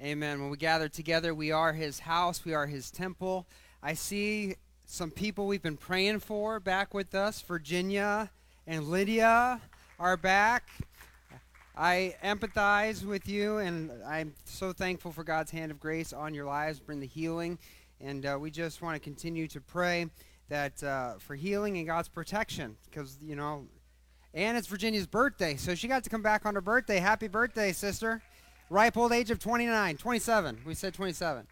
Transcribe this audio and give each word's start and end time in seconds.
Amen. 0.00 0.40
When 0.40 0.50
we 0.50 0.56
gather 0.56 0.88
together, 0.88 1.34
we 1.34 1.52
are 1.52 1.72
his 1.72 2.00
house, 2.00 2.44
we 2.44 2.54
are 2.54 2.66
his 2.66 2.90
temple. 2.90 3.46
I 3.82 3.94
see 3.94 4.56
some 4.84 5.10
people 5.10 5.46
we've 5.46 5.62
been 5.62 5.76
praying 5.76 6.20
for 6.20 6.58
back 6.58 6.92
with 6.92 7.14
us. 7.14 7.40
Virginia 7.42 8.30
and 8.66 8.88
Lydia 8.88 9.60
are 9.98 10.16
back. 10.16 10.68
I 11.76 12.16
empathize 12.22 13.04
with 13.04 13.28
you, 13.28 13.58
and 13.58 13.90
I'm 14.06 14.34
so 14.44 14.72
thankful 14.72 15.12
for 15.12 15.24
God's 15.24 15.50
hand 15.50 15.70
of 15.70 15.80
grace 15.80 16.12
on 16.12 16.34
your 16.34 16.44
lives, 16.46 16.80
bring 16.80 17.00
the 17.00 17.06
healing. 17.06 17.58
And 18.00 18.26
uh, 18.26 18.36
we 18.40 18.50
just 18.50 18.82
want 18.82 18.96
to 18.96 19.00
continue 19.00 19.46
to 19.48 19.60
pray 19.60 20.06
that 20.48 20.82
uh, 20.82 21.14
for 21.18 21.36
healing 21.36 21.78
and 21.78 21.86
God's 21.86 22.08
protection, 22.08 22.76
because, 22.90 23.18
you 23.22 23.36
know, 23.36 23.66
and 24.34 24.58
it's 24.58 24.66
Virginia's 24.66 25.06
birthday, 25.06 25.56
so 25.56 25.74
she 25.74 25.86
got 25.88 26.02
to 26.04 26.10
come 26.10 26.22
back 26.22 26.44
on 26.44 26.54
her 26.54 26.60
birthday. 26.60 26.98
Happy 26.98 27.28
birthday, 27.28 27.72
sister. 27.72 28.20
Ripe 28.72 28.96
old 28.96 29.12
age 29.12 29.30
of 29.30 29.38
29, 29.38 29.98
27. 29.98 30.60
We 30.64 30.72
said 30.72 30.94
27. 30.94 31.46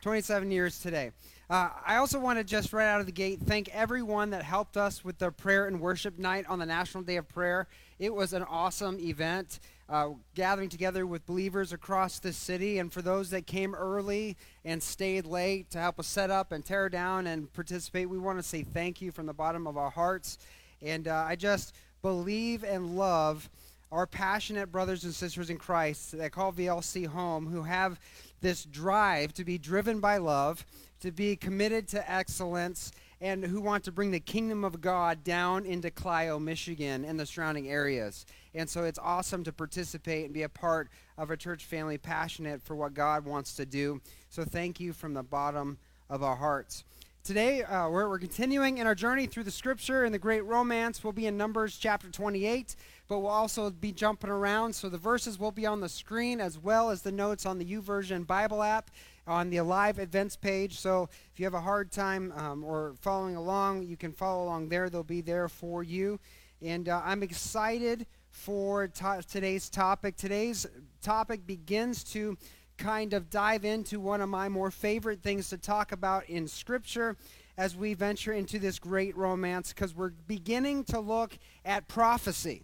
27 0.00 0.50
years 0.50 0.80
today. 0.80 1.10
Uh, 1.50 1.68
I 1.84 1.96
also 1.96 2.18
want 2.18 2.38
to 2.38 2.44
just 2.44 2.72
right 2.72 2.86
out 2.86 3.00
of 3.00 3.06
the 3.06 3.12
gate 3.12 3.40
thank 3.44 3.68
everyone 3.74 4.30
that 4.30 4.42
helped 4.44 4.78
us 4.78 5.04
with 5.04 5.18
the 5.18 5.30
prayer 5.30 5.66
and 5.66 5.78
worship 5.78 6.18
night 6.18 6.46
on 6.48 6.58
the 6.58 6.64
National 6.64 7.02
Day 7.02 7.16
of 7.16 7.28
Prayer. 7.28 7.68
It 7.98 8.14
was 8.14 8.32
an 8.32 8.44
awesome 8.44 8.98
event, 8.98 9.60
uh, 9.90 10.12
gathering 10.34 10.70
together 10.70 11.06
with 11.06 11.26
believers 11.26 11.74
across 11.74 12.18
the 12.18 12.32
city. 12.32 12.78
And 12.78 12.90
for 12.90 13.02
those 13.02 13.28
that 13.28 13.46
came 13.46 13.74
early 13.74 14.38
and 14.64 14.82
stayed 14.82 15.26
late 15.26 15.68
to 15.72 15.78
help 15.78 16.00
us 16.00 16.06
set 16.06 16.30
up 16.30 16.52
and 16.52 16.64
tear 16.64 16.88
down 16.88 17.26
and 17.26 17.52
participate, 17.52 18.08
we 18.08 18.18
want 18.18 18.38
to 18.38 18.42
say 18.42 18.62
thank 18.62 19.02
you 19.02 19.12
from 19.12 19.26
the 19.26 19.34
bottom 19.34 19.66
of 19.66 19.76
our 19.76 19.90
hearts. 19.90 20.38
And 20.80 21.08
uh, 21.08 21.26
I 21.28 21.36
just 21.36 21.74
believe 22.00 22.64
and 22.64 22.96
love 22.96 23.50
our 23.90 24.06
passionate 24.06 24.70
brothers 24.70 25.04
and 25.04 25.14
sisters 25.14 25.50
in 25.50 25.56
Christ 25.56 26.16
that 26.18 26.32
call 26.32 26.52
VLC 26.52 27.06
home 27.06 27.46
who 27.46 27.62
have 27.62 27.98
this 28.40 28.64
drive 28.64 29.32
to 29.34 29.44
be 29.44 29.58
driven 29.58 30.00
by 30.00 30.18
love, 30.18 30.64
to 31.00 31.10
be 31.10 31.36
committed 31.36 31.88
to 31.88 32.10
excellence, 32.10 32.92
and 33.20 33.44
who 33.44 33.60
want 33.60 33.82
to 33.84 33.92
bring 33.92 34.10
the 34.10 34.20
kingdom 34.20 34.64
of 34.64 34.80
God 34.80 35.24
down 35.24 35.66
into 35.66 35.90
Clio, 35.90 36.38
Michigan, 36.38 37.04
and 37.04 37.18
the 37.18 37.26
surrounding 37.26 37.68
areas. 37.68 38.26
And 38.54 38.68
so 38.68 38.84
it's 38.84 38.98
awesome 38.98 39.42
to 39.44 39.52
participate 39.52 40.26
and 40.26 40.34
be 40.34 40.42
a 40.42 40.48
part 40.48 40.88
of 41.16 41.30
a 41.30 41.36
church 41.36 41.64
family 41.64 41.98
passionate 41.98 42.62
for 42.62 42.76
what 42.76 42.94
God 42.94 43.24
wants 43.24 43.54
to 43.54 43.66
do. 43.66 44.00
So 44.28 44.44
thank 44.44 44.78
you 44.78 44.92
from 44.92 45.14
the 45.14 45.22
bottom 45.22 45.78
of 46.08 46.22
our 46.22 46.36
hearts. 46.36 46.84
Today, 47.24 47.62
uh, 47.62 47.88
we're, 47.88 48.08
we're 48.08 48.18
continuing 48.18 48.78
in 48.78 48.86
our 48.86 48.94
journey 48.94 49.26
through 49.26 49.44
the 49.44 49.50
scripture 49.50 50.04
and 50.04 50.14
the 50.14 50.18
great 50.18 50.44
romance. 50.44 51.04
We'll 51.04 51.12
be 51.12 51.26
in 51.26 51.36
Numbers 51.36 51.76
chapter 51.76 52.08
28 52.08 52.74
but 53.08 53.20
we'll 53.20 53.30
also 53.30 53.70
be 53.70 53.90
jumping 53.90 54.30
around. 54.30 54.74
So 54.74 54.88
the 54.88 54.98
verses 54.98 55.38
will 55.38 55.50
be 55.50 55.66
on 55.66 55.80
the 55.80 55.88
screen 55.88 56.40
as 56.40 56.58
well 56.58 56.90
as 56.90 57.02
the 57.02 57.10
notes 57.10 57.46
on 57.46 57.58
the 57.58 57.64
YouVersion 57.64 58.26
Bible 58.26 58.62
app 58.62 58.90
on 59.26 59.50
the 59.50 59.56
Alive 59.56 59.98
events 59.98 60.36
page. 60.36 60.78
So 60.78 61.08
if 61.32 61.40
you 61.40 61.46
have 61.46 61.54
a 61.54 61.60
hard 61.60 61.90
time 61.90 62.32
um, 62.36 62.62
or 62.62 62.94
following 63.00 63.36
along, 63.36 63.82
you 63.84 63.96
can 63.96 64.12
follow 64.12 64.44
along 64.44 64.68
there. 64.68 64.90
They'll 64.90 65.02
be 65.02 65.22
there 65.22 65.48
for 65.48 65.82
you. 65.82 66.20
And 66.60 66.88
uh, 66.88 67.00
I'm 67.04 67.22
excited 67.22 68.06
for 68.30 68.88
to- 68.88 69.22
today's 69.28 69.70
topic. 69.70 70.16
Today's 70.16 70.66
topic 71.02 71.46
begins 71.46 72.04
to 72.04 72.36
kind 72.78 73.12
of 73.12 73.28
dive 73.28 73.64
into 73.64 74.00
one 74.00 74.20
of 74.20 74.28
my 74.28 74.48
more 74.48 74.70
favorite 74.70 75.22
things 75.22 75.50
to 75.50 75.58
talk 75.58 75.92
about 75.92 76.24
in 76.30 76.48
Scripture 76.48 77.16
as 77.58 77.76
we 77.76 77.92
venture 77.92 78.32
into 78.32 78.58
this 78.58 78.78
great 78.78 79.16
romance 79.16 79.72
because 79.72 79.94
we're 79.94 80.12
beginning 80.28 80.84
to 80.84 81.00
look 81.00 81.36
at 81.64 81.88
prophecy. 81.88 82.62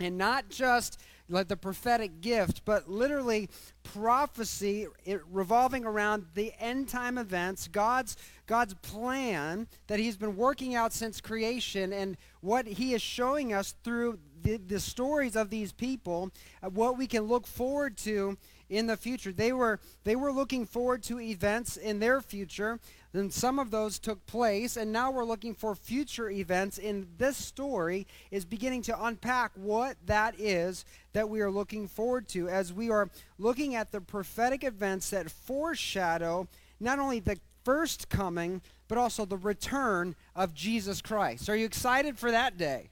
And 0.00 0.16
not 0.16 0.48
just 0.48 0.98
like 1.28 1.48
the 1.48 1.56
prophetic 1.56 2.20
gift, 2.20 2.64
but 2.64 2.88
literally 2.88 3.50
prophecy 3.82 4.86
revolving 5.30 5.84
around 5.84 6.24
the 6.34 6.52
end 6.58 6.88
time 6.88 7.18
events, 7.18 7.68
God's 7.68 8.16
God's 8.46 8.74
plan 8.74 9.68
that 9.88 9.98
He's 9.98 10.16
been 10.16 10.36
working 10.36 10.74
out 10.74 10.92
since 10.92 11.20
creation, 11.20 11.92
and 11.92 12.16
what 12.40 12.66
He 12.66 12.94
is 12.94 13.02
showing 13.02 13.52
us 13.52 13.74
through 13.84 14.18
the, 14.42 14.56
the 14.56 14.80
stories 14.80 15.36
of 15.36 15.50
these 15.50 15.72
people, 15.72 16.30
uh, 16.62 16.70
what 16.70 16.96
we 16.96 17.06
can 17.06 17.24
look 17.24 17.46
forward 17.46 17.96
to 17.98 18.38
in 18.68 18.86
the 18.86 18.96
future. 18.96 19.32
They 19.32 19.52
were 19.52 19.80
they 20.04 20.16
were 20.16 20.32
looking 20.32 20.66
forward 20.66 21.02
to 21.04 21.20
events 21.20 21.76
in 21.76 22.00
their 22.00 22.20
future 22.20 22.78
then 23.12 23.30
some 23.30 23.58
of 23.58 23.70
those 23.70 23.98
took 23.98 24.26
place, 24.26 24.76
and 24.76 24.92
now 24.92 25.10
we're 25.10 25.24
looking 25.24 25.54
for 25.54 25.74
future 25.74 26.28
events. 26.28 26.78
And 26.78 27.06
this 27.16 27.38
story 27.38 28.06
is 28.30 28.44
beginning 28.44 28.82
to 28.82 29.04
unpack 29.04 29.52
what 29.54 29.96
that 30.06 30.38
is 30.38 30.84
that 31.14 31.28
we 31.28 31.40
are 31.40 31.50
looking 31.50 31.88
forward 31.88 32.28
to 32.28 32.48
as 32.48 32.72
we 32.72 32.90
are 32.90 33.08
looking 33.38 33.74
at 33.74 33.92
the 33.92 34.00
prophetic 34.00 34.62
events 34.62 35.10
that 35.10 35.30
foreshadow 35.30 36.48
not 36.80 36.98
only 36.98 37.18
the 37.18 37.38
first 37.64 38.08
coming, 38.10 38.60
but 38.88 38.98
also 38.98 39.24
the 39.24 39.36
return 39.36 40.14
of 40.36 40.54
Jesus 40.54 41.00
Christ. 41.00 41.48
Are 41.48 41.56
you 41.56 41.66
excited 41.66 42.18
for 42.18 42.30
that 42.30 42.58
day? 42.58 42.90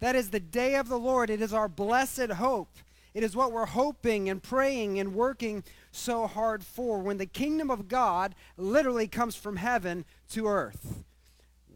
That 0.00 0.16
is 0.16 0.30
the 0.30 0.40
day 0.40 0.76
of 0.76 0.88
the 0.88 0.98
Lord. 0.98 1.30
It 1.30 1.42
is 1.42 1.52
our 1.52 1.68
blessed 1.68 2.30
hope. 2.32 2.68
It 3.12 3.22
is 3.22 3.34
what 3.34 3.52
we're 3.52 3.66
hoping 3.66 4.28
and 4.28 4.42
praying 4.42 4.98
and 5.00 5.14
working 5.14 5.64
so 5.90 6.26
hard 6.26 6.62
for 6.64 6.98
when 6.98 7.18
the 7.18 7.26
kingdom 7.26 7.70
of 7.70 7.88
God 7.88 8.34
literally 8.56 9.08
comes 9.08 9.34
from 9.34 9.56
heaven 9.56 10.04
to 10.30 10.46
earth. 10.46 11.02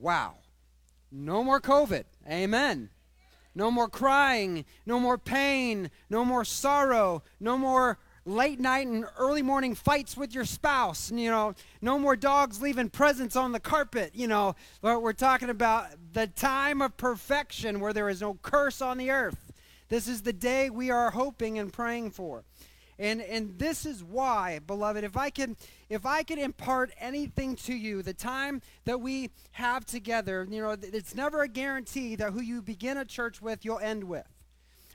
Wow. 0.01 0.37
No 1.11 1.43
more 1.43 1.61
COVID. 1.61 2.05
Amen. 2.29 2.91
No 3.55 3.71
more 3.71 3.89
crying, 3.89 4.65
no 4.85 4.99
more 4.99 5.17
pain, 5.17 5.91
no 6.11 6.25
more 6.25 6.45
sorrow, 6.45 7.23
no 7.39 7.57
more 7.57 7.99
late 8.25 8.59
night 8.59 8.87
and 8.87 9.05
early 9.17 9.43
morning 9.43 9.75
fights 9.75 10.17
with 10.17 10.35
your 10.35 10.45
spouse. 10.45 11.13
You 11.13 11.31
know, 11.31 11.55
no 11.81 11.99
more 11.99 12.17
dogs 12.17 12.61
leaving 12.61 12.91
presents 12.91 13.37
on 13.37 13.53
the 13.53 13.61
carpet. 13.61 14.11
You 14.15 14.27
know, 14.27 14.57
we're 14.83 15.13
talking 15.13 15.51
about 15.51 15.87
the 16.13 16.27
time 16.27 16.83
of 16.83 16.97
perfection 16.97 17.81
where 17.81 17.93
there 17.93 18.09
is 18.09 18.21
no 18.21 18.39
curse 18.43 18.83
on 18.83 18.99
the 18.99 19.11
earth. 19.11 19.44
This 19.95 20.09
is 20.09 20.23
the 20.23 20.33
day 20.33 20.71
we 20.71 20.91
are 20.91 21.13
hoping 21.13 21.57
and 21.61 21.73
praying 21.73 22.11
for. 22.11 22.43
And 22.99 23.23
and 23.23 23.57
this 23.61 23.87
is 23.87 24.03
why, 24.03 24.59
beloved, 24.59 25.05
if 25.05 25.17
I 25.17 25.31
can 25.31 25.57
if 25.89 26.05
I 26.05 26.25
can 26.25 26.37
impart 26.37 26.91
anything 26.99 27.55
to 27.55 27.73
you, 27.73 28.03
the 28.03 28.13
time 28.13 28.61
that 28.87 29.01
we 29.01 29.31
have 29.53 29.87
together, 29.87 30.49
you 30.51 30.61
know, 30.61 30.73
it's 30.73 31.15
never 31.15 31.43
a 31.43 31.49
guarantee 31.49 32.17
that 32.17 32.33
who 32.33 32.41
you 32.41 32.61
begin 32.61 32.97
a 32.97 33.05
church 33.05 33.41
with, 33.41 33.65
you'll 33.65 33.79
end 33.79 34.03
with. 34.03 34.27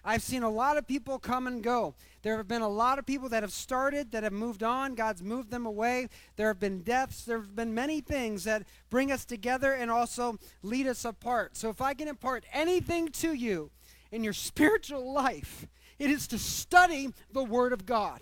I've 0.04 0.22
seen 0.22 0.44
a 0.44 0.50
lot 0.50 0.76
of 0.76 0.86
people 0.86 1.18
come 1.18 1.48
and 1.48 1.64
go. 1.64 1.96
There 2.22 2.36
have 2.36 2.50
been 2.50 2.62
a 2.62 2.68
lot 2.68 3.00
of 3.00 3.06
people 3.06 3.30
that 3.30 3.42
have 3.42 3.54
started, 3.54 4.12
that 4.12 4.24
have 4.24 4.34
moved 4.34 4.64
on. 4.64 4.96
God's 4.96 5.24
moved 5.24 5.50
them 5.50 5.66
away. 5.66 6.10
There 6.36 6.50
have 6.50 6.60
been 6.60 6.82
deaths. 6.82 7.24
There 7.24 7.38
have 7.38 7.56
been 7.56 7.74
many 7.74 8.02
things 8.02 8.44
that 8.44 8.64
bring 8.90 9.14
us 9.14 9.24
together 9.24 9.72
and 9.72 9.90
also 9.90 10.40
lead 10.62 10.88
us 10.88 11.06
apart. 11.06 11.56
So 11.56 11.70
if 11.70 11.82
I 11.82 11.94
can 11.94 12.10
impart 12.10 12.44
anything 12.52 13.08
to 13.14 13.32
you 13.32 13.72
in 14.12 14.24
your 14.24 14.34
spiritual 14.34 15.12
life, 15.14 15.68
it 15.98 16.10
is 16.10 16.28
to 16.28 16.38
study 16.38 17.10
the 17.32 17.44
Word 17.44 17.74
of 17.74 17.86
God. 17.86 18.22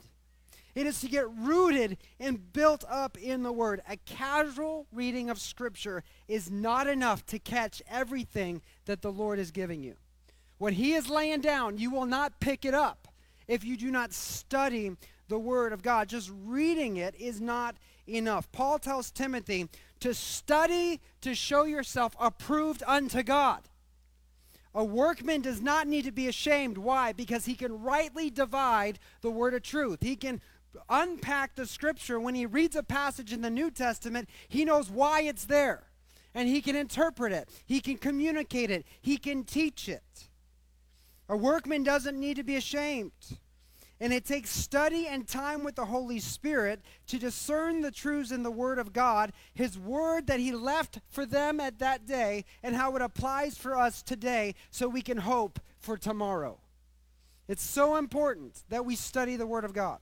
It 0.76 0.86
is 0.86 1.02
to 1.02 1.08
get 1.08 1.28
rooted 1.32 1.98
and 2.20 2.54
built 2.54 2.84
up 2.88 3.18
in 3.18 3.42
the 3.42 3.52
Word. 3.52 3.82
A 3.90 3.98
casual 3.98 4.86
reading 4.92 5.30
of 5.30 5.40
Scripture 5.40 6.04
is 6.28 6.52
not 6.52 6.88
enough 6.88 7.26
to 7.28 7.40
catch 7.40 7.82
everything 7.90 8.62
that 8.86 9.02
the 9.02 9.12
Lord 9.12 9.40
is 9.40 9.50
giving 9.50 9.82
you. 9.82 9.96
What 10.60 10.74
He 10.74 10.94
is 10.94 11.10
laying 11.10 11.42
down, 11.42 11.78
you 11.78 11.90
will 11.90 12.06
not 12.06 12.40
pick 12.40 12.64
it 12.64 12.74
up 12.74 13.08
if 13.48 13.64
you 13.64 13.76
do 13.76 13.90
not 13.90 14.14
study 14.14 14.96
the 15.30 15.40
Word 15.40 15.74
of 15.74 15.82
God. 15.82 16.10
Just 16.10 16.32
reading 16.46 16.98
it 16.98 17.16
is 17.16 17.42
not 17.42 17.76
enough. 18.08 18.52
Paul 18.52 18.80
tells 18.80 19.12
Timothy 19.12 19.70
to 20.00 20.14
study 20.14 21.02
to 21.22 21.34
show 21.34 21.64
yourself 21.64 22.16
approved 22.20 22.84
unto 22.86 23.24
God. 23.24 23.64
A 24.78 24.84
workman 24.84 25.42
does 25.42 25.60
not 25.60 25.88
need 25.88 26.06
to 26.06 26.12
be 26.12 26.28
ashamed. 26.28 26.78
Why? 26.78 27.12
Because 27.12 27.46
he 27.46 27.56
can 27.56 27.82
rightly 27.82 28.30
divide 28.30 29.00
the 29.22 29.32
word 29.32 29.56
of 29.56 29.64
truth. 29.64 29.98
He 30.02 30.16
can 30.16 30.40
unpack 30.88 31.56
the 31.56 31.66
scripture. 31.66 32.20
When 32.20 32.36
he 32.36 32.46
reads 32.46 32.76
a 32.76 32.84
passage 32.84 33.34
in 33.34 33.42
the 33.42 33.50
New 33.50 33.72
Testament, 33.72 34.30
he 34.48 34.64
knows 34.66 34.92
why 34.92 35.22
it's 35.22 35.46
there. 35.46 35.88
And 36.36 36.48
he 36.48 36.62
can 36.62 36.76
interpret 36.76 37.34
it, 37.34 37.50
he 37.66 37.80
can 37.80 37.98
communicate 37.98 38.70
it, 38.70 38.86
he 39.02 39.18
can 39.18 39.46
teach 39.46 39.90
it. 39.90 40.30
A 41.28 41.36
workman 41.36 41.82
doesn't 41.82 42.20
need 42.20 42.36
to 42.36 42.44
be 42.44 42.56
ashamed. 42.56 43.40
And 44.00 44.14
it 44.14 44.26
takes 44.26 44.52
study 44.52 45.08
and 45.08 45.28
time 45.28 45.64
with 45.64 45.76
the 45.76 45.86
Holy 45.86 46.20
Spirit 46.20 46.82
to 47.08 47.18
discern 47.18 47.82
the 47.82 47.92
truths 47.92 48.32
in 48.32 48.44
the 48.44 48.52
Word 48.52 48.78
of 48.78 48.94
God, 48.94 49.34
His 49.54 49.78
Word 49.78 50.28
that 50.28 50.40
He 50.40 50.52
left 50.52 51.00
for 51.10 51.26
them 51.26 51.60
at 51.60 51.80
that 51.80 52.06
day, 52.06 52.46
and 52.62 52.76
how 52.76 52.96
it 52.96 53.02
applies 53.02 53.58
for 53.58 53.76
us 53.76 54.04
today 54.04 54.54
so 54.70 54.88
we 54.88 55.02
can 55.02 55.18
hope 55.18 55.60
for 55.80 55.98
tomorrow. 55.98 56.60
It's 57.48 57.64
so 57.64 57.96
important 57.96 58.62
that 58.70 58.86
we 58.86 58.96
study 58.96 59.36
the 59.36 59.48
Word 59.48 59.66
of 59.66 59.74
God. 59.74 60.00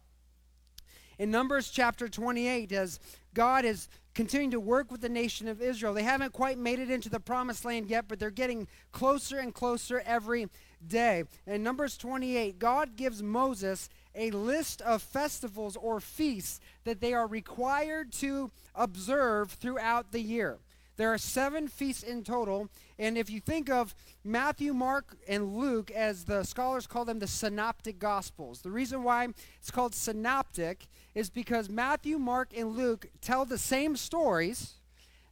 In 1.17 1.31
Numbers 1.31 1.69
chapter 1.69 2.09
28, 2.09 2.73
as 2.73 2.99
God 3.33 3.63
is 3.63 3.87
continuing 4.13 4.51
to 4.51 4.59
work 4.59 4.91
with 4.91 5.01
the 5.01 5.09
nation 5.09 5.47
of 5.47 5.61
Israel, 5.61 5.93
they 5.93 6.03
haven't 6.03 6.33
quite 6.33 6.57
made 6.57 6.79
it 6.79 6.89
into 6.89 7.09
the 7.09 7.19
promised 7.19 7.63
land 7.63 7.87
yet, 7.87 8.05
but 8.07 8.19
they're 8.19 8.31
getting 8.31 8.67
closer 8.91 9.39
and 9.39 9.53
closer 9.53 10.01
every 10.05 10.47
day. 10.85 11.23
In 11.45 11.63
Numbers 11.63 11.97
28, 11.97 12.59
God 12.59 12.95
gives 12.95 13.21
Moses 13.21 13.89
a 14.13 14.31
list 14.31 14.81
of 14.81 15.01
festivals 15.01 15.75
or 15.75 15.99
feasts 15.99 16.59
that 16.83 17.01
they 17.01 17.13
are 17.13 17.27
required 17.27 18.11
to 18.13 18.51
observe 18.73 19.51
throughout 19.51 20.11
the 20.11 20.21
year. 20.21 20.59
There 20.97 21.13
are 21.13 21.17
seven 21.17 21.67
feasts 21.67 22.03
in 22.03 22.23
total, 22.23 22.69
and 22.97 23.17
if 23.17 23.29
you 23.29 23.41
think 23.41 23.69
of 23.69 23.93
Matthew, 24.23 24.73
Mark, 24.73 25.17
and 25.27 25.57
Luke 25.57 25.91
as 25.91 26.23
the 26.23 26.43
scholars 26.43 26.87
call 26.87 27.03
them 27.03 27.19
the 27.19 27.27
synoptic 27.27 27.99
gospels, 27.99 28.61
the 28.61 28.71
reason 28.71 29.03
why 29.03 29.27
it's 29.59 29.71
called 29.71 29.93
synoptic 29.93 30.87
is 31.13 31.29
because 31.29 31.69
Matthew, 31.69 32.17
Mark, 32.17 32.51
and 32.55 32.77
Luke 32.77 33.07
tell 33.19 33.43
the 33.43 33.57
same 33.57 33.97
stories, 33.97 34.75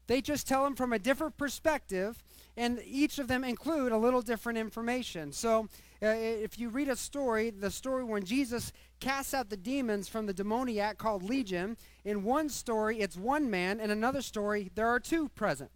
they 0.07 0.19
just 0.19 0.47
tell 0.47 0.65
them 0.65 0.75
from 0.75 0.91
a 0.91 0.99
different 0.99 1.37
perspective, 1.37 2.21
and 2.55 2.81
each 2.85 3.19
of 3.19 3.27
them 3.27 3.43
include 3.43 3.91
a 3.91 3.97
little 3.97 4.21
different 4.21 4.57
information. 4.57 5.31
So, 5.31 5.67
uh, 6.01 6.07
if 6.07 6.59
you 6.59 6.69
read 6.69 6.89
a 6.89 6.95
story, 6.95 7.49
the 7.49 7.71
story 7.71 8.03
when 8.03 8.25
Jesus 8.25 8.73
casts 8.99 9.33
out 9.33 9.49
the 9.49 9.57
demons 9.57 10.09
from 10.09 10.25
the 10.25 10.33
demoniac 10.33 10.97
called 10.97 11.23
Legion, 11.23 11.77
in 12.03 12.23
one 12.23 12.49
story 12.49 12.99
it's 12.99 13.15
one 13.15 13.49
man, 13.49 13.79
in 13.79 13.89
another 13.89 14.21
story 14.21 14.69
there 14.75 14.87
are 14.87 14.99
two 14.99 15.29
present. 15.29 15.71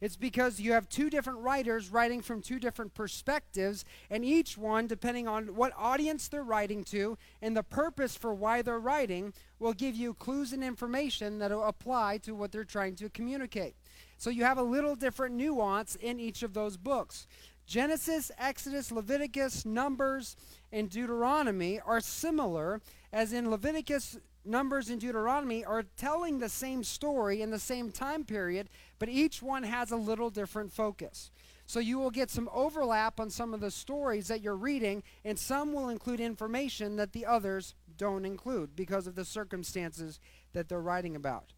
It's 0.00 0.16
because 0.16 0.60
you 0.60 0.72
have 0.72 0.88
two 0.88 1.08
different 1.08 1.40
writers 1.40 1.90
writing 1.90 2.20
from 2.20 2.42
two 2.42 2.58
different 2.58 2.94
perspectives, 2.94 3.84
and 4.10 4.24
each 4.24 4.58
one, 4.58 4.86
depending 4.86 5.26
on 5.26 5.54
what 5.56 5.72
audience 5.76 6.28
they're 6.28 6.42
writing 6.42 6.84
to 6.84 7.16
and 7.40 7.56
the 7.56 7.62
purpose 7.62 8.14
for 8.14 8.34
why 8.34 8.60
they're 8.62 8.78
writing, 8.78 9.32
will 9.58 9.72
give 9.72 9.96
you 9.96 10.12
clues 10.12 10.52
and 10.52 10.62
information 10.62 11.38
that 11.38 11.50
will 11.50 11.64
apply 11.64 12.18
to 12.18 12.34
what 12.34 12.52
they're 12.52 12.64
trying 12.64 12.94
to 12.96 13.08
communicate. 13.08 13.74
So 14.18 14.30
you 14.30 14.44
have 14.44 14.58
a 14.58 14.62
little 14.62 14.96
different 14.96 15.34
nuance 15.34 15.94
in 15.96 16.18
each 16.18 16.42
of 16.42 16.54
those 16.54 16.76
books. 16.76 17.26
Genesis, 17.66 18.30
Exodus, 18.38 18.92
Leviticus, 18.92 19.66
Numbers, 19.66 20.36
and 20.72 20.88
Deuteronomy 20.88 21.80
are 21.80 22.00
similar, 22.00 22.80
as 23.12 23.32
in 23.32 23.50
Leviticus, 23.50 24.18
Numbers, 24.44 24.88
and 24.88 25.00
Deuteronomy 25.00 25.64
are 25.64 25.82
telling 25.96 26.38
the 26.38 26.48
same 26.48 26.84
story 26.84 27.42
in 27.42 27.50
the 27.50 27.58
same 27.58 27.90
time 27.90 28.24
period, 28.24 28.70
but 29.00 29.08
each 29.08 29.42
one 29.42 29.64
has 29.64 29.90
a 29.90 29.96
little 29.96 30.30
different 30.30 30.72
focus. 30.72 31.32
So 31.66 31.80
you 31.80 31.98
will 31.98 32.12
get 32.12 32.30
some 32.30 32.48
overlap 32.52 33.18
on 33.18 33.28
some 33.28 33.52
of 33.52 33.60
the 33.60 33.72
stories 33.72 34.28
that 34.28 34.40
you're 34.40 34.54
reading, 34.54 35.02
and 35.24 35.36
some 35.36 35.72
will 35.72 35.88
include 35.88 36.20
information 36.20 36.94
that 36.96 37.12
the 37.12 37.26
others 37.26 37.74
don't 37.96 38.24
include 38.24 38.76
because 38.76 39.08
of 39.08 39.16
the 39.16 39.24
circumstances 39.24 40.20
that 40.52 40.68
they're 40.68 40.80
writing 40.80 41.16
about. 41.16 41.52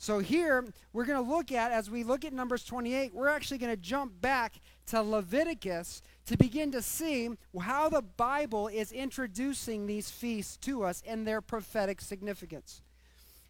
So 0.00 0.20
here, 0.20 0.64
we're 0.92 1.04
going 1.04 1.22
to 1.22 1.28
look 1.28 1.50
at, 1.50 1.72
as 1.72 1.90
we 1.90 2.04
look 2.04 2.24
at 2.24 2.32
Numbers 2.32 2.62
28, 2.64 3.12
we're 3.12 3.26
actually 3.26 3.58
going 3.58 3.74
to 3.74 3.82
jump 3.82 4.20
back 4.20 4.60
to 4.86 5.02
Leviticus 5.02 6.02
to 6.26 6.36
begin 6.36 6.70
to 6.70 6.80
see 6.80 7.30
how 7.60 7.88
the 7.88 8.02
Bible 8.02 8.68
is 8.68 8.92
introducing 8.92 9.86
these 9.86 10.08
feasts 10.08 10.56
to 10.58 10.84
us 10.84 11.02
and 11.04 11.26
their 11.26 11.40
prophetic 11.40 12.00
significance. 12.00 12.80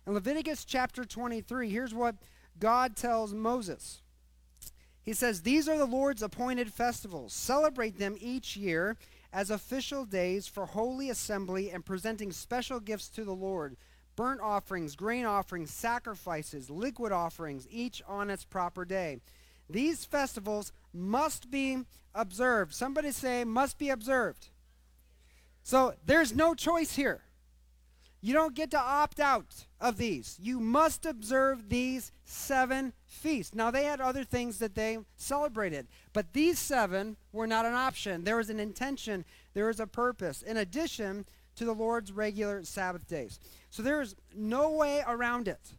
In 0.07 0.15
Leviticus 0.15 0.65
chapter 0.65 1.05
23, 1.05 1.69
here's 1.69 1.93
what 1.93 2.17
God 2.59 2.97
tells 2.97 3.35
Moses. 3.35 4.01
He 5.03 5.13
says, 5.13 5.43
These 5.43 5.69
are 5.69 5.77
the 5.77 5.85
Lord's 5.85 6.23
appointed 6.23 6.73
festivals. 6.73 7.35
Celebrate 7.35 7.99
them 7.99 8.17
each 8.19 8.57
year 8.57 8.97
as 9.35 9.51
official 9.51 10.07
days 10.07 10.47
for 10.47 10.65
holy 10.65 11.11
assembly 11.11 11.71
and 11.71 11.85
presenting 11.85 12.33
special 12.33 12.81
gifts 12.81 13.11
to 13.11 13.25
the 13.25 13.35
Lord 13.35 13.77
burnt 14.19 14.41
offerings, 14.41 14.97
grain 14.97 15.25
offerings, 15.25 15.71
sacrifices, 15.71 16.69
liquid 16.69 17.13
offerings, 17.13 17.69
each 17.71 18.03
on 18.09 18.31
its 18.31 18.45
proper 18.45 18.85
day. 18.85 19.21
These 19.71 20.05
festivals 20.05 20.73
must 20.93 21.53
be 21.53 21.85
observed. 22.17 22.75
Somebody 22.75 23.13
say, 23.13 23.45
must 23.45 23.79
be 23.79 23.91
observed. 23.91 24.49
So 25.63 25.95
there's 26.05 26.35
no 26.35 26.57
choice 26.57 26.97
here. 26.97 27.21
You 28.21 28.35
don't 28.35 28.57
get 28.57 28.73
to 28.73 28.81
opt 28.81 29.21
out 29.21 29.67
of 29.81 29.99
these. 29.99 30.37
You 30.43 30.59
must 30.59 31.07
observe 31.07 31.69
these 31.69 32.11
seven 32.25 32.95
feasts. 33.07 33.55
Now, 33.55 33.71
they 33.71 33.85
had 33.85 34.01
other 34.01 34.25
things 34.25 34.59
that 34.59 34.75
they 34.75 34.99
celebrated, 35.15 35.87
but 36.13 36.33
these 36.33 36.59
seven 36.59 37.17
were 37.31 37.47
not 37.47 37.67
an 37.67 37.75
option. 37.75 38.25
There 38.25 38.39
was 38.39 38.51
an 38.51 38.59
intention, 38.59 39.25
there 39.55 39.67
was 39.67 39.79
a 39.79 39.87
purpose, 39.87 40.43
in 40.43 40.57
addition 40.57 41.25
to 41.59 41.65
the 41.65 41.75
Lord's 41.75 42.13
regular 42.13 42.65
Sabbath 42.65 43.07
days. 43.07 43.39
So 43.71 43.83
there 43.83 44.01
is 44.01 44.15
no 44.35 44.71
way 44.71 45.03
around 45.07 45.49
it. 45.49 45.75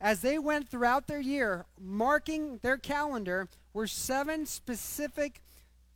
As 0.00 0.20
they 0.20 0.38
went 0.38 0.68
throughout 0.68 1.06
their 1.06 1.20
year, 1.20 1.66
marking 1.80 2.58
their 2.62 2.76
calendar, 2.76 3.48
were 3.72 3.86
seven 3.86 4.46
specific 4.46 5.40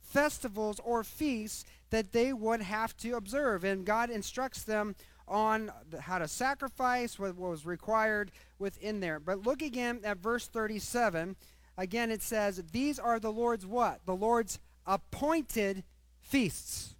festivals 0.01 0.79
or 0.83 1.03
feasts 1.03 1.65
that 1.89 2.11
they 2.11 2.33
would 2.33 2.61
have 2.61 2.95
to 2.97 3.15
observe. 3.15 3.63
And 3.63 3.85
God 3.85 4.09
instructs 4.09 4.63
them 4.63 4.95
on 5.27 5.71
how 6.01 6.17
to 6.17 6.27
sacrifice, 6.27 7.19
what 7.19 7.35
was 7.35 7.65
required 7.65 8.31
within 8.57 8.99
there. 8.99 9.19
But 9.19 9.45
look 9.45 9.61
again 9.61 10.01
at 10.03 10.17
verse 10.17 10.47
37. 10.47 11.35
Again, 11.77 12.11
it 12.11 12.21
says, 12.21 12.63
These 12.71 12.99
are 12.99 13.19
the 13.19 13.31
Lord's 13.31 13.65
what? 13.65 14.05
The 14.05 14.15
Lord's 14.15 14.59
appointed 14.85 15.83
feasts 16.19 16.95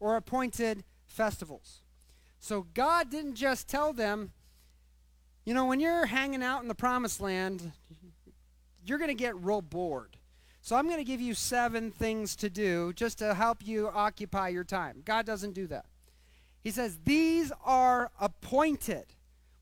or 0.00 0.16
appointed 0.16 0.84
festivals. 1.12 1.82
So 2.40 2.66
God 2.74 3.10
didn't 3.10 3.36
just 3.36 3.68
tell 3.68 3.92
them, 3.92 4.32
you 5.44 5.54
know, 5.54 5.66
when 5.66 5.78
you're 5.78 6.06
hanging 6.06 6.42
out 6.42 6.62
in 6.62 6.68
the 6.68 6.74
promised 6.74 7.20
land, 7.20 7.72
you're 8.84 8.98
going 8.98 9.08
to 9.08 9.14
get 9.14 9.36
real 9.36 9.62
bored. 9.62 10.16
So 10.60 10.76
I'm 10.76 10.86
going 10.86 10.98
to 10.98 11.04
give 11.04 11.20
you 11.20 11.34
seven 11.34 11.90
things 11.90 12.36
to 12.36 12.48
do 12.48 12.92
just 12.92 13.18
to 13.18 13.34
help 13.34 13.66
you 13.66 13.88
occupy 13.88 14.48
your 14.48 14.64
time. 14.64 15.02
God 15.04 15.26
doesn't 15.26 15.52
do 15.52 15.66
that. 15.68 15.86
He 16.62 16.70
says, 16.70 16.98
These 17.04 17.52
are 17.64 18.10
appointed, 18.20 19.06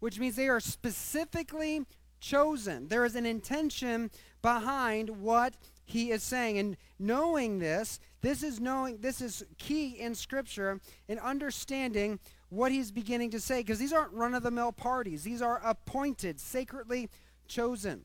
which 0.01 0.19
means 0.19 0.37
they 0.37 0.49
are 0.49 0.61
specifically 0.61 1.87
chosen. 2.21 2.89
There 2.89 3.05
is 3.05 3.15
an 3.15 3.25
intention 3.25 4.11
behind 4.43 5.21
what 5.21 5.55
he 5.85 6.11
is 6.11 6.23
saying. 6.23 6.59
And 6.59 6.77
knowing 6.99 7.59
this, 7.59 7.99
this 8.23 8.43
is 8.43 8.61
knowing 8.61 8.99
this 8.99 9.21
is 9.21 9.45
key 9.59 9.99
in 9.99 10.15
scripture 10.15 10.81
in 11.09 11.19
understanding 11.19 12.19
what 12.51 12.73
he's 12.73 12.91
beginning 12.91 13.31
to 13.31 13.41
say 13.41 13.61
because 13.61 13.79
these 13.79 13.93
aren't 13.93 14.13
run 14.13 14.35
of 14.35 14.43
the 14.43 14.51
mill 14.51 14.73
parties. 14.73 15.23
These 15.23 15.41
are 15.41 15.61
appointed, 15.65 16.39
sacredly 16.41 17.09
chosen. 17.49 18.03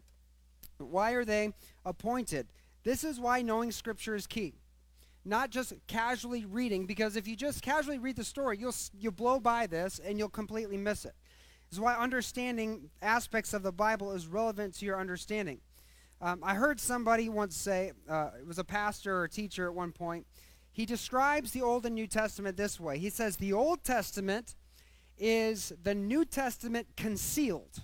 Why 0.78 1.12
are 1.12 1.26
they 1.26 1.54
appointed? 1.86 2.48
This 2.84 3.04
is 3.04 3.20
why 3.20 3.42
knowing 3.42 3.72
Scripture 3.72 4.16
is 4.16 4.28
key. 4.28 4.56
Not 5.24 5.50
just 5.50 5.74
casually 5.88 6.46
reading, 6.46 6.86
because 6.86 7.16
if 7.16 7.28
you 7.28 7.36
just 7.36 7.64
casually 7.64 7.98
read 7.98 8.16
the 8.16 8.24
story, 8.24 8.60
you'll, 8.60 8.76
you'll 8.98 9.12
blow 9.12 9.40
by 9.40 9.66
this 9.66 10.00
and 10.00 10.20
you'll 10.20 10.30
completely 10.30 10.78
miss 10.78 11.04
it. 11.04 11.16
This 11.70 11.78
is 11.78 11.80
why 11.80 11.96
understanding 11.96 12.92
aspects 13.02 13.54
of 13.54 13.64
the 13.64 13.72
Bible 13.72 14.12
is 14.12 14.28
relevant 14.28 14.76
to 14.76 14.86
your 14.86 15.00
understanding. 15.00 15.62
Um, 16.22 16.40
I 16.44 16.56
heard 16.56 16.80
somebody 16.80 17.30
once 17.30 17.56
say, 17.56 17.92
uh, 18.10 18.30
it 18.40 18.48
was 18.48 18.58
a 18.58 18.64
pastor 18.64 19.22
or 19.22 19.28
teacher 19.28 19.68
at 19.68 19.74
one 19.74 19.92
point, 19.92 20.26
he 20.72 20.86
describes 20.86 21.52
the 21.52 21.62
Old 21.62 21.86
and 21.86 21.96
New 21.96 22.08
Testament 22.08 22.58
this 22.58 22.80
way. 22.80 22.98
He 22.98 23.10
says 23.10 23.38
the 23.38 23.54
Old 23.54 23.84
Testament 23.84 24.56
is 25.18 25.72
the 25.82 25.96
New 25.96 26.26
Testament 26.26 26.88
concealed. 26.98 27.84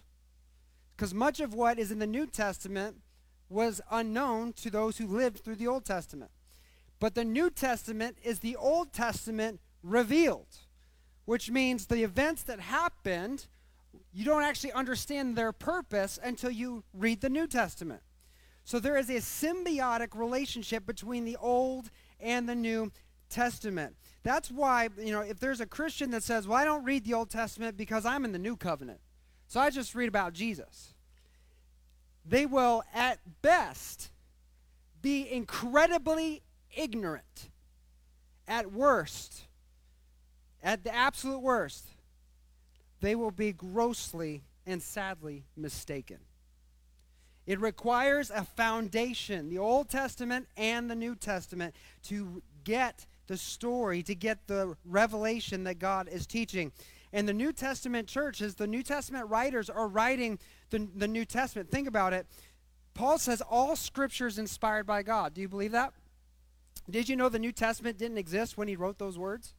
Because 0.95 1.13
much 1.13 1.39
of 1.39 1.53
what 1.53 1.79
is 1.79 1.91
in 1.91 1.99
the 1.99 2.07
New 2.07 2.27
Testament 2.27 2.97
was 3.49 3.81
unknown 3.89 4.53
to 4.53 4.69
those 4.69 4.97
who 4.97 5.07
lived 5.07 5.43
through 5.43 5.55
the 5.55 5.67
Old 5.67 5.85
Testament. 5.85 6.31
But 6.99 7.15
the 7.15 7.25
New 7.25 7.49
Testament 7.49 8.17
is 8.23 8.39
the 8.39 8.55
Old 8.55 8.93
Testament 8.93 9.59
revealed, 9.83 10.57
which 11.25 11.49
means 11.49 11.87
the 11.87 12.03
events 12.03 12.43
that 12.43 12.59
happened, 12.59 13.47
you 14.13 14.23
don't 14.23 14.43
actually 14.43 14.71
understand 14.73 15.35
their 15.35 15.51
purpose 15.51 16.19
until 16.21 16.51
you 16.51 16.83
read 16.93 17.21
the 17.21 17.29
New 17.29 17.47
Testament. 17.47 18.01
So 18.63 18.79
there 18.79 18.97
is 18.97 19.09
a 19.09 19.17
symbiotic 19.17 20.17
relationship 20.17 20.85
between 20.85 21.25
the 21.25 21.37
Old 21.37 21.89
and 22.19 22.47
the 22.47 22.55
New 22.55 22.91
Testament. 23.29 23.95
That's 24.23 24.51
why, 24.51 24.89
you 24.97 25.11
know, 25.11 25.21
if 25.21 25.39
there's 25.39 25.61
a 25.61 25.65
Christian 25.65 26.11
that 26.11 26.23
says, 26.23 26.47
well, 26.47 26.57
I 26.57 26.65
don't 26.65 26.83
read 26.83 27.05
the 27.05 27.13
Old 27.13 27.29
Testament 27.29 27.75
because 27.75 28.05
I'm 28.05 28.23
in 28.23 28.31
the 28.31 28.39
New 28.39 28.55
Covenant, 28.55 28.99
so 29.47 29.59
I 29.59 29.69
just 29.71 29.95
read 29.95 30.09
about 30.09 30.33
Jesus, 30.33 30.93
they 32.25 32.45
will, 32.45 32.83
at 32.93 33.19
best, 33.41 34.11
be 35.01 35.29
incredibly 35.31 36.43
ignorant. 36.75 37.49
At 38.47 38.71
worst, 38.71 39.45
at 40.61 40.83
the 40.83 40.93
absolute 40.93 41.39
worst, 41.39 41.85
they 42.99 43.15
will 43.15 43.31
be 43.31 43.53
grossly 43.53 44.43
and 44.65 44.81
sadly 44.81 45.45
mistaken. 45.55 46.17
It 47.47 47.59
requires 47.59 48.29
a 48.29 48.43
foundation, 48.43 49.49
the 49.49 49.57
Old 49.57 49.89
Testament 49.89 50.47
and 50.55 50.89
the 50.89 50.95
New 50.95 51.15
Testament, 51.15 51.75
to 52.03 52.41
get 52.63 53.07
the 53.27 53.37
story, 53.37 54.03
to 54.03 54.15
get 54.15 54.47
the 54.47 54.75
revelation 54.85 55.63
that 55.63 55.79
God 55.79 56.07
is 56.07 56.27
teaching. 56.27 56.71
And 57.13 57.27
the 57.27 57.33
New 57.33 57.51
Testament 57.51 58.07
churches, 58.07 58.55
the 58.55 58.67
New 58.67 58.83
Testament 58.83 59.29
writers 59.29 59.69
are 59.69 59.87
writing 59.87 60.39
the, 60.69 60.87
the 60.95 61.07
New 61.07 61.25
Testament. 61.25 61.71
Think 61.71 61.87
about 61.87 62.13
it. 62.13 62.25
Paul 62.93 63.17
says 63.17 63.41
all 63.41 63.75
scripture 63.75 64.27
is 64.27 64.37
inspired 64.37 64.85
by 64.85 65.01
God. 65.01 65.33
Do 65.33 65.41
you 65.41 65.49
believe 65.49 65.71
that? 65.71 65.93
Did 66.89 67.09
you 67.09 67.15
know 67.15 67.29
the 67.29 67.39
New 67.39 67.51
Testament 67.51 67.97
didn't 67.97 68.17
exist 68.17 68.57
when 68.57 68.67
he 68.67 68.75
wrote 68.75 68.97
those 68.97 69.17
words? 69.17 69.53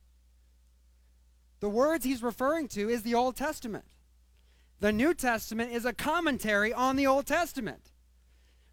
The 1.61 1.69
words 1.69 2.05
he's 2.05 2.23
referring 2.23 2.69
to 2.69 2.89
is 2.89 3.03
the 3.03 3.15
Old 3.15 3.37
Testament. 3.37 3.85
The 4.83 4.93
New 4.93 5.15
Testament 5.15 5.71
is 5.71 5.85
a 5.85 5.93
commentary 5.93 6.75
on 6.75 6.97
the 6.97 7.07
Old 7.07 7.25
Testament. 7.25 7.93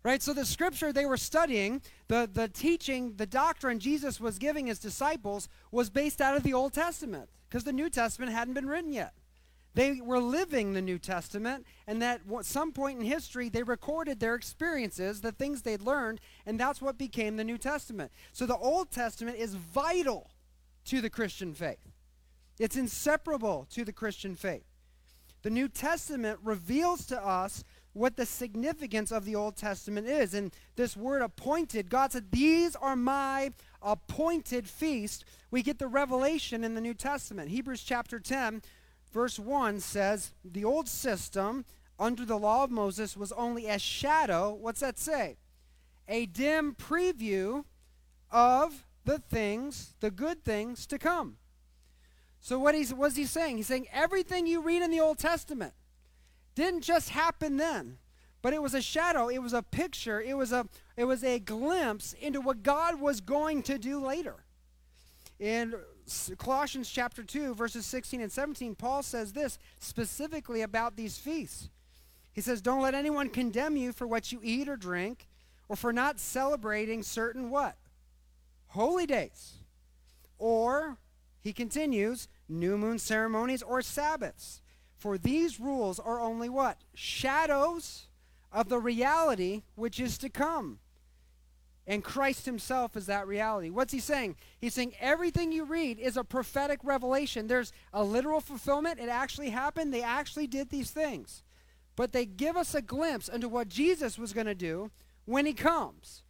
Right? 0.02 0.24
So 0.24 0.34
the 0.34 0.44
scripture 0.44 0.92
they 0.92 1.06
were 1.06 1.18
studying, 1.18 1.84
the, 2.08 2.28
the 2.34 2.48
teaching, 2.48 3.14
the 3.18 3.28
doctrine 3.28 3.78
Jesus 3.78 4.20
was 4.20 4.40
giving 4.40 4.66
his 4.66 4.80
disciples 4.80 5.48
was 5.72 5.92
based 5.92 6.20
out 6.20 6.36
of 6.36 6.42
the 6.42 6.54
Old 6.54 6.74
Testament 6.74 7.30
because 7.48 7.64
the 7.64 7.72
New 7.74 7.92
Testament 7.92 8.32
hadn't 8.32 8.56
been 8.56 8.66
written 8.66 8.92
yet. 8.92 9.14
They 9.76 10.02
were 10.02 10.18
living 10.18 10.74
the 10.74 10.82
New 10.82 10.98
Testament, 10.98 11.68
and 11.86 12.02
that 12.02 12.22
at 12.40 12.46
some 12.46 12.72
point 12.72 13.00
in 13.00 13.06
history, 13.06 13.48
they 13.48 13.62
recorded 13.62 14.20
their 14.20 14.34
experiences, 14.34 15.22
the 15.22 15.32
things 15.32 15.62
they'd 15.62 15.80
learned, 15.80 16.22
and 16.48 16.60
that's 16.60 16.82
what 16.82 16.98
became 16.98 17.38
the 17.38 17.44
New 17.44 17.60
Testament. 17.60 18.12
So 18.34 18.48
the 18.48 18.58
Old 18.58 18.90
Testament 18.90 19.38
is 19.38 19.54
vital 19.54 20.32
to 20.86 21.02
the 21.02 21.10
Christian 21.12 21.54
faith, 21.54 21.88
it's 22.58 22.76
inseparable 22.76 23.68
to 23.70 23.86
the 23.86 23.94
Christian 23.94 24.36
faith. 24.36 24.69
The 25.42 25.50
New 25.50 25.68
Testament 25.68 26.40
reveals 26.44 27.06
to 27.08 27.26
us 27.26 27.64
what 27.94 28.16
the 28.16 28.26
significance 28.26 29.12
of 29.12 29.26
the 29.26 29.36
Old 29.36 29.56
Testament 29.56 30.08
is. 30.08 30.34
And 30.34 30.54
this 30.76 30.96
word 30.96 31.22
appointed, 31.22 31.90
God 31.90 32.12
said, 32.12 32.32
These 32.32 32.76
are 32.76 32.96
my 32.96 33.52
appointed 33.82 34.68
feast. 34.68 35.26
We 35.52 35.64
get 35.64 35.80
the 35.80 35.88
revelation 35.88 36.64
in 36.64 36.76
the 36.76 36.82
New 36.82 36.94
Testament. 36.94 37.50
Hebrews 37.50 37.84
chapter 37.84 38.20
10, 38.20 38.62
verse 39.12 39.40
1 39.40 39.80
says, 39.80 40.32
The 40.44 40.66
old 40.66 40.88
system 40.88 41.66
under 41.98 42.26
the 42.26 42.38
law 42.38 42.64
of 42.64 42.72
Moses 42.72 43.18
was 43.18 43.32
only 43.32 43.68
a 43.68 43.80
shadow. 43.80 44.54
What's 44.54 44.80
that 44.82 45.00
say? 45.00 45.38
A 46.08 46.26
dim 46.26 46.76
preview 46.76 47.66
of 48.32 48.86
the 49.06 49.20
things, 49.20 49.94
the 50.00 50.12
good 50.12 50.44
things 50.44 50.86
to 50.88 50.98
come. 50.98 51.38
So 52.42 52.58
what 52.58 52.76
he's 52.76 52.94
what's 52.94 53.16
he 53.16 53.26
saying? 53.26 53.58
He's 53.58 53.68
saying 53.68 53.88
everything 53.92 54.48
you 54.48 54.62
read 54.62 54.82
in 54.82 54.92
the 54.92 55.00
Old 55.00 55.20
Testament 55.20 55.74
didn't 56.56 56.82
just 56.82 57.10
happen 57.10 57.58
then, 57.58 57.98
but 58.42 58.54
it 58.54 58.62
was 58.62 58.74
a 58.74 58.82
shadow, 58.82 59.28
it 59.28 59.40
was 59.40 59.54
a 59.54 59.62
picture, 59.62 60.22
it 60.22 60.36
was 60.36 60.52
a 60.52 60.68
it 60.96 61.06
was 61.06 61.24
a 61.24 61.40
glimpse 61.40 62.14
into 62.14 62.42
what 62.42 62.64
God 62.64 63.00
was 63.00 63.22
going 63.22 63.64
to 63.64 63.78
do 63.78 64.00
later. 64.00 64.36
In 65.40 65.76
Colossians 66.38 66.90
chapter 66.90 67.24
2 67.24 67.54
verses 67.54 67.86
16 67.86 68.22
and 68.22 68.32
17, 68.32 68.76
Paul 68.76 69.04
says 69.04 69.34
this 69.34 69.60
specifically 69.80 70.62
about 70.62 70.96
these 70.96 71.18
feasts. 71.18 71.70
He 72.32 72.42
says, 72.42 72.62
"Don't 72.62 72.82
let 72.82 72.96
anyone 72.96 73.30
condemn 73.30 73.76
you 73.76 73.92
for 73.92 74.08
what 74.08 74.32
you 74.32 74.40
eat 74.44 74.70
or 74.70 74.78
drink, 74.78 75.28
or 75.68 75.76
for 75.76 75.94
not 75.94 76.20
celebrating 76.20 77.04
certain 77.04 77.50
what? 77.50 77.78
Holy 78.70 79.06
days. 79.06 79.54
Or 80.38 80.98
he 81.42 81.54
continues, 81.54 82.28
new 82.48 82.78
moon 82.78 83.00
ceremonies 83.00 83.62
or 83.62 83.82
Sabbaths. 83.82 84.62
For 84.98 85.18
these 85.18 85.60
rules 85.60 86.00
are 86.00 86.20
only 86.20 86.50
what? 86.50 86.78
Shadows 86.94 88.08
of 88.52 88.68
the 88.70 88.80
reality 88.80 89.64
which 89.76 90.00
is 90.00 90.18
to 90.20 90.30
come. 90.30 90.80
And 91.88 92.04
Christ 92.04 92.46
himself 92.46 92.96
is 92.96 93.08
that 93.08 93.26
reality. 93.26 93.72
What's 93.72 93.94
he 93.94 94.00
saying? 94.00 94.36
He's 94.60 94.76
saying 94.76 94.94
everything 95.00 95.52
you 95.52 95.64
read 95.64 95.98
is 95.98 96.18
a 96.18 96.24
prophetic 96.24 96.80
revelation. 96.84 97.48
There's 97.48 97.74
a 97.92 98.04
literal 98.04 98.42
fulfillment. 98.42 99.00
It 99.00 99.10
actually 99.10 99.50
happened. 99.50 99.92
They 99.92 100.04
actually 100.04 100.46
did 100.46 100.70
these 100.70 100.92
things. 100.92 101.42
But 101.96 102.12
they 102.12 102.26
give 102.26 102.56
us 102.56 102.76
a 102.76 102.82
glimpse 102.82 103.28
into 103.28 103.50
what 103.50 103.70
Jesus 103.70 104.20
was 104.20 104.34
going 104.34 104.46
to 104.46 104.54
do 104.54 104.92
when 105.26 105.48
he 105.48 105.54
comes. 105.54 106.22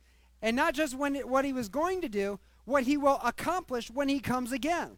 And 0.41 0.55
not 0.55 0.75
just 0.75 0.97
when 0.97 1.15
it, 1.15 1.27
what 1.27 1.43
he 1.43 1.51
was 1.51 1.67
going 1.67 1.99
to 2.01 2.09
do, 2.09 2.39
what 2.69 2.83
he 2.83 2.95
will 2.95 3.19
accomplish 3.23 3.89
when 3.89 4.07
he 4.07 4.19
comes 4.19 4.51
again. 4.51 4.97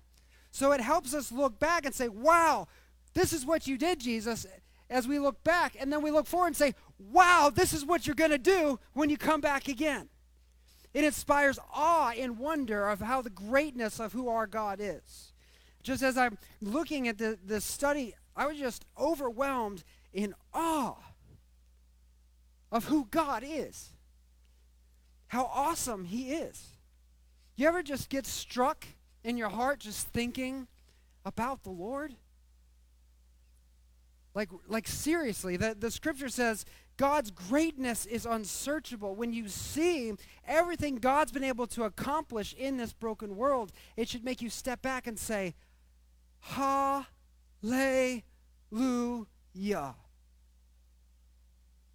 So 0.52 0.74
it 0.74 0.82
helps 0.82 1.14
us 1.14 1.32
look 1.32 1.58
back 1.58 1.86
and 1.86 1.96
say, 1.96 2.10
wow, 2.10 2.68
this 3.14 3.32
is 3.32 3.46
what 3.46 3.66
you 3.66 3.78
did, 3.78 4.00
Jesus, 4.00 4.46
as 4.90 5.08
we 5.08 5.18
look 5.18 5.44
back. 5.44 5.78
And 5.80 5.92
then 5.92 6.02
we 6.02 6.12
look 6.12 6.28
forward 6.28 6.48
and 6.48 6.58
say, 6.58 6.76
wow, 7.00 7.50
this 7.54 7.72
is 7.72 7.86
what 7.86 8.06
you're 8.06 8.16
going 8.16 8.32
to 8.32 8.38
do 8.38 8.80
when 8.94 9.10
you 9.10 9.18
come 9.18 9.40
back 9.40 9.70
again. 9.70 10.10
It 10.94 11.06
inspires 11.06 11.58
awe 11.74 12.12
and 12.12 12.38
wonder 12.38 12.90
of 12.90 13.00
how 13.00 13.22
the 13.22 13.30
greatness 13.30 14.00
of 14.00 14.12
who 14.12 14.28
our 14.28 14.46
God 14.46 14.80
is. 14.82 15.32
Just 15.82 16.04
as 16.04 16.18
I'm 16.18 16.38
looking 16.62 17.08
at 17.08 17.18
the, 17.18 17.40
the 17.44 17.62
study, 17.62 18.14
I 18.36 18.48
was 18.48 18.58
just 18.58 18.86
overwhelmed 19.00 19.86
in 20.14 20.36
awe 20.54 20.98
of 22.70 22.86
who 22.86 23.08
God 23.10 23.44
is, 23.46 23.92
how 25.28 25.46
awesome 25.46 26.04
He 26.04 26.34
is. 26.34 26.72
You 27.62 27.68
ever 27.68 27.84
just 27.84 28.10
get 28.10 28.26
struck 28.26 28.88
in 29.24 29.38
your 29.38 29.50
heart 29.50 29.82
just 29.82 30.08
thinking 30.08 30.66
about 31.24 31.62
the 31.62 31.70
Lord? 31.70 32.16
Like, 34.34 34.50
like 34.68 34.88
seriously, 34.88 35.58
the, 35.58 35.76
the 35.78 35.92
scripture 35.92 36.30
says 36.30 36.66
God's 36.98 37.30
greatness 37.30 38.08
is 38.08 38.26
unsearchable. 38.26 39.14
When 39.14 39.32
you 39.32 39.48
see 39.48 40.14
everything 40.48 40.96
God's 40.96 41.32
been 41.32 41.44
able 41.44 41.68
to 41.68 41.84
accomplish 41.84 42.54
in 42.54 42.78
this 42.78 42.94
broken 42.94 43.36
world, 43.36 43.72
it 43.96 44.10
should 44.10 44.24
make 44.24 44.42
you 44.42 44.50
step 44.50 44.82
back 44.82 45.06
and 45.06 45.20
say, 45.20 45.54
Hallelujah. 46.40 47.06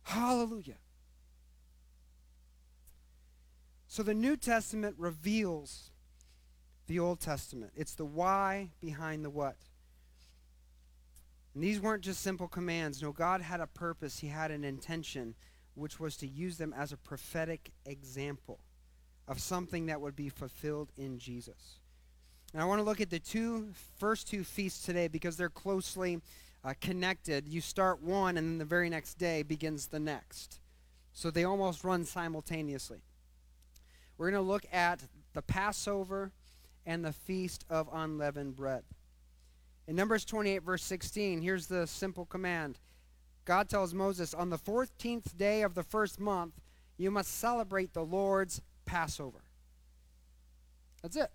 Hallelujah. 0.05 0.77
So 3.97 4.03
the 4.03 4.13
New 4.13 4.37
Testament 4.37 4.95
reveals 4.99 5.89
the 6.87 6.99
Old 6.99 7.19
Testament. 7.19 7.73
It's 7.75 7.95
the 7.95 8.05
why 8.05 8.73
behind 8.79 9.25
the 9.25 9.31
what. 9.31 9.57
And 11.55 11.65
these 11.65 11.81
weren't 11.81 12.03
just 12.03 12.21
simple 12.21 12.47
commands. 12.47 13.01
No, 13.01 13.11
God 13.11 13.41
had 13.41 13.63
a 13.63 13.67
purpose, 13.67 14.19
He 14.19 14.27
had 14.27 14.51
an 14.51 14.65
intention, 14.65 15.35
which 15.77 15.99
was 15.99 16.19
to 16.19 16.27
use 16.27 16.59
them 16.59 16.75
as 16.77 16.93
a 16.93 16.99
prophetic 16.99 17.71
example 17.87 18.59
of 19.29 19.41
something 19.41 19.87
that 19.87 20.03
would 20.03 20.15
be 20.15 20.29
fulfilled 20.29 20.93
in 20.99 21.19
Jesus. 21.19 21.79
And 22.53 22.61
I 22.61 22.67
want 22.67 22.81
to 22.81 22.85
look 22.85 23.01
at 23.01 23.09
the 23.09 23.19
two 23.19 23.71
first 23.99 24.29
two 24.29 24.45
feasts 24.45 24.85
today 24.85 25.09
because 25.09 25.39
they're 25.39 25.49
closely 25.49 26.21
uh, 26.63 26.75
connected. 26.83 27.49
You 27.49 27.63
start 27.63 28.03
one, 28.03 28.37
and 28.37 28.47
then 28.47 28.59
the 28.59 28.67
very 28.67 28.91
next 28.91 29.15
day 29.15 29.43
begins 29.43 29.87
the 29.87 30.01
next. 30.01 30.61
So 31.15 31.31
they 31.31 31.45
almost 31.45 31.83
run 31.83 32.05
simultaneously. 32.05 32.99
We're 34.19 34.31
going 34.31 34.43
to 34.43 34.49
look 34.49 34.67
at 34.73 35.03
the 35.35 35.43
Passover 35.43 36.33
and 36.85 37.05
the 37.05 37.13
feast 37.13 37.65
of 37.69 37.89
unleavened 37.93 38.57
bread. 38.57 38.85
In 39.87 39.95
Numbers 39.95 40.25
28, 40.25 40.63
verse 40.63 40.83
16, 40.83 41.43
here's 41.43 41.67
the 41.67 41.87
simple 41.87 42.25
command 42.27 42.79
God 43.45 43.69
tells 43.69 43.95
Moses, 43.95 44.35
On 44.35 44.51
the 44.51 44.59
14th 44.59 45.37
day 45.37 45.63
of 45.63 45.75
the 45.75 45.83
first 45.83 46.19
month, 46.19 46.55
you 46.97 47.11
must 47.11 47.39
celebrate 47.39 47.93
the 47.93 48.05
Lord's 48.05 48.61
Passover. 48.85 49.45
That's 51.03 51.17
it. 51.17 51.31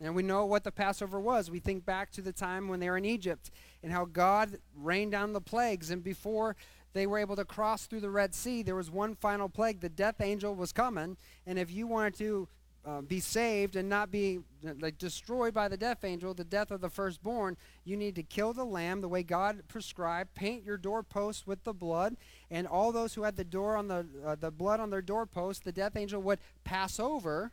And 0.00 0.16
we 0.16 0.24
know 0.24 0.46
what 0.46 0.64
the 0.64 0.72
Passover 0.72 1.20
was. 1.20 1.50
We 1.50 1.60
think 1.60 1.84
back 1.84 2.10
to 2.12 2.22
the 2.22 2.32
time 2.32 2.66
when 2.66 2.80
they 2.80 2.90
were 2.90 2.96
in 2.96 3.04
Egypt 3.04 3.50
and 3.82 3.92
how 3.92 4.04
God 4.04 4.58
rained 4.74 5.12
down 5.12 5.32
the 5.32 5.40
plagues. 5.40 5.90
And 5.90 6.02
before 6.02 6.56
they 6.92 7.06
were 7.06 7.18
able 7.18 7.36
to 7.36 7.44
cross 7.44 7.86
through 7.86 8.00
the 8.00 8.10
Red 8.10 8.34
Sea, 8.34 8.62
there 8.62 8.74
was 8.74 8.90
one 8.90 9.14
final 9.14 9.48
plague. 9.48 9.80
The 9.80 9.88
death 9.88 10.20
angel 10.20 10.54
was 10.54 10.72
coming. 10.72 11.16
And 11.46 11.58
if 11.58 11.70
you 11.70 11.86
wanted 11.86 12.14
to 12.18 12.48
uh, 12.84 13.00
be 13.00 13.20
saved 13.20 13.76
and 13.76 13.88
not 13.88 14.10
be 14.10 14.40
like 14.80 14.98
destroyed 14.98 15.54
by 15.54 15.68
the 15.68 15.76
death 15.76 16.04
angel, 16.04 16.34
the 16.34 16.44
death 16.44 16.70
of 16.70 16.80
the 16.80 16.90
firstborn, 16.90 17.56
you 17.84 17.96
need 17.96 18.16
to 18.16 18.22
kill 18.22 18.52
the 18.52 18.64
lamb 18.64 19.00
the 19.00 19.08
way 19.08 19.22
God 19.22 19.62
prescribed. 19.68 20.34
Paint 20.34 20.64
your 20.64 20.76
doorposts 20.76 21.46
with 21.46 21.62
the 21.64 21.72
blood, 21.72 22.16
and 22.50 22.66
all 22.66 22.90
those 22.90 23.14
who 23.14 23.22
had 23.22 23.36
the 23.36 23.44
door 23.44 23.76
on 23.76 23.88
the 23.88 24.06
uh, 24.24 24.34
the 24.34 24.50
blood 24.50 24.80
on 24.80 24.90
their 24.90 25.02
doorpost, 25.02 25.64
the 25.64 25.72
death 25.72 25.96
angel 25.96 26.20
would 26.22 26.40
pass 26.64 26.98
over 26.98 27.52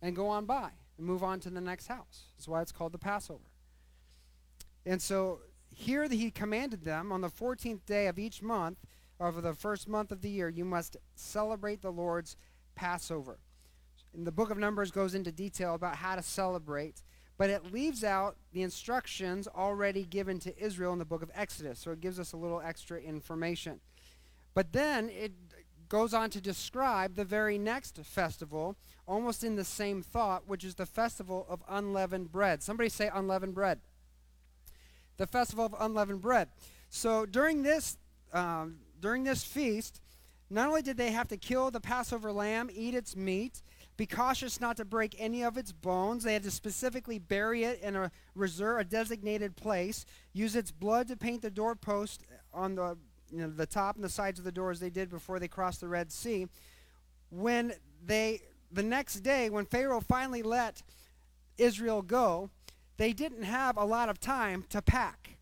and 0.00 0.16
go 0.16 0.28
on 0.28 0.46
by 0.46 0.70
and 0.96 1.06
move 1.06 1.22
on 1.22 1.38
to 1.40 1.50
the 1.50 1.60
next 1.60 1.88
house. 1.88 2.24
That's 2.36 2.48
why 2.48 2.62
it's 2.62 2.72
called 2.72 2.92
the 2.92 2.98
Passover. 2.98 3.44
And 4.86 5.02
so 5.02 5.40
here 5.80 6.06
he 6.08 6.30
commanded 6.30 6.84
them 6.84 7.10
on 7.10 7.22
the 7.22 7.30
14th 7.30 7.86
day 7.86 8.06
of 8.06 8.18
each 8.18 8.42
month 8.42 8.78
of 9.18 9.42
the 9.42 9.54
first 9.54 9.88
month 9.88 10.12
of 10.12 10.20
the 10.20 10.28
year, 10.28 10.48
you 10.48 10.64
must 10.64 10.98
celebrate 11.14 11.80
the 11.80 11.90
Lord's 11.90 12.36
Passover. 12.74 13.38
And 14.12 14.26
the 14.26 14.32
book 14.32 14.50
of 14.50 14.58
Numbers 14.58 14.90
goes 14.90 15.14
into 15.14 15.32
detail 15.32 15.74
about 15.74 15.96
how 15.96 16.16
to 16.16 16.22
celebrate. 16.22 17.02
but 17.40 17.48
it 17.48 17.72
leaves 17.72 18.04
out 18.04 18.36
the 18.52 18.60
instructions 18.60 19.48
already 19.48 20.04
given 20.04 20.38
to 20.38 20.62
Israel 20.62 20.92
in 20.92 20.98
the 20.98 21.06
book 21.06 21.22
of 21.22 21.30
Exodus. 21.34 21.78
So 21.78 21.90
it 21.92 22.02
gives 22.02 22.20
us 22.20 22.34
a 22.34 22.36
little 22.36 22.60
extra 22.60 23.00
information. 23.00 23.80
But 24.52 24.74
then 24.74 25.08
it 25.08 25.32
goes 25.88 26.12
on 26.12 26.28
to 26.30 26.40
describe 26.42 27.14
the 27.14 27.24
very 27.24 27.56
next 27.56 27.96
festival, 28.04 28.76
almost 29.08 29.42
in 29.42 29.56
the 29.56 29.64
same 29.64 30.02
thought, 30.02 30.46
which 30.46 30.64
is 30.64 30.74
the 30.74 30.84
festival 30.84 31.46
of 31.48 31.62
unleavened 31.66 32.30
bread. 32.30 32.62
Somebody 32.62 32.90
say 32.90 33.10
unleavened 33.10 33.54
bread. 33.54 33.80
The 35.20 35.26
festival 35.26 35.66
of 35.66 35.74
unleavened 35.78 36.22
bread. 36.22 36.48
So 36.88 37.26
during 37.26 37.62
this 37.62 37.98
um, 38.32 38.78
during 39.00 39.22
this 39.22 39.44
feast, 39.44 40.00
not 40.48 40.68
only 40.68 40.80
did 40.80 40.96
they 40.96 41.10
have 41.10 41.28
to 41.28 41.36
kill 41.36 41.70
the 41.70 41.78
Passover 41.78 42.32
lamb, 42.32 42.70
eat 42.72 42.94
its 42.94 43.14
meat, 43.14 43.60
be 43.98 44.06
cautious 44.06 44.62
not 44.62 44.78
to 44.78 44.86
break 44.86 45.14
any 45.18 45.42
of 45.42 45.58
its 45.58 45.72
bones. 45.72 46.24
They 46.24 46.32
had 46.32 46.44
to 46.44 46.50
specifically 46.50 47.18
bury 47.18 47.64
it 47.64 47.82
in 47.82 47.96
a 47.96 48.10
reserve, 48.34 48.80
a 48.80 48.84
designated 48.84 49.56
place. 49.56 50.06
Use 50.32 50.56
its 50.56 50.70
blood 50.70 51.08
to 51.08 51.18
paint 51.18 51.42
the 51.42 51.50
doorpost 51.50 52.22
on 52.54 52.76
the 52.76 52.96
you 53.30 53.42
know, 53.42 53.50
the 53.50 53.66
top 53.66 53.96
and 53.96 54.04
the 54.04 54.08
sides 54.08 54.38
of 54.38 54.46
the 54.46 54.52
doors 54.52 54.80
they 54.80 54.88
did 54.88 55.10
before 55.10 55.38
they 55.38 55.48
crossed 55.48 55.82
the 55.82 55.88
Red 55.88 56.10
Sea. 56.10 56.46
When 57.28 57.74
they 58.02 58.40
the 58.72 58.82
next 58.82 59.20
day, 59.20 59.50
when 59.50 59.66
Pharaoh 59.66 60.00
finally 60.00 60.42
let 60.42 60.82
Israel 61.58 62.00
go, 62.00 62.48
they 63.00 63.14
didn't 63.14 63.44
have 63.44 63.78
a 63.78 63.84
lot 63.84 64.10
of 64.10 64.20
time 64.20 64.62
to 64.68 64.82
pack. 64.82 65.38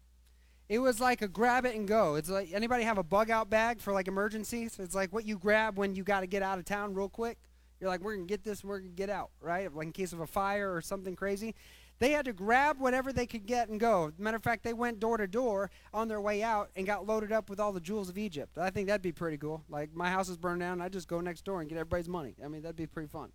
It 0.68 0.78
was 0.78 1.00
like 1.00 1.22
a 1.22 1.26
grab 1.26 1.66
it 1.66 1.74
and 1.74 1.88
go. 1.88 2.14
It's 2.14 2.30
like 2.30 2.52
anybody 2.52 2.84
have 2.84 2.98
a 2.98 3.02
bug 3.02 3.32
out 3.32 3.50
bag 3.50 3.80
for 3.80 3.92
like 3.92 4.06
emergencies? 4.06 4.78
It's 4.78 4.94
like 4.94 5.12
what 5.12 5.26
you 5.26 5.36
grab 5.36 5.76
when 5.76 5.96
you 5.96 6.04
got 6.04 6.20
to 6.20 6.28
get 6.28 6.40
out 6.40 6.60
of 6.60 6.64
town 6.64 6.94
real 6.94 7.08
quick. 7.08 7.36
You're 7.80 7.90
like, 7.90 8.00
we're 8.00 8.14
going 8.14 8.28
to 8.28 8.32
get 8.32 8.44
this 8.44 8.60
and 8.60 8.70
we're 8.70 8.78
going 8.78 8.92
to 8.92 8.96
get 8.96 9.10
out, 9.10 9.30
right? 9.40 9.74
Like 9.74 9.86
in 9.86 9.92
case 9.92 10.12
of 10.12 10.20
a 10.20 10.26
fire 10.28 10.72
or 10.72 10.80
something 10.80 11.16
crazy. 11.16 11.56
They 11.98 12.12
had 12.12 12.26
to 12.26 12.32
grab 12.32 12.78
whatever 12.78 13.12
they 13.12 13.26
could 13.26 13.44
get 13.44 13.70
and 13.70 13.80
go. 13.80 14.12
Matter 14.18 14.36
of 14.36 14.44
fact, 14.44 14.62
they 14.62 14.72
went 14.72 15.00
door 15.00 15.16
to 15.16 15.26
door 15.26 15.68
on 15.92 16.06
their 16.06 16.20
way 16.20 16.44
out 16.44 16.70
and 16.76 16.86
got 16.86 17.08
loaded 17.08 17.32
up 17.32 17.50
with 17.50 17.58
all 17.58 17.72
the 17.72 17.80
jewels 17.80 18.08
of 18.08 18.16
Egypt. 18.16 18.56
I 18.56 18.70
think 18.70 18.86
that'd 18.86 19.02
be 19.02 19.10
pretty 19.10 19.36
cool. 19.36 19.64
Like, 19.68 19.92
my 19.96 20.10
house 20.10 20.28
is 20.28 20.36
burned 20.36 20.60
down, 20.60 20.80
I 20.80 20.90
just 20.90 21.08
go 21.08 21.20
next 21.20 21.44
door 21.44 21.60
and 21.60 21.68
get 21.68 21.76
everybody's 21.76 22.08
money. 22.08 22.36
I 22.44 22.46
mean, 22.46 22.62
that'd 22.62 22.76
be 22.76 22.86
pretty 22.86 23.08
fun. 23.08 23.32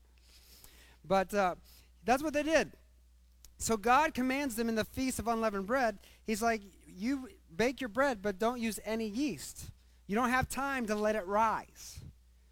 But 1.06 1.34
uh, 1.34 1.56
that's 2.06 2.24
what 2.24 2.32
they 2.32 2.44
did. 2.44 2.72
So 3.63 3.77
God 3.77 4.13
commands 4.13 4.55
them 4.55 4.67
in 4.67 4.75
the 4.75 4.84
Feast 4.84 5.20
of 5.20 5.27
Unleavened 5.29 5.67
Bread. 5.67 5.98
He's 6.27 6.41
like, 6.41 6.62
you 6.86 7.29
bake 7.55 7.79
your 7.79 7.88
bread, 7.88 8.22
but 8.22 8.38
don't 8.38 8.60
use 8.60 8.77
any 8.84 9.08
yeast. 9.08 9.70
You 10.05 10.17
don't 10.17 10.32
have 10.32 10.50
time 10.50 10.86
to 10.88 10.96
let 10.96 11.15
it 11.15 11.25
rise. 11.25 12.00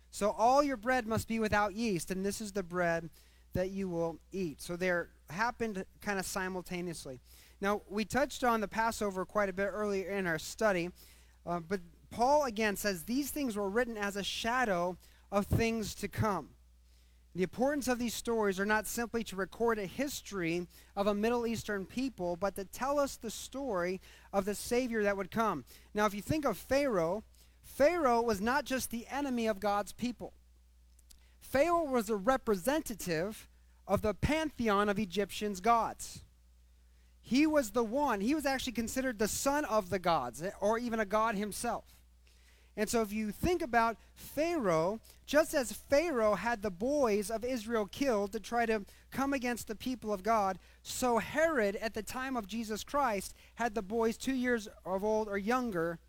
So 0.10 0.32
all 0.32 0.64
your 0.64 0.78
bread 0.78 1.06
must 1.06 1.28
be 1.28 1.38
without 1.38 1.74
yeast, 1.74 2.12
and 2.12 2.26
this 2.26 2.40
is 2.40 2.54
the 2.54 2.64
bread 2.64 3.10
that 3.52 3.72
you 3.72 3.90
will 3.90 4.20
eat. 4.32 4.62
So 4.62 4.78
there 4.78 5.10
happened 5.30 5.84
kind 6.00 6.18
of 6.18 6.26
simultaneously. 6.26 7.20
Now, 7.60 7.82
we 7.90 8.06
touched 8.06 8.46
on 8.46 8.62
the 8.62 8.70
Passover 8.70 9.26
quite 9.26 9.50
a 9.50 9.54
bit 9.54 9.70
earlier 9.70 10.10
in 10.12 10.26
our 10.26 10.40
study, 10.40 10.92
uh, 11.46 11.60
but 11.60 11.82
Paul 12.10 12.46
again 12.46 12.78
says 12.78 13.04
these 13.04 13.32
things 13.32 13.58
were 13.58 13.70
written 13.70 13.98
as 13.98 14.16
a 14.16 14.24
shadow 14.24 14.96
of 15.30 15.46
things 15.46 15.94
to 15.96 16.08
come. 16.08 16.52
The 17.34 17.44
importance 17.44 17.88
of 17.88 17.98
these 17.98 18.14
stories 18.14 18.60
are 18.60 18.66
not 18.66 18.88
simply 18.88 19.24
to 19.26 19.38
record 19.38 19.80
a 19.80 19.86
history 19.86 20.68
of 20.98 21.08
a 21.08 21.14
Middle 21.14 21.48
Eastern 21.48 21.86
people, 21.86 22.36
but 22.36 22.56
to 22.56 22.66
tell 22.66 23.00
us 23.00 23.16
the 23.16 23.32
story 23.32 24.02
of 24.34 24.44
the 24.44 24.56
Savior 24.56 25.04
that 25.04 25.16
would 25.16 25.32
come. 25.32 25.64
Now, 25.94 26.06
if 26.06 26.14
you 26.14 26.22
think 26.22 26.44
of 26.44 26.58
Pharaoh, 26.58 27.24
Pharaoh 27.62 28.22
was 28.22 28.42
not 28.42 28.66
just 28.66 28.92
the 28.92 29.08
enemy 29.10 29.48
of 29.48 29.62
God's 29.62 29.94
people. 29.94 30.34
Pharaoh 31.40 31.84
was 31.84 32.10
a 32.10 32.16
representative 32.18 33.48
of 33.88 34.02
the 34.02 34.14
pantheon 34.14 34.90
of 34.90 35.00
Egyptians' 35.00 35.62
gods. 35.62 36.24
He 37.22 37.48
was 37.48 37.72
the 37.72 37.84
one, 37.84 38.20
he 38.20 38.36
was 38.36 38.46
actually 38.46 38.74
considered 38.74 39.20
the 39.20 39.28
son 39.28 39.64
of 39.66 39.90
the 39.90 40.00
gods, 40.00 40.42
eh, 40.42 40.52
or 40.60 40.78
even 40.78 41.00
a 41.00 41.06
god 41.06 41.36
himself. 41.36 41.86
And 42.78 42.90
so, 42.90 43.02
if 43.02 43.12
you 43.12 43.32
think 43.32 43.62
about 43.62 43.98
Pharaoh, 44.16 45.02
just 45.26 45.54
as 45.54 45.74
Pharaoh 45.74 46.36
had 46.36 46.62
the 46.62 46.72
boys 46.72 47.30
of 47.30 47.44
Israel 47.44 47.86
killed 47.86 48.32
to 48.32 48.40
try 48.40 48.66
to 48.66 48.86
come 49.12 49.34
against 49.34 49.68
the 49.68 49.76
people 49.76 50.14
of 50.14 50.24
God, 50.24 50.58
so 50.82 51.18
Herod, 51.18 51.76
at 51.78 51.94
the 51.94 52.04
time 52.04 52.38
of 52.38 52.48
Jesus 52.48 52.84
Christ, 52.84 53.36
had 53.56 53.76
the 53.76 53.82
boys 53.82 54.18
two 54.18 54.34
years 54.34 54.70
of 54.86 55.04
old 55.04 55.28
or 55.28 55.38
younger 55.38 56.00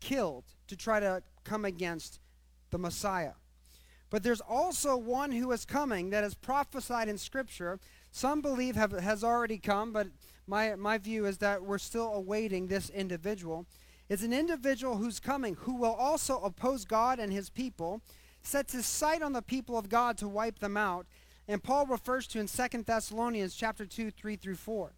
killed 0.00 0.44
to 0.66 0.76
try 0.76 0.98
to 1.00 1.22
come 1.44 1.64
against 1.64 2.18
the 2.70 2.78
Messiah. 2.78 3.32
But 4.10 4.22
there's 4.22 4.40
also 4.40 4.96
one 4.96 5.32
who 5.32 5.52
is 5.52 5.64
coming 5.64 6.10
that 6.10 6.24
is 6.24 6.34
prophesied 6.34 7.08
in 7.08 7.18
Scripture. 7.18 7.78
Some 8.10 8.40
believe 8.40 8.74
have, 8.74 8.92
has 8.92 9.22
already 9.22 9.58
come, 9.58 9.92
but 9.92 10.08
my, 10.46 10.74
my 10.76 10.98
view 10.98 11.26
is 11.26 11.38
that 11.38 11.62
we're 11.62 11.78
still 11.78 12.12
awaiting 12.14 12.66
this 12.66 12.88
individual. 12.90 13.66
It's 14.08 14.22
an 14.22 14.32
individual 14.32 14.96
who's 14.96 15.20
coming 15.20 15.54
who 15.54 15.74
will 15.74 15.92
also 15.92 16.38
oppose 16.40 16.84
God 16.84 17.18
and 17.18 17.32
his 17.32 17.50
people, 17.50 18.00
sets 18.42 18.72
his 18.72 18.86
sight 18.86 19.22
on 19.22 19.32
the 19.32 19.42
people 19.42 19.76
of 19.76 19.88
God 19.88 20.16
to 20.18 20.28
wipe 20.28 20.60
them 20.60 20.76
out. 20.76 21.06
And 21.46 21.62
Paul 21.62 21.86
refers 21.86 22.26
to 22.28 22.40
in 22.40 22.46
2 22.46 22.82
Thessalonians 22.84 23.54
chapter 23.54 23.86
2, 23.86 24.10
3 24.10 24.36
through 24.36 24.56
4. 24.56 24.92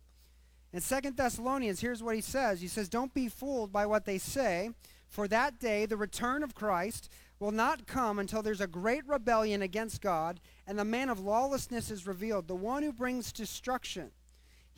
In 0.73 0.81
2 0.81 1.11
Thessalonians, 1.13 1.81
here's 1.81 2.03
what 2.03 2.15
he 2.15 2.21
says. 2.21 2.61
He 2.61 2.69
says, 2.69 2.89
Don't 2.89 3.13
be 3.13 3.29
fooled 3.29 3.73
by 3.73 3.87
what 3.87 4.05
they 4.05 4.19
say, 4.19 4.71
for 5.09 5.27
that 5.27 5.59
day, 5.59 5.87
the 5.87 5.97
return 5.97 6.45
of 6.45 6.55
Christ, 6.55 7.11
will 7.41 7.51
not 7.51 7.87
come 7.87 8.19
until 8.19 8.43
there's 8.43 8.61
a 8.61 8.67
great 8.69 9.07
rebellion 9.09 9.63
against 9.63 10.01
God, 10.01 10.39
and 10.67 10.79
the 10.79 10.85
man 10.85 11.09
of 11.09 11.19
lawlessness 11.19 11.91
is 11.91 12.07
revealed, 12.07 12.47
the 12.47 12.55
one 12.55 12.85
who 12.85 12.93
brings 12.93 13.33
destruction. 13.33 14.13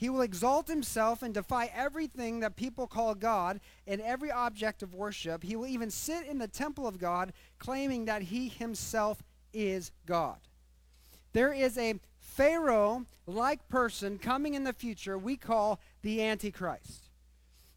He 0.03 0.09
will 0.09 0.23
exalt 0.23 0.67
himself 0.67 1.23
and 1.23 1.33
defy 1.33 1.71
everything 1.73 2.41
that 2.41 2.57
people 2.57 2.89
call 2.89 3.15
God 3.15 3.61
and 3.87 4.01
every 4.01 4.33
object 4.33 4.83
of 4.83 4.97
worship. 4.97 5.45
He 5.45 5.55
will 5.55 5.69
even 5.69 5.93
sit 5.93 6.27
in 6.27 6.39
the 6.39 6.49
temple 6.49 6.89
of 6.89 6.99
God, 6.99 7.33
claiming 7.61 8.07
that 8.07 8.23
he 8.23 8.49
himself 8.49 9.23
is 9.53 9.93
God. 10.05 10.39
There 11.35 11.53
is 11.53 11.79
a 11.79 12.01
Pharaoh 12.19 13.07
like 13.29 13.69
person 13.69 14.19
coming 14.19 14.55
in 14.55 14.65
the 14.65 14.73
future 14.73 15.17
we 15.17 15.37
call 15.37 15.79
the 16.03 16.21
Antichrist. 16.21 17.09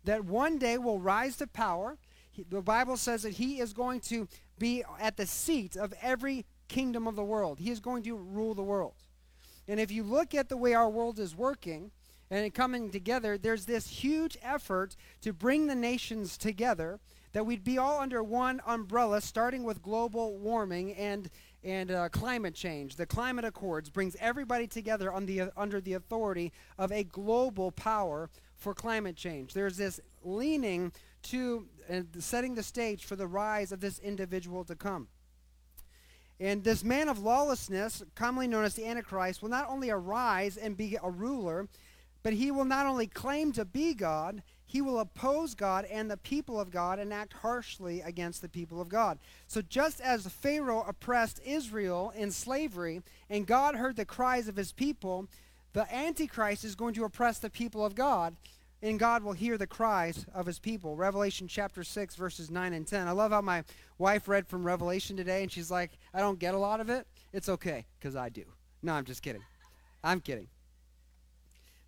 That 0.03 0.25
one 0.25 0.57
day 0.57 0.79
will 0.79 0.99
rise 0.99 1.35
to 1.35 1.45
power. 1.45 1.99
He, 2.31 2.41
the 2.41 2.59
Bible 2.59 2.97
says 2.97 3.21
that 3.21 3.33
he 3.33 3.59
is 3.59 3.71
going 3.71 3.99
to 3.99 4.27
be 4.57 4.83
at 4.99 5.17
the 5.17 5.27
seat 5.27 5.75
of 5.75 5.93
every 6.01 6.47
kingdom 6.69 7.07
of 7.07 7.15
the 7.15 7.23
world. 7.23 7.59
He 7.59 7.69
is 7.69 7.79
going 7.79 8.01
to 8.01 8.17
rule 8.17 8.55
the 8.55 8.63
world. 8.63 8.95
And 9.67 9.79
if 9.79 9.91
you 9.91 10.01
look 10.01 10.33
at 10.33 10.49
the 10.49 10.57
way 10.57 10.73
our 10.73 10.89
world 10.89 11.19
is 11.19 11.35
working 11.35 11.91
and 12.31 12.53
coming 12.53 12.91
together, 12.91 13.37
there's 13.37 13.65
this 13.65 13.87
huge 13.87 14.37
effort 14.41 14.95
to 15.21 15.31
bring 15.33 15.67
the 15.67 15.75
nations 15.75 16.37
together 16.37 16.99
that 17.33 17.45
we'd 17.45 17.63
be 17.63 17.77
all 17.77 17.99
under 17.99 18.23
one 18.23 18.61
umbrella, 18.65 19.21
starting 19.21 19.63
with 19.63 19.81
global 19.81 20.37
warming 20.37 20.93
and 20.93 21.29
and 21.65 21.89
uh, 21.89 22.07
climate 22.09 22.53
change. 22.53 22.95
The 22.95 23.07
climate 23.07 23.43
accords 23.43 23.89
brings 23.89 24.15
everybody 24.19 24.67
together 24.67 25.11
on 25.11 25.25
the, 25.25 25.41
uh, 25.41 25.49
under 25.57 25.81
the 25.81 25.93
authority 25.93 26.53
of 26.77 26.91
a 26.91 27.03
global 27.03 27.71
power 27.71 28.29
for 28.55 28.75
climate 28.75 29.15
change. 29.15 29.53
There's 29.53 29.75
this 29.75 29.99
leaning 30.23 30.91
to 31.23 31.65
uh, 31.89 32.01
setting 32.19 32.53
the 32.53 32.61
stage 32.61 33.05
for 33.05 33.15
the 33.15 33.25
rise 33.25 33.71
of 33.71 33.79
this 33.79 33.97
individual 33.97 34.63
to 34.65 34.75
come. 34.75 35.07
And 36.39 36.63
this 36.63 36.83
man 36.83 37.09
of 37.09 37.19
lawlessness, 37.19 38.03
commonly 38.13 38.47
known 38.47 38.65
as 38.65 38.75
the 38.75 38.85
Antichrist, 38.85 39.41
will 39.41 39.49
not 39.49 39.67
only 39.69 39.89
arise 39.89 40.57
and 40.57 40.77
be 40.77 40.97
a 41.01 41.09
ruler, 41.09 41.67
but 42.25 42.33
he 42.33 42.49
will 42.49 42.65
not 42.65 42.87
only 42.87 43.05
claim 43.05 43.51
to 43.51 43.63
be 43.63 43.93
God, 43.93 44.41
he 44.65 44.81
will 44.81 44.97
oppose 44.97 45.53
God 45.53 45.85
and 45.85 46.09
the 46.09 46.17
people 46.17 46.59
of 46.59 46.71
God 46.71 46.97
and 46.97 47.13
act 47.13 47.33
harshly 47.33 48.01
against 48.01 48.41
the 48.41 48.49
people 48.49 48.81
of 48.81 48.89
God. 48.89 49.19
So, 49.45 49.61
just 49.61 50.01
as 50.01 50.25
Pharaoh 50.25 50.83
oppressed 50.87 51.39
Israel 51.45 52.11
in 52.15 52.31
slavery 52.31 53.03
and 53.29 53.45
God 53.45 53.75
heard 53.75 53.95
the 53.95 54.05
cries 54.05 54.47
of 54.47 54.55
his 54.55 54.71
people, 54.71 55.27
the 55.73 55.85
Antichrist 55.93 56.63
is 56.63 56.73
going 56.73 56.95
to 56.95 57.03
oppress 57.03 57.37
the 57.37 57.51
people 57.51 57.85
of 57.85 57.93
God 57.93 58.35
and 58.81 58.97
God 58.97 59.21
will 59.21 59.33
hear 59.33 59.55
the 59.55 59.67
cries 59.67 60.25
of 60.33 60.47
his 60.47 60.57
people. 60.57 60.95
Revelation 60.95 61.47
chapter 61.47 61.83
6, 61.83 62.15
verses 62.15 62.49
9 62.49 62.73
and 62.73 62.87
10. 62.87 63.07
I 63.07 63.11
love 63.11 63.33
how 63.33 63.41
my 63.41 63.63
wife 63.99 64.27
read 64.27 64.47
from 64.47 64.65
Revelation 64.65 65.15
today 65.15 65.43
and 65.43 65.51
she's 65.51 65.69
like, 65.69 65.91
I 66.11 66.21
don't 66.21 66.39
get 66.39 66.55
a 66.55 66.59
lot 66.59 66.79
of 66.79 66.89
it. 66.89 67.05
It's 67.33 67.49
okay, 67.49 67.85
because 67.99 68.15
I 68.15 68.29
do. 68.29 68.45
No, 68.81 68.93
I'm 68.93 69.05
just 69.05 69.21
kidding. 69.21 69.43
I'm 70.03 70.21
kidding. 70.21 70.47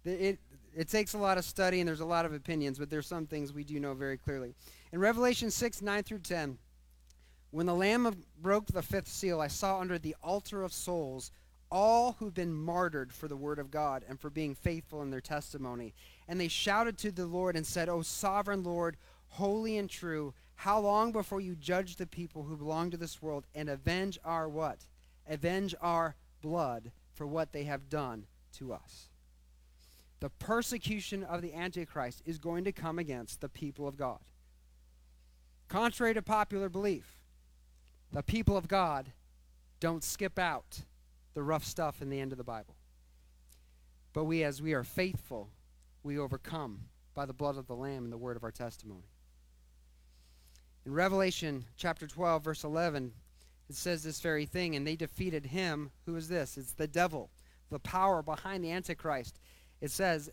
It, 0.08 0.40
it 0.76 0.88
takes 0.90 1.14
a 1.14 1.18
lot 1.18 1.38
of 1.38 1.46
study 1.46 1.80
and 1.80 1.88
there's 1.88 2.00
a 2.00 2.06
lot 2.06 2.26
of 2.26 2.34
opinions, 2.34 2.80
but 2.80 2.90
there's 2.90 3.08
some 3.08 3.26
things 3.26 3.52
we 3.52 3.64
do 3.64 3.80
know 3.80 3.94
very 3.94 4.18
clearly. 4.18 4.54
In 4.92 5.00
Revelation 5.00 5.52
6, 5.52 5.82
9 5.82 6.04
through 6.04 6.20
10, 6.20 6.58
when 7.52 7.66
the 7.66 7.76
Lamb 7.76 8.24
broke 8.42 8.68
the 8.68 8.82
fifth 8.82 9.08
seal, 9.08 9.42
I 9.42 9.48
saw 9.48 9.80
under 9.80 9.98
the 9.98 10.16
altar 10.24 10.64
of 10.64 10.74
souls 10.74 11.32
all 11.70 12.14
who've 12.20 12.34
been 12.34 12.54
martyred 12.54 13.12
for 13.12 13.28
the 13.28 13.36
word 13.36 13.60
of 13.60 13.72
God 13.72 14.04
and 14.08 14.20
for 14.20 14.30
being 14.30 14.56
faithful 14.56 15.02
in 15.02 15.10
their 15.10 15.22
testimony. 15.22 15.94
And 16.28 16.40
they 16.40 16.48
shouted 16.48 16.98
to 17.00 17.12
the 17.12 17.26
Lord 17.26 17.56
and 17.56 17.66
said, 17.66 17.90
O 17.90 18.02
sovereign 18.02 18.64
Lord, 18.64 18.98
holy 19.30 19.78
and 19.78 19.90
true, 19.90 20.34
how 20.56 20.80
long 20.80 21.12
before 21.12 21.42
you 21.42 21.56
judge 21.56 21.96
the 21.96 22.08
people 22.08 22.44
who 22.44 22.58
belong 22.58 22.92
to 22.92 22.98
this 22.98 23.22
world 23.22 23.46
and 23.54 23.70
avenge 23.70 24.18
our 24.24 24.48
what? 24.48 24.86
Avenge 25.28 25.76
our 25.82 26.16
blood 26.42 26.92
for 27.14 27.28
what 27.28 27.52
they 27.52 27.64
have 27.64 27.90
done 27.90 28.26
to 28.54 28.74
us. 28.74 29.10
The 30.20 30.30
persecution 30.30 31.24
of 31.24 31.42
the 31.42 31.54
Antichrist 31.54 32.22
is 32.26 32.38
going 32.38 32.64
to 32.64 32.72
come 32.72 32.98
against 32.98 33.42
the 33.42 33.50
people 33.50 33.88
of 33.88 33.98
God. 33.98 34.20
Contrary 35.68 36.14
to 36.14 36.22
popular 36.22 36.70
belief, 36.70 37.18
the 38.12 38.24
people 38.24 38.58
of 38.58 38.68
God 38.68 39.12
don't 39.80 40.04
skip 40.04 40.40
out 40.40 40.82
the 41.34 41.44
rough 41.44 41.64
stuff 41.64 42.02
in 42.02 42.10
the 42.10 42.20
end 42.20 42.32
of 42.32 42.38
the 42.38 42.44
Bible. 42.44 42.76
But 44.14 44.24
we, 44.24 44.44
as 44.44 44.62
we 44.62 44.74
are 44.74 44.84
faithful, 44.84 45.50
we 46.02 46.18
overcome 46.18 46.86
by 47.14 47.26
the 47.26 47.34
blood 47.34 47.58
of 47.58 47.68
the 47.68 47.76
Lamb 47.76 48.04
and 48.04 48.14
the 48.14 48.18
word 48.18 48.38
of 48.38 48.44
our 48.44 48.52
testimony. 48.52 49.10
In 50.86 50.94
Revelation 50.94 51.66
chapter 51.76 52.08
12, 52.08 52.44
verse 52.44 52.64
11, 52.64 53.12
it 53.70 53.76
says 53.76 54.04
this 54.04 54.22
very 54.22 54.46
thing, 54.46 54.76
and 54.76 54.88
they 54.88 54.96
defeated 54.96 55.48
him. 55.48 55.92
Who 56.06 56.16
is 56.16 56.30
this? 56.30 56.58
It's 56.58 56.72
the 56.72 56.88
devil, 56.88 57.30
the 57.70 57.80
power 57.80 58.24
behind 58.24 58.64
the 58.64 58.72
Antichrist. 58.72 59.38
It 59.82 59.92
says, 59.92 60.30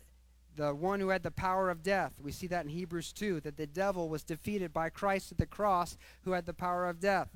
the 0.55 0.73
one 0.73 0.99
who 0.99 1.09
had 1.09 1.23
the 1.23 1.31
power 1.31 1.69
of 1.69 1.83
death. 1.83 2.13
We 2.21 2.31
see 2.31 2.47
that 2.47 2.65
in 2.65 2.69
Hebrews 2.69 3.11
2, 3.13 3.41
that 3.41 3.57
the 3.57 3.67
devil 3.67 4.09
was 4.09 4.23
defeated 4.23 4.71
by 4.71 4.89
Christ 4.89 5.31
at 5.31 5.37
the 5.37 5.45
cross, 5.45 5.97
who 6.23 6.31
had 6.31 6.45
the 6.45 6.53
power 6.53 6.87
of 6.87 6.99
death. 6.99 7.29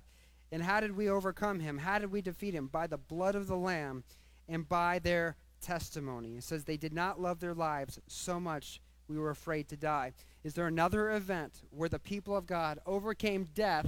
And 0.52 0.64
how 0.64 0.80
did 0.80 0.96
we 0.96 1.10
overcome 1.10 1.60
him? 1.60 1.80
How 1.80 2.00
did 2.00 2.12
we 2.12 2.22
defeat 2.22 2.54
him? 2.54 2.68
By 2.68 2.88
the 2.88 2.98
blood 2.98 3.36
of 3.36 3.48
the 3.48 3.58
Lamb 3.58 4.04
and 4.48 4.68
by 4.68 5.00
their 5.00 5.36
testimony. 5.62 6.38
It 6.38 6.44
says 6.44 6.64
they 6.64 6.78
did 6.78 6.94
not 6.94 7.22
love 7.22 7.40
their 7.40 7.54
lives 7.54 8.00
so 8.08 8.40
much 8.40 8.82
we 9.08 9.18
were 9.18 9.30
afraid 9.30 9.68
to 9.70 9.78
die. 9.78 10.14
Is 10.44 10.54
there 10.54 10.68
another 10.68 11.12
event 11.12 11.62
where 11.72 11.90
the 11.90 12.00
people 12.00 12.36
of 12.36 12.48
God 12.48 12.80
overcame 12.86 13.48
death 13.54 13.88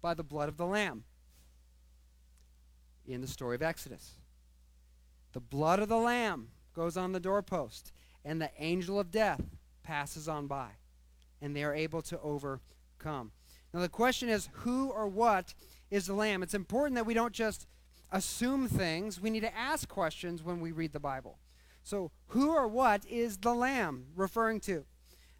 by 0.00 0.14
the 0.14 0.22
blood 0.22 0.48
of 0.48 0.56
the 0.56 0.66
Lamb? 0.66 1.04
In 3.06 3.20
the 3.20 3.26
story 3.26 3.56
of 3.56 3.62
Exodus. 3.62 4.12
The 5.32 5.40
blood 5.40 5.80
of 5.80 5.88
the 5.88 5.96
Lamb 5.96 6.48
goes 6.78 6.96
on 6.96 7.10
the 7.10 7.18
doorpost, 7.18 7.92
and 8.24 8.40
the 8.40 8.52
angel 8.56 9.00
of 9.00 9.10
death 9.10 9.42
passes 9.82 10.28
on 10.28 10.46
by, 10.46 10.68
and 11.42 11.54
they 11.54 11.64
are 11.64 11.74
able 11.74 12.00
to 12.00 12.20
overcome. 12.20 13.32
Now, 13.74 13.80
the 13.80 13.88
question 13.88 14.28
is 14.28 14.48
who 14.52 14.90
or 14.90 15.08
what 15.08 15.54
is 15.90 16.06
the 16.06 16.14
Lamb? 16.14 16.40
It's 16.40 16.54
important 16.54 16.94
that 16.94 17.04
we 17.04 17.14
don't 17.14 17.32
just 17.32 17.66
assume 18.12 18.68
things, 18.68 19.20
we 19.20 19.28
need 19.28 19.40
to 19.40 19.56
ask 19.56 19.88
questions 19.88 20.44
when 20.44 20.60
we 20.60 20.70
read 20.70 20.92
the 20.92 21.00
Bible. 21.00 21.38
So, 21.82 22.12
who 22.28 22.52
or 22.52 22.68
what 22.68 23.04
is 23.06 23.38
the 23.38 23.54
Lamb 23.54 24.06
referring 24.14 24.60
to? 24.60 24.84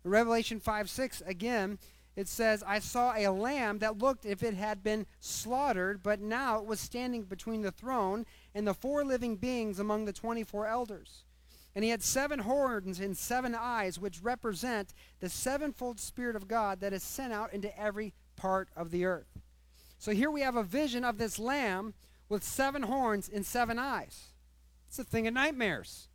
In 0.04 0.10
Revelation 0.10 0.58
5 0.58 0.90
6, 0.90 1.22
again, 1.24 1.78
it 2.16 2.26
says, 2.26 2.64
I 2.66 2.80
saw 2.80 3.14
a 3.16 3.28
lamb 3.28 3.78
that 3.78 3.98
looked 3.98 4.26
if 4.26 4.42
it 4.42 4.54
had 4.54 4.82
been 4.82 5.06
slaughtered, 5.20 6.02
but 6.02 6.20
now 6.20 6.58
it 6.58 6.64
was 6.64 6.80
standing 6.80 7.22
between 7.22 7.62
the 7.62 7.70
throne 7.70 8.26
and 8.56 8.66
the 8.66 8.74
four 8.74 9.04
living 9.04 9.36
beings 9.36 9.78
among 9.78 10.04
the 10.04 10.12
24 10.12 10.66
elders. 10.66 11.22
And 11.78 11.84
he 11.84 11.92
had 11.92 12.02
seven 12.02 12.40
horns 12.40 12.98
and 12.98 13.16
seven 13.16 13.54
eyes, 13.54 14.00
which 14.00 14.20
represent 14.20 14.94
the 15.20 15.28
sevenfold 15.28 16.00
Spirit 16.00 16.34
of 16.34 16.48
God 16.48 16.80
that 16.80 16.92
is 16.92 17.04
sent 17.04 17.32
out 17.32 17.52
into 17.52 17.80
every 17.80 18.14
part 18.34 18.68
of 18.74 18.90
the 18.90 19.04
earth. 19.04 19.38
So 19.96 20.10
here 20.10 20.28
we 20.28 20.40
have 20.40 20.56
a 20.56 20.64
vision 20.64 21.04
of 21.04 21.18
this 21.18 21.38
lamb 21.38 21.94
with 22.28 22.42
seven 22.42 22.82
horns 22.82 23.30
and 23.32 23.46
seven 23.46 23.78
eyes. 23.78 24.32
It's 24.88 24.98
a 24.98 25.04
thing 25.04 25.28
of 25.28 25.34
nightmares. 25.34 26.08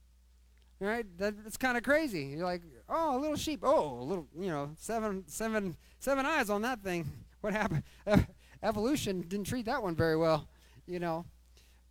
Right? 0.81 1.05
That, 1.17 1.41
that's 1.41 1.55
kind 1.55 1.77
of 1.77 1.83
crazy. 1.83 2.33
You're 2.35 2.43
like, 2.43 2.63
oh, 2.89 3.17
a 3.17 3.19
little 3.21 3.37
sheep. 3.37 3.61
Oh, 3.63 4.01
a 4.01 4.03
little, 4.03 4.27
you 4.37 4.49
know, 4.49 4.71
seven, 4.77 5.23
seven, 5.27 5.77
seven 5.97 6.25
eyes 6.25 6.49
on 6.49 6.63
that 6.63 6.83
thing. 6.83 7.09
What 7.39 7.53
happened? 7.53 7.83
Evolution 8.63 9.21
didn't 9.21 9.47
treat 9.47 9.67
that 9.67 9.81
one 9.81 9.95
very 9.95 10.17
well, 10.17 10.49
you 10.85 10.99
know. 10.99 11.23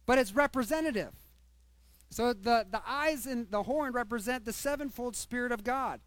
But 0.05 0.19
it's 0.19 0.35
representative. 0.35 1.15
So 2.12 2.33
the, 2.33 2.66
the 2.70 2.83
eyes 2.87 3.27
and 3.27 3.51
the 3.51 3.62
horn 3.62 3.92
represent 3.92 4.44
the 4.44 4.53
sevenfold 4.53 5.16
Spirit 5.16 5.51
of 5.51 5.64
God, 5.64 6.01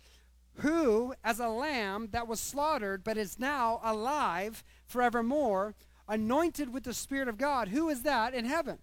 who, 0.59 1.15
as 1.23 1.39
a 1.39 1.47
lamb 1.47 2.09
that 2.11 2.27
was 2.27 2.39
slaughtered 2.39 3.03
but 3.03 3.17
is 3.17 3.39
now 3.39 3.79
alive 3.83 4.63
forevermore, 4.85 5.73
anointed 6.07 6.71
with 6.71 6.83
the 6.83 6.93
Spirit 6.93 7.27
of 7.27 7.37
God. 7.37 7.69
Who 7.69 7.89
is 7.89 8.03
that 8.03 8.33
in 8.35 8.45
heaven? 8.45 8.77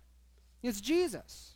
It's 0.62 0.80
Jesus. 0.80 1.52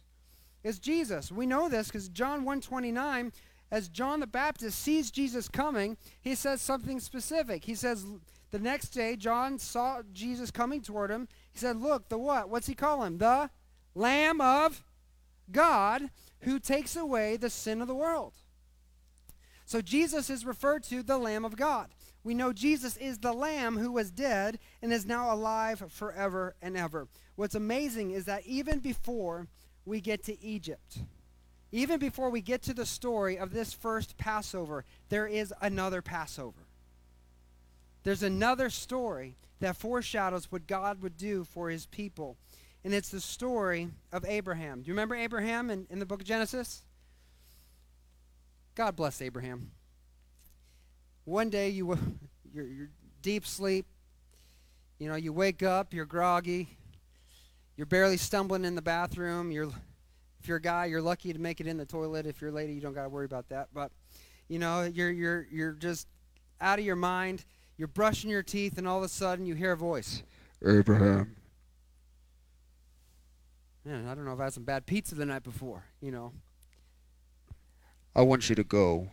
It's 0.62 0.78
Jesus. 0.78 1.32
We 1.32 1.46
know 1.46 1.68
this 1.68 1.88
because 1.88 2.08
John 2.08 2.44
129, 2.44 3.32
as 3.70 3.88
John 3.88 4.20
the 4.20 4.26
Baptist 4.28 4.78
sees 4.78 5.10
Jesus 5.10 5.48
coming, 5.48 5.96
he 6.20 6.36
says 6.36 6.60
something 6.62 7.00
specific. 7.00 7.64
He 7.64 7.74
says, 7.74 8.06
the 8.52 8.58
next 8.60 8.90
day, 8.90 9.16
John 9.16 9.58
saw 9.58 10.02
Jesus 10.12 10.52
coming 10.52 10.80
toward 10.80 11.10
him. 11.10 11.28
He 11.52 11.58
said, 11.58 11.80
Look, 11.80 12.08
the 12.08 12.18
what? 12.18 12.48
What's 12.48 12.68
he 12.68 12.74
call 12.74 13.02
him? 13.02 13.18
The 13.18 13.50
Lamb 13.94 14.40
of 14.40 14.84
God 15.50 16.10
who 16.40 16.58
takes 16.58 16.96
away 16.96 17.36
the 17.36 17.50
sin 17.50 17.80
of 17.80 17.88
the 17.88 17.94
world. 17.94 18.34
So 19.64 19.80
Jesus 19.80 20.30
is 20.30 20.46
referred 20.46 20.84
to 20.84 21.02
the 21.02 21.18
Lamb 21.18 21.44
of 21.44 21.56
God 21.56 21.90
we 22.26 22.34
know 22.34 22.52
Jesus 22.52 22.96
is 22.96 23.18
the 23.18 23.32
Lamb 23.32 23.78
who 23.78 23.92
was 23.92 24.10
dead 24.10 24.58
and 24.82 24.92
is 24.92 25.06
now 25.06 25.32
alive 25.32 25.84
forever 25.90 26.56
and 26.60 26.76
ever. 26.76 27.06
What's 27.36 27.54
amazing 27.54 28.10
is 28.10 28.24
that 28.24 28.44
even 28.44 28.80
before 28.80 29.46
we 29.84 30.00
get 30.00 30.24
to 30.24 30.42
Egypt, 30.42 30.98
even 31.70 32.00
before 32.00 32.28
we 32.30 32.40
get 32.40 32.62
to 32.62 32.74
the 32.74 32.84
story 32.84 33.38
of 33.38 33.52
this 33.52 33.72
first 33.72 34.18
Passover, 34.18 34.84
there 35.08 35.28
is 35.28 35.54
another 35.62 36.02
Passover. 36.02 36.66
There's 38.02 38.24
another 38.24 38.70
story 38.70 39.36
that 39.60 39.76
foreshadows 39.76 40.50
what 40.50 40.66
God 40.66 41.02
would 41.02 41.16
do 41.16 41.44
for 41.44 41.70
his 41.70 41.86
people. 41.86 42.38
And 42.86 42.94
it's 42.94 43.08
the 43.08 43.20
story 43.20 43.88
of 44.12 44.24
Abraham. 44.24 44.80
Do 44.80 44.86
you 44.86 44.92
remember 44.92 45.16
Abraham 45.16 45.70
in, 45.70 45.88
in 45.90 45.98
the 45.98 46.06
book 46.06 46.20
of 46.20 46.26
Genesis? 46.28 46.84
God 48.76 48.94
bless 48.94 49.20
Abraham. 49.20 49.72
One 51.24 51.50
day 51.50 51.70
you 51.70 51.98
you're, 52.54 52.64
you're 52.64 52.90
deep 53.22 53.44
sleep. 53.44 53.86
You 55.00 55.08
know, 55.08 55.16
you 55.16 55.32
wake 55.32 55.64
up, 55.64 55.92
you're 55.92 56.04
groggy. 56.04 56.68
You're 57.76 57.86
barely 57.86 58.18
stumbling 58.18 58.64
in 58.64 58.76
the 58.76 58.82
bathroom. 58.82 59.50
You're 59.50 59.72
if 60.38 60.46
you're 60.46 60.58
a 60.58 60.62
guy, 60.62 60.84
you're 60.84 61.02
lucky 61.02 61.32
to 61.32 61.40
make 61.40 61.60
it 61.60 61.66
in 61.66 61.78
the 61.78 61.86
toilet. 61.86 62.24
If 62.24 62.40
you're 62.40 62.50
a 62.50 62.54
lady, 62.54 62.72
you 62.72 62.80
don't 62.80 62.94
got 62.94 63.02
to 63.02 63.08
worry 63.08 63.26
about 63.26 63.48
that. 63.48 63.66
But 63.74 63.90
you 64.46 64.60
know, 64.60 64.82
you're 64.82 65.10
you're 65.10 65.48
you're 65.50 65.72
just 65.72 66.06
out 66.60 66.78
of 66.78 66.84
your 66.84 66.94
mind. 66.94 67.44
You're 67.78 67.88
brushing 67.88 68.30
your 68.30 68.44
teeth, 68.44 68.78
and 68.78 68.86
all 68.86 68.98
of 68.98 69.02
a 69.02 69.08
sudden 69.08 69.44
you 69.44 69.56
hear 69.56 69.72
a 69.72 69.76
voice. 69.76 70.22
Abraham. 70.64 71.34
Man, 73.86 74.08
I 74.08 74.16
don't 74.16 74.24
know 74.24 74.32
if 74.32 74.40
I 74.40 74.44
had 74.44 74.52
some 74.52 74.64
bad 74.64 74.84
pizza 74.84 75.14
the 75.14 75.24
night 75.24 75.44
before. 75.44 75.84
You 76.00 76.10
know. 76.10 76.32
I 78.16 78.22
want 78.22 78.48
you 78.48 78.56
to 78.56 78.64
go 78.64 79.10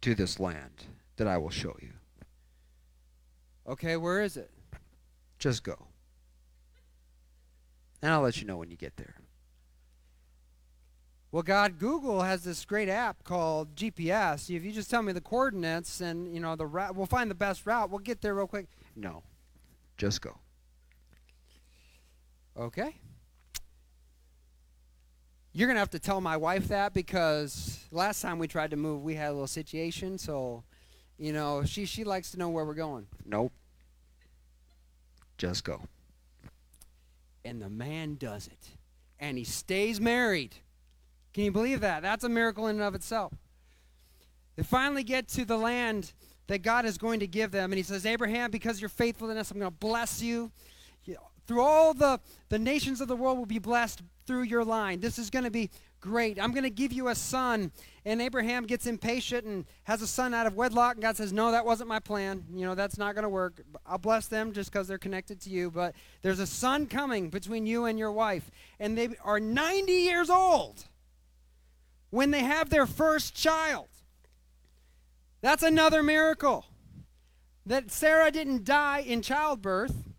to 0.00 0.14
this 0.16 0.40
land 0.40 0.86
that 1.16 1.28
I 1.28 1.38
will 1.38 1.50
show 1.50 1.76
you. 1.80 1.92
Okay, 3.68 3.96
where 3.96 4.22
is 4.22 4.36
it? 4.36 4.50
Just 5.38 5.62
go. 5.62 5.86
And 8.02 8.12
I'll 8.12 8.22
let 8.22 8.40
you 8.40 8.46
know 8.46 8.56
when 8.56 8.72
you 8.72 8.76
get 8.76 8.96
there. 8.96 9.14
Well, 11.30 11.44
God, 11.44 11.78
Google 11.78 12.22
has 12.22 12.42
this 12.42 12.64
great 12.64 12.88
app 12.88 13.22
called 13.22 13.76
GPS. 13.76 14.50
If 14.54 14.64
you 14.64 14.72
just 14.72 14.90
tell 14.90 15.02
me 15.02 15.12
the 15.12 15.20
coordinates 15.20 16.00
and 16.00 16.34
you 16.34 16.40
know 16.40 16.56
the 16.56 16.66
route, 16.66 16.96
we'll 16.96 17.06
find 17.06 17.30
the 17.30 17.36
best 17.36 17.64
route. 17.66 17.88
We'll 17.88 18.00
get 18.00 18.20
there 18.20 18.34
real 18.34 18.48
quick. 18.48 18.66
No, 18.96 19.22
just 19.96 20.20
go. 20.22 20.38
Okay. 22.58 22.96
You're 25.52 25.68
gonna 25.68 25.80
have 25.80 25.90
to 25.90 25.98
tell 25.98 26.20
my 26.20 26.36
wife 26.36 26.68
that 26.68 26.94
because 26.94 27.84
last 27.90 28.22
time 28.22 28.38
we 28.38 28.46
tried 28.46 28.70
to 28.70 28.76
move, 28.76 29.02
we 29.02 29.14
had 29.14 29.30
a 29.30 29.32
little 29.32 29.46
situation. 29.46 30.18
So 30.18 30.64
you 31.18 31.32
know, 31.32 31.64
she 31.64 31.84
she 31.84 32.04
likes 32.04 32.30
to 32.32 32.38
know 32.38 32.48
where 32.48 32.64
we're 32.64 32.74
going. 32.74 33.06
Nope. 33.26 33.52
Just 35.36 35.64
go. 35.64 35.82
And 37.44 37.60
the 37.60 37.70
man 37.70 38.16
does 38.16 38.46
it. 38.46 38.68
And 39.18 39.38
he 39.38 39.44
stays 39.44 40.00
married. 40.00 40.56
Can 41.32 41.44
you 41.44 41.52
believe 41.52 41.80
that? 41.80 42.02
That's 42.02 42.24
a 42.24 42.28
miracle 42.28 42.66
in 42.66 42.76
and 42.76 42.84
of 42.84 42.94
itself. 42.94 43.32
They 44.56 44.62
finally 44.62 45.04
get 45.04 45.28
to 45.28 45.44
the 45.44 45.56
land 45.56 46.12
that 46.48 46.62
God 46.62 46.84
is 46.84 46.98
going 46.98 47.20
to 47.20 47.26
give 47.26 47.52
them. 47.52 47.72
And 47.72 47.78
he 47.78 47.82
says, 47.82 48.04
Abraham, 48.04 48.50
because 48.50 48.76
of 48.76 48.82
your 48.82 48.88
faithfulness, 48.88 49.50
I'm 49.50 49.58
going 49.58 49.70
to 49.70 49.76
bless 49.78 50.20
you. 50.20 50.50
Through 51.50 51.62
all 51.62 51.94
the, 51.94 52.20
the 52.48 52.60
nations 52.60 53.00
of 53.00 53.08
the 53.08 53.16
world 53.16 53.36
will 53.36 53.44
be 53.44 53.58
blessed 53.58 54.02
through 54.24 54.42
your 54.42 54.64
line. 54.64 55.00
This 55.00 55.18
is 55.18 55.30
going 55.30 55.42
to 55.42 55.50
be 55.50 55.68
great. 56.00 56.40
I'm 56.40 56.52
going 56.52 56.62
to 56.62 56.70
give 56.70 56.92
you 56.92 57.08
a 57.08 57.14
son. 57.16 57.72
And 58.04 58.22
Abraham 58.22 58.66
gets 58.66 58.86
impatient 58.86 59.44
and 59.44 59.64
has 59.82 60.00
a 60.00 60.06
son 60.06 60.32
out 60.32 60.46
of 60.46 60.54
wedlock. 60.54 60.94
And 60.94 61.02
God 61.02 61.16
says, 61.16 61.32
No, 61.32 61.50
that 61.50 61.66
wasn't 61.66 61.88
my 61.88 61.98
plan. 61.98 62.44
You 62.54 62.66
know, 62.66 62.76
that's 62.76 62.98
not 62.98 63.16
going 63.16 63.24
to 63.24 63.28
work. 63.28 63.62
I'll 63.84 63.98
bless 63.98 64.28
them 64.28 64.52
just 64.52 64.70
because 64.70 64.86
they're 64.86 64.96
connected 64.96 65.40
to 65.40 65.50
you. 65.50 65.72
But 65.72 65.96
there's 66.22 66.38
a 66.38 66.46
son 66.46 66.86
coming 66.86 67.30
between 67.30 67.66
you 67.66 67.86
and 67.86 67.98
your 67.98 68.12
wife. 68.12 68.48
And 68.78 68.96
they 68.96 69.08
are 69.24 69.40
90 69.40 69.90
years 69.90 70.30
old 70.30 70.84
when 72.10 72.30
they 72.30 72.44
have 72.44 72.70
their 72.70 72.86
first 72.86 73.34
child. 73.34 73.88
That's 75.40 75.64
another 75.64 76.04
miracle. 76.04 76.66
That 77.66 77.90
Sarah 77.90 78.30
didn't 78.30 78.62
die 78.62 79.00
in 79.00 79.20
childbirth 79.20 80.09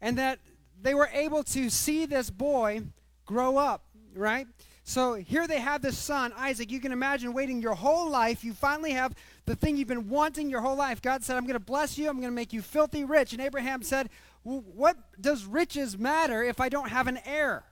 and 0.00 0.18
that 0.18 0.38
they 0.80 0.94
were 0.94 1.10
able 1.12 1.42
to 1.44 1.70
see 1.70 2.06
this 2.06 2.30
boy 2.30 2.82
grow 3.26 3.56
up, 3.56 3.84
right? 4.14 4.46
So 4.88 5.14
here 5.14 5.46
they 5.46 5.60
have 5.60 5.82
this 5.82 5.98
son, 5.98 6.32
Isaac. 6.34 6.70
You 6.70 6.80
can 6.80 6.92
imagine 6.92 7.34
waiting 7.34 7.60
your 7.60 7.74
whole 7.74 8.08
life. 8.10 8.42
You 8.42 8.54
finally 8.54 8.92
have 8.92 9.14
the 9.44 9.54
thing 9.54 9.76
you've 9.76 9.86
been 9.86 10.08
wanting 10.08 10.48
your 10.48 10.62
whole 10.62 10.76
life. 10.76 11.02
God 11.02 11.22
said, 11.22 11.36
I'm 11.36 11.44
going 11.44 11.52
to 11.54 11.60
bless 11.60 11.98
you. 11.98 12.08
I'm 12.08 12.16
going 12.16 12.32
to 12.32 12.34
make 12.34 12.54
you 12.54 12.62
filthy 12.62 13.04
rich. 13.04 13.32
And 13.32 13.42
Abraham 13.42 13.82
said, 13.82 14.08
What 14.44 14.96
does 15.20 15.44
riches 15.44 15.98
matter 15.98 16.42
if 16.42 16.58
I 16.58 16.70
don't 16.70 16.88
have 16.88 17.06
an 17.06 17.18
heir? 17.26 17.64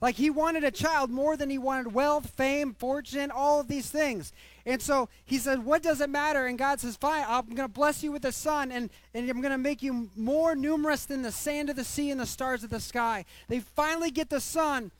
Like 0.00 0.16
he 0.16 0.30
wanted 0.30 0.64
a 0.64 0.70
child 0.70 1.10
more 1.10 1.36
than 1.36 1.50
he 1.50 1.58
wanted 1.58 1.92
wealth, 1.92 2.30
fame, 2.30 2.74
fortune, 2.74 3.30
all 3.30 3.60
of 3.60 3.68
these 3.68 3.90
things. 3.90 4.32
And 4.68 4.82
so 4.82 5.08
he 5.24 5.38
said, 5.38 5.64
What 5.64 5.82
does 5.82 6.02
it 6.02 6.10
matter? 6.10 6.44
And 6.46 6.58
God 6.58 6.78
says, 6.78 6.94
Fine, 6.94 7.24
I'm 7.26 7.46
going 7.46 7.56
to 7.56 7.68
bless 7.68 8.02
you 8.02 8.12
with 8.12 8.22
a 8.26 8.32
son, 8.32 8.70
and, 8.70 8.90
and 9.14 9.30
I'm 9.30 9.40
going 9.40 9.50
to 9.50 9.56
make 9.56 9.82
you 9.82 10.10
more 10.14 10.54
numerous 10.54 11.06
than 11.06 11.22
the 11.22 11.32
sand 11.32 11.70
of 11.70 11.76
the 11.76 11.84
sea 11.84 12.10
and 12.10 12.20
the 12.20 12.26
stars 12.26 12.62
of 12.62 12.68
the 12.68 12.78
sky. 12.78 13.24
They 13.48 13.60
finally 13.60 14.10
get 14.10 14.28
the 14.28 14.42
son. 14.42 14.90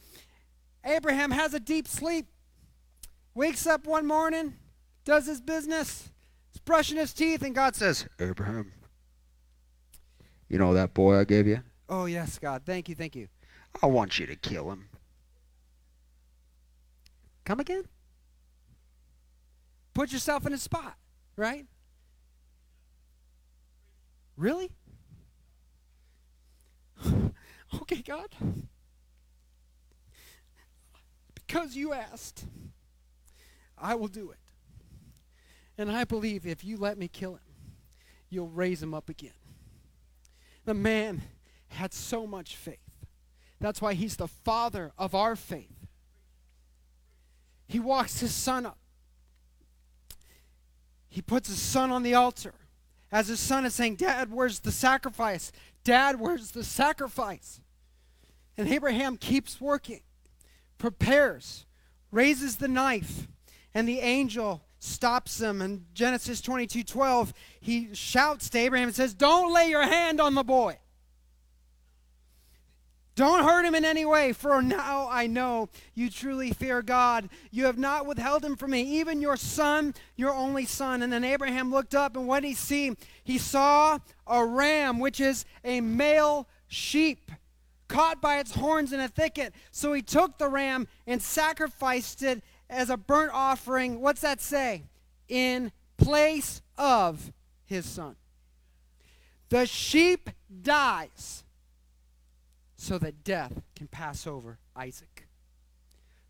Abraham 0.87 1.33
has 1.33 1.53
a 1.53 1.61
deep 1.61 1.87
sleep, 1.87 2.25
wakes 3.35 3.67
up 3.67 3.87
one 3.87 4.07
morning, 4.07 4.55
does 5.05 5.27
his 5.27 5.43
business, 5.43 6.09
is 6.55 6.61
brushing 6.61 6.97
his 6.97 7.13
teeth, 7.13 7.43
and 7.43 7.55
God 7.55 7.77
says, 7.77 8.07
Abraham, 8.19 8.73
you 10.49 10.57
know 10.57 10.73
that 10.73 10.95
boy 10.95 11.19
I 11.19 11.25
gave 11.25 11.47
you? 11.47 11.61
Oh, 11.91 12.07
yes, 12.07 12.39
God. 12.39 12.63
Thank 12.65 12.89
you, 12.89 12.95
thank 12.95 13.15
you. 13.15 13.29
I 13.83 13.87
want 13.87 14.19
you 14.19 14.25
to 14.29 14.37
kill 14.37 14.71
him. 14.71 14.89
Come 17.45 17.61
again? 17.61 17.85
Put 19.99 20.13
yourself 20.13 20.47
in 20.47 20.53
a 20.53 20.59
spot, 20.59 20.95
right? 21.35 21.67
Really? 24.37 24.71
okay, 27.83 28.03
God. 28.03 28.29
Because 31.35 31.75
you 31.75 31.93
asked, 31.93 32.45
I 33.77 33.97
will 33.97 34.07
do 34.07 34.31
it. 34.31 34.39
And 35.77 35.91
I 35.91 36.05
believe 36.05 36.47
if 36.47 36.63
you 36.63 36.77
let 36.77 36.97
me 36.97 37.09
kill 37.09 37.33
him, 37.33 37.41
you'll 38.31 38.51
raise 38.51 38.81
him 38.81 38.95
up 38.95 39.09
again. 39.09 39.33
The 40.65 40.75
man 40.75 41.23
had 41.71 41.93
so 41.93 42.25
much 42.25 42.55
faith. 42.55 43.05
That's 43.61 43.83
why 43.83 43.95
he's 43.95 44.15
the 44.15 44.29
father 44.29 44.93
of 44.97 45.17
our 45.17 45.35
faith. 45.35 45.89
He 47.67 47.81
walks 47.81 48.21
his 48.21 48.33
son 48.33 48.65
up. 48.65 48.79
He 51.09 51.23
puts 51.23 51.49
his 51.49 51.61
son 51.61 51.91
on 51.91 52.03
the 52.03 52.15
altar. 52.15 52.55
As 53.11 53.29
his 53.29 53.41
son 53.41 53.65
is 53.65 53.75
saying, 53.75 53.97
Dad, 53.97 54.31
where's 54.31 54.61
the 54.61 54.73
sacrifice? 54.73 55.51
Dad, 55.83 56.21
where's 56.21 56.51
the 56.51 56.65
sacrifice? 56.65 57.61
And 58.57 58.69
Abraham 58.69 59.17
keeps 59.17 59.61
working, 59.61 60.01
prepares, 60.77 61.65
raises 62.11 62.57
the 62.57 62.69
knife, 62.69 63.29
and 63.73 63.89
the 63.89 64.01
angel 64.01 64.65
stops 64.79 65.41
him. 65.41 65.63
In 65.63 65.87
Genesis 65.95 66.41
22 66.41 66.83
12, 66.83 67.33
he 67.61 67.95
shouts 67.95 68.51
to 68.51 68.59
Abraham 68.59 68.89
and 68.89 68.97
says, 68.97 69.15
Don't 69.15 69.55
lay 69.55 69.71
your 69.71 69.85
hand 69.85 70.21
on 70.21 70.35
the 70.35 70.45
boy. 70.45 70.79
Don't 73.19 73.43
hurt 73.43 73.65
him 73.65 73.75
in 73.75 73.85
any 73.85 74.05
way, 74.05 74.33
for 74.33 74.63
now 74.63 75.09
I 75.11 75.27
know 75.27 75.71
you 75.93 76.09
truly 76.09 76.53
fear 76.53 76.83
God. 76.83 77.29
You 77.51 77.65
have 77.65 77.77
not 77.77 78.07
withheld 78.07 78.45
him 78.45 78.55
from 78.55 78.71
me, 78.71 78.83
even 79.01 79.21
your 79.21 79.37
son, 79.37 79.95
your 80.15 80.33
only 80.33 80.67
son. 80.67 81.03
And 81.03 81.13
then 81.13 81.25
Abraham 81.25 81.73
looked 81.73 81.97
up, 81.97 82.17
and 82.17 82.29
what 82.29 82.43
did 82.43 82.51
he 82.51 82.55
see? 82.55 82.97
He 83.25 83.37
saw 83.37 83.99
a 84.25 84.47
ram, 84.47 85.01
which 85.01 85.19
is 85.19 85.47
a 85.65 85.81
male 85.81 86.47
sheep, 86.69 87.33
caught 87.89 88.23
by 88.23 88.39
its 88.39 88.55
horns 88.55 88.93
in 88.93 89.01
a 89.01 89.09
thicket. 89.09 89.53
So 89.73 89.93
he 89.95 90.01
took 90.01 90.39
the 90.39 90.49
ram 90.49 90.87
and 91.05 91.21
sacrificed 91.21 92.23
it 92.23 92.45
as 92.71 92.89
a 92.89 92.97
burnt 92.97 93.33
offering. 93.35 94.01
What's 94.01 94.21
that 94.21 94.41
say? 94.41 94.85
In 95.29 95.73
place 95.97 96.63
of 96.77 97.33
his 97.65 97.85
son. 97.85 98.15
The 99.49 99.67
sheep 99.67 100.31
dies 100.63 101.43
so 102.79 102.97
that 102.97 103.25
death 103.25 103.61
can 103.75 103.89
pass 103.89 104.27
over 104.27 104.59
Isaac, 104.77 105.27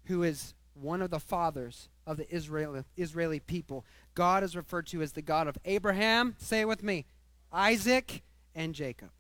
who 0.06 0.22
is 0.22 0.54
one 0.72 1.02
of 1.02 1.10
the 1.10 1.20
fathers 1.20 1.90
of 2.06 2.16
the 2.16 2.34
Israeli, 2.34 2.84
Israeli 2.96 3.38
people. 3.38 3.84
God 4.14 4.42
is 4.42 4.56
referred 4.56 4.86
to 4.88 5.02
as 5.02 5.12
the 5.12 5.22
God 5.22 5.46
of 5.46 5.58
Abraham, 5.66 6.34
say 6.38 6.62
it 6.62 6.68
with 6.68 6.82
me, 6.82 7.04
Isaac, 7.52 8.22
and 8.54 8.74
Jacob. 8.74 9.10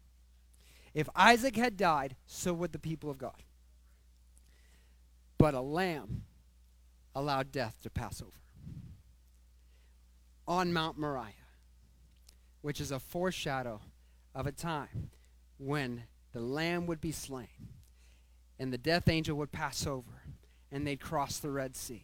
If 0.94 1.08
Isaac 1.14 1.54
had 1.54 1.76
died, 1.76 2.16
so 2.26 2.54
would 2.54 2.72
the 2.72 2.78
people 2.78 3.10
of 3.10 3.18
God. 3.18 3.42
But 5.36 5.52
a 5.52 5.60
lamb 5.60 6.22
allowed 7.14 7.52
death 7.52 7.76
to 7.82 7.90
pass 7.90 8.22
over. 8.22 8.32
On 10.46 10.72
Mount 10.72 10.98
Moriah, 10.98 11.34
which 12.62 12.80
is 12.80 12.90
a 12.90 12.98
foreshadow 12.98 13.82
of 14.34 14.46
a 14.46 14.52
time 14.52 15.10
when 15.58 16.04
the 16.32 16.40
lamb 16.40 16.86
would 16.86 17.00
be 17.00 17.12
slain, 17.12 17.68
and 18.58 18.72
the 18.72 18.78
death 18.78 19.08
angel 19.08 19.36
would 19.38 19.52
pass 19.52 19.86
over, 19.86 20.22
and 20.70 20.86
they'd 20.86 21.00
cross 21.00 21.38
the 21.38 21.50
Red 21.50 21.76
Sea, 21.76 22.02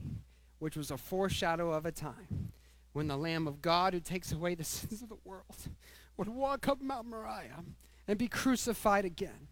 which 0.59 0.77
was 0.77 0.91
a 0.91 0.97
foreshadow 0.97 1.73
of 1.73 1.85
a 1.87 1.93
time 1.93 2.53
when 2.93 3.09
the 3.09 3.17
Lamb 3.17 3.47
of 3.47 3.61
God, 3.61 3.93
who 3.93 4.01
takes 4.01 4.33
away 4.33 4.55
the 4.55 4.65
sins 4.65 5.03
of 5.03 5.09
the 5.09 5.19
world, 5.25 5.69
would 6.17 6.29
walk 6.29 6.69
up 6.69 6.81
Mount 6.81 7.09
Moriah 7.09 7.65
and 8.07 8.19
be 8.19 8.29
crucified 8.29 9.05
again, 9.05 9.49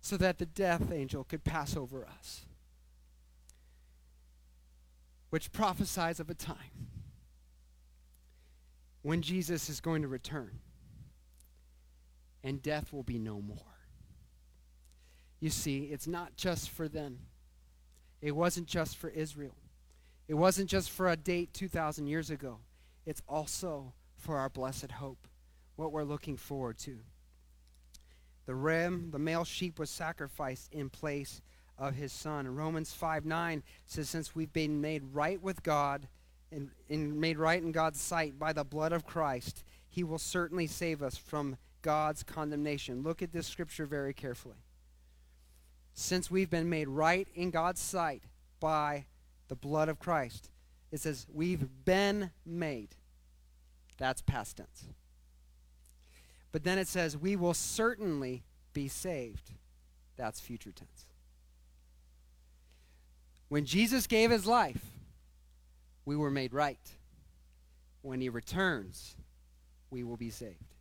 so 0.00 0.16
that 0.16 0.38
the 0.38 0.46
death 0.46 0.92
angel 0.92 1.24
could 1.24 1.42
pass 1.42 1.76
over 1.76 2.06
us. 2.06 2.46
Which 5.30 5.50
prophesies 5.50 6.20
of 6.20 6.30
a 6.30 6.34
time 6.34 6.88
when 9.02 9.20
Jesus 9.20 9.68
is 9.68 9.80
going 9.80 10.02
to 10.02 10.08
return 10.08 10.60
and 12.44 12.62
death 12.62 12.92
will 12.92 13.02
be 13.02 13.18
no 13.18 13.40
more. 13.40 13.75
You 15.40 15.50
see, 15.50 15.84
it's 15.84 16.06
not 16.06 16.36
just 16.36 16.70
for 16.70 16.88
them. 16.88 17.18
It 18.22 18.32
wasn't 18.32 18.66
just 18.66 18.96
for 18.96 19.08
Israel. 19.10 19.56
It 20.28 20.34
wasn't 20.34 20.70
just 20.70 20.90
for 20.90 21.08
a 21.08 21.16
date 21.16 21.52
2,000 21.52 22.06
years 22.06 22.30
ago. 22.30 22.58
It's 23.04 23.22
also 23.28 23.92
for 24.16 24.38
our 24.38 24.48
blessed 24.48 24.92
hope, 24.92 25.28
what 25.76 25.92
we're 25.92 26.04
looking 26.04 26.36
forward 26.36 26.78
to. 26.78 26.98
The 28.46 28.54
ram, 28.54 29.10
the 29.12 29.18
male 29.18 29.44
sheep, 29.44 29.78
was 29.78 29.90
sacrificed 29.90 30.72
in 30.72 30.88
place 30.88 31.42
of 31.78 31.94
his 31.94 32.12
son. 32.12 32.48
Romans 32.48 32.92
5 32.92 33.24
9 33.24 33.62
says, 33.84 34.08
Since 34.08 34.34
we've 34.34 34.52
been 34.52 34.80
made 34.80 35.02
right 35.12 35.40
with 35.40 35.62
God 35.62 36.08
and, 36.50 36.70
and 36.88 37.20
made 37.20 37.38
right 37.38 37.62
in 37.62 37.72
God's 37.72 38.00
sight 38.00 38.38
by 38.38 38.52
the 38.52 38.64
blood 38.64 38.92
of 38.92 39.04
Christ, 39.04 39.62
he 39.88 40.02
will 40.02 40.18
certainly 40.18 40.66
save 40.66 41.02
us 41.02 41.16
from 41.16 41.56
God's 41.82 42.22
condemnation. 42.22 43.02
Look 43.02 43.22
at 43.22 43.32
this 43.32 43.46
scripture 43.46 43.86
very 43.86 44.14
carefully 44.14 44.56
since 45.98 46.30
we've 46.30 46.50
been 46.50 46.68
made 46.68 46.88
right 46.88 47.26
in 47.34 47.50
God's 47.50 47.80
sight 47.80 48.22
by 48.60 49.06
the 49.48 49.56
blood 49.56 49.88
of 49.88 49.98
Christ. 49.98 50.50
It 50.92 51.00
says, 51.00 51.26
we've 51.32 51.66
been 51.86 52.30
made. 52.44 52.90
That's 53.96 54.20
past 54.20 54.58
tense. 54.58 54.84
But 56.52 56.64
then 56.64 56.78
it 56.78 56.86
says, 56.86 57.16
we 57.16 57.34
will 57.34 57.54
certainly 57.54 58.44
be 58.74 58.88
saved. 58.88 59.52
That's 60.18 60.38
future 60.38 60.70
tense. 60.70 61.06
When 63.48 63.64
Jesus 63.64 64.06
gave 64.06 64.30
his 64.30 64.46
life, 64.46 64.84
we 66.04 66.14
were 66.14 66.30
made 66.30 66.52
right. 66.52 66.90
When 68.02 68.20
he 68.20 68.28
returns, 68.28 69.16
we 69.90 70.04
will 70.04 70.18
be 70.18 70.30
saved. 70.30 70.74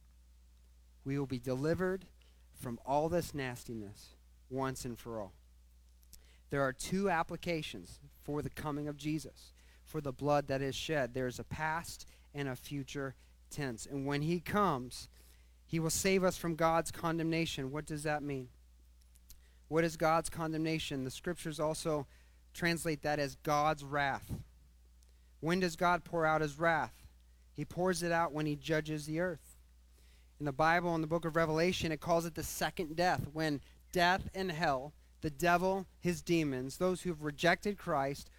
We 1.06 1.17
will 1.17 1.25
be 1.25 1.39
delivered 1.39 2.06
from 2.60 2.80
all 2.86 3.08
this 3.08 3.34
nastiness 3.34 4.14
once 4.49 4.86
and 4.86 4.97
for 4.97 5.19
all. 5.19 5.34
There 6.49 6.62
are 6.62 6.73
two 6.73 7.10
applications 7.10 7.99
for 8.23 8.41
the 8.41 8.49
coming 8.49 8.88
of 8.88 8.97
Jesus, 8.97 9.53
for 9.84 10.01
the 10.01 10.12
blood 10.12 10.47
that 10.47 10.62
is 10.62 10.75
shed. 10.75 11.13
There's 11.13 11.39
a 11.39 11.43
past 11.43 12.05
and 12.34 12.47
a 12.47 12.55
future 12.55 13.15
tense. 13.49 13.86
And 13.86 14.05
when 14.05 14.21
he 14.21 14.39
comes, 14.39 15.10
he 15.65 15.79
will 15.79 15.89
save 15.89 16.23
us 16.23 16.38
from 16.38 16.55
God's 16.55 16.91
condemnation. 16.91 17.71
What 17.71 17.86
does 17.86 18.03
that 18.03 18.23
mean? 18.23 18.49
What 19.67 19.84
is 19.84 19.97
God's 19.97 20.29
condemnation? 20.29 21.03
The 21.03 21.12
scriptures 21.12 21.60
also 21.60 22.05
translate 22.53 23.01
that 23.01 23.19
as 23.19 23.36
God's 23.43 23.84
wrath. 23.84 24.31
When 25.39 25.60
does 25.60 25.75
God 25.75 26.03
pour 26.03 26.25
out 26.25 26.41
his 26.41 26.60
wrath? 26.60 26.93
He 27.53 27.65
pours 27.65 28.03
it 28.03 28.12
out 28.12 28.31
when 28.34 28.45
he 28.45 28.55
judges 28.55 29.05
the 29.05 29.19
earth. 29.19 29.58
In 30.39 30.45
the 30.45 30.51
Bible, 30.51 30.93
in 30.95 31.01
the 31.01 31.08
book 31.08 31.25
of 31.25 31.36
Revelation, 31.36 31.91
it 31.91 32.01
calls 32.01 32.25
it 32.25 32.36
the 32.36 32.43
second 32.43 32.95
death, 32.95 33.21
when 33.31 33.62
death, 33.95 34.29
and 34.36 34.51
hell, 34.51 34.91
the 35.21 35.29
devil, 35.29 35.88
his 36.01 36.21
demons, 36.21 36.75
those 36.75 37.01
who 37.01 37.10
have 37.12 37.23
rejected 37.23 37.77
Christ, 37.77 38.29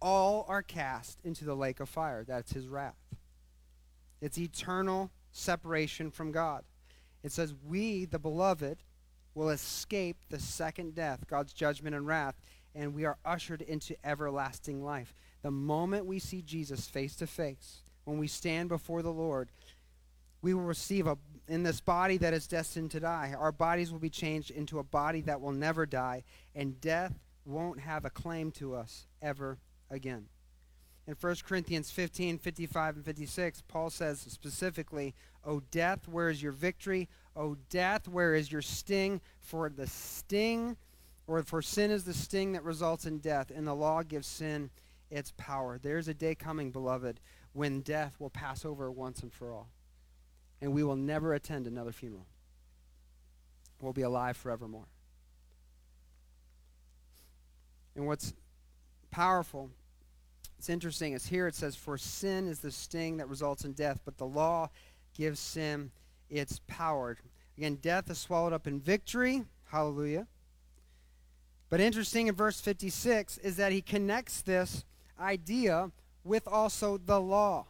all 0.00 0.46
are 0.48 0.62
cast 0.62 1.20
into 1.22 1.44
the 1.44 1.54
lake 1.54 1.80
of 1.80 1.88
fire. 1.90 2.24
That's 2.26 2.54
his 2.54 2.66
wrath. 2.66 2.96
It's 4.22 4.38
eternal 4.38 5.10
separation 5.30 6.10
from 6.10 6.32
God. 6.32 6.64
It 7.22 7.30
says, 7.30 7.52
We, 7.62 8.06
the 8.06 8.18
beloved, 8.18 8.78
will 9.34 9.50
escape 9.50 10.16
the 10.30 10.40
second 10.40 10.94
death, 10.94 11.26
God's 11.28 11.52
judgment 11.52 11.94
and 11.94 12.06
wrath. 12.06 12.40
and 12.74 12.94
we 12.94 13.04
are 13.04 13.18
ushered 13.22 13.60
into 13.60 13.94
everlasting 14.02 14.82
life. 14.82 15.14
The 15.42 15.50
moment 15.50 16.06
we 16.06 16.18
see 16.18 16.40
Jesus 16.40 16.88
face 16.88 17.14
to 17.16 17.26
face, 17.26 17.82
when 18.04 18.16
we 18.16 18.28
stand 18.28 18.70
before 18.70 19.02
the 19.02 19.12
Lord, 19.12 19.50
we 20.40 20.54
will 20.54 20.62
receive 20.62 21.06
a 21.06 21.18
in 21.52 21.62
this 21.62 21.82
body 21.82 22.16
that 22.16 22.32
is 22.32 22.46
destined 22.46 22.90
to 22.90 22.98
die. 22.98 23.34
Our 23.38 23.52
bodies 23.52 23.92
will 23.92 23.98
be 23.98 24.08
changed 24.08 24.50
into 24.50 24.78
a 24.78 24.82
body 24.82 25.20
that 25.22 25.42
will 25.42 25.52
never 25.52 25.84
die, 25.84 26.24
and 26.54 26.80
death 26.80 27.12
won't 27.44 27.78
have 27.80 28.06
a 28.06 28.10
claim 28.10 28.50
to 28.52 28.74
us 28.74 29.06
ever 29.20 29.58
again. 29.90 30.28
In 31.06 31.14
1 31.20 31.36
Corinthians 31.44 31.90
15, 31.90 32.38
55, 32.38 32.96
and 32.96 33.04
56, 33.04 33.62
Paul 33.68 33.90
says 33.90 34.20
specifically, 34.20 35.14
O 35.44 35.60
death, 35.70 36.08
where 36.08 36.30
is 36.30 36.42
your 36.42 36.52
victory? 36.52 37.10
O 37.36 37.58
death, 37.68 38.08
where 38.08 38.34
is 38.34 38.50
your 38.50 38.62
sting? 38.62 39.20
For 39.38 39.68
the 39.68 39.86
sting, 39.86 40.78
or 41.26 41.42
for 41.42 41.60
sin 41.60 41.90
is 41.90 42.04
the 42.04 42.14
sting 42.14 42.52
that 42.52 42.64
results 42.64 43.04
in 43.04 43.18
death, 43.18 43.52
and 43.54 43.66
the 43.66 43.74
law 43.74 44.02
gives 44.02 44.26
sin 44.26 44.70
its 45.10 45.34
power. 45.36 45.78
There's 45.78 46.08
a 46.08 46.14
day 46.14 46.34
coming, 46.34 46.70
beloved, 46.70 47.20
when 47.52 47.82
death 47.82 48.14
will 48.18 48.30
pass 48.30 48.64
over 48.64 48.90
once 48.90 49.20
and 49.20 49.30
for 49.30 49.52
all 49.52 49.68
and 50.62 50.72
we 50.72 50.84
will 50.84 50.96
never 50.96 51.34
attend 51.34 51.66
another 51.66 51.90
funeral. 51.90 52.24
We'll 53.80 53.92
be 53.92 54.02
alive 54.02 54.36
forevermore. 54.36 54.86
And 57.96 58.06
what's 58.06 58.32
powerful, 59.10 59.70
it's 60.58 60.70
interesting, 60.70 61.14
is 61.14 61.26
here 61.26 61.48
it 61.48 61.56
says, 61.56 61.74
For 61.74 61.98
sin 61.98 62.46
is 62.46 62.60
the 62.60 62.70
sting 62.70 63.16
that 63.16 63.28
results 63.28 63.64
in 63.64 63.72
death, 63.72 64.00
but 64.04 64.16
the 64.16 64.24
law 64.24 64.70
gives 65.14 65.40
sin 65.40 65.90
its 66.30 66.60
power. 66.68 67.18
Again, 67.58 67.74
death 67.82 68.08
is 68.08 68.18
swallowed 68.18 68.52
up 68.52 68.68
in 68.68 68.80
victory. 68.80 69.42
Hallelujah. 69.66 70.28
But 71.70 71.80
interesting 71.80 72.28
in 72.28 72.36
verse 72.36 72.60
56 72.60 73.38
is 73.38 73.56
that 73.56 73.72
he 73.72 73.82
connects 73.82 74.42
this 74.42 74.84
idea 75.18 75.90
with 76.22 76.46
also 76.46 76.98
the 76.98 77.20
law. 77.20 77.66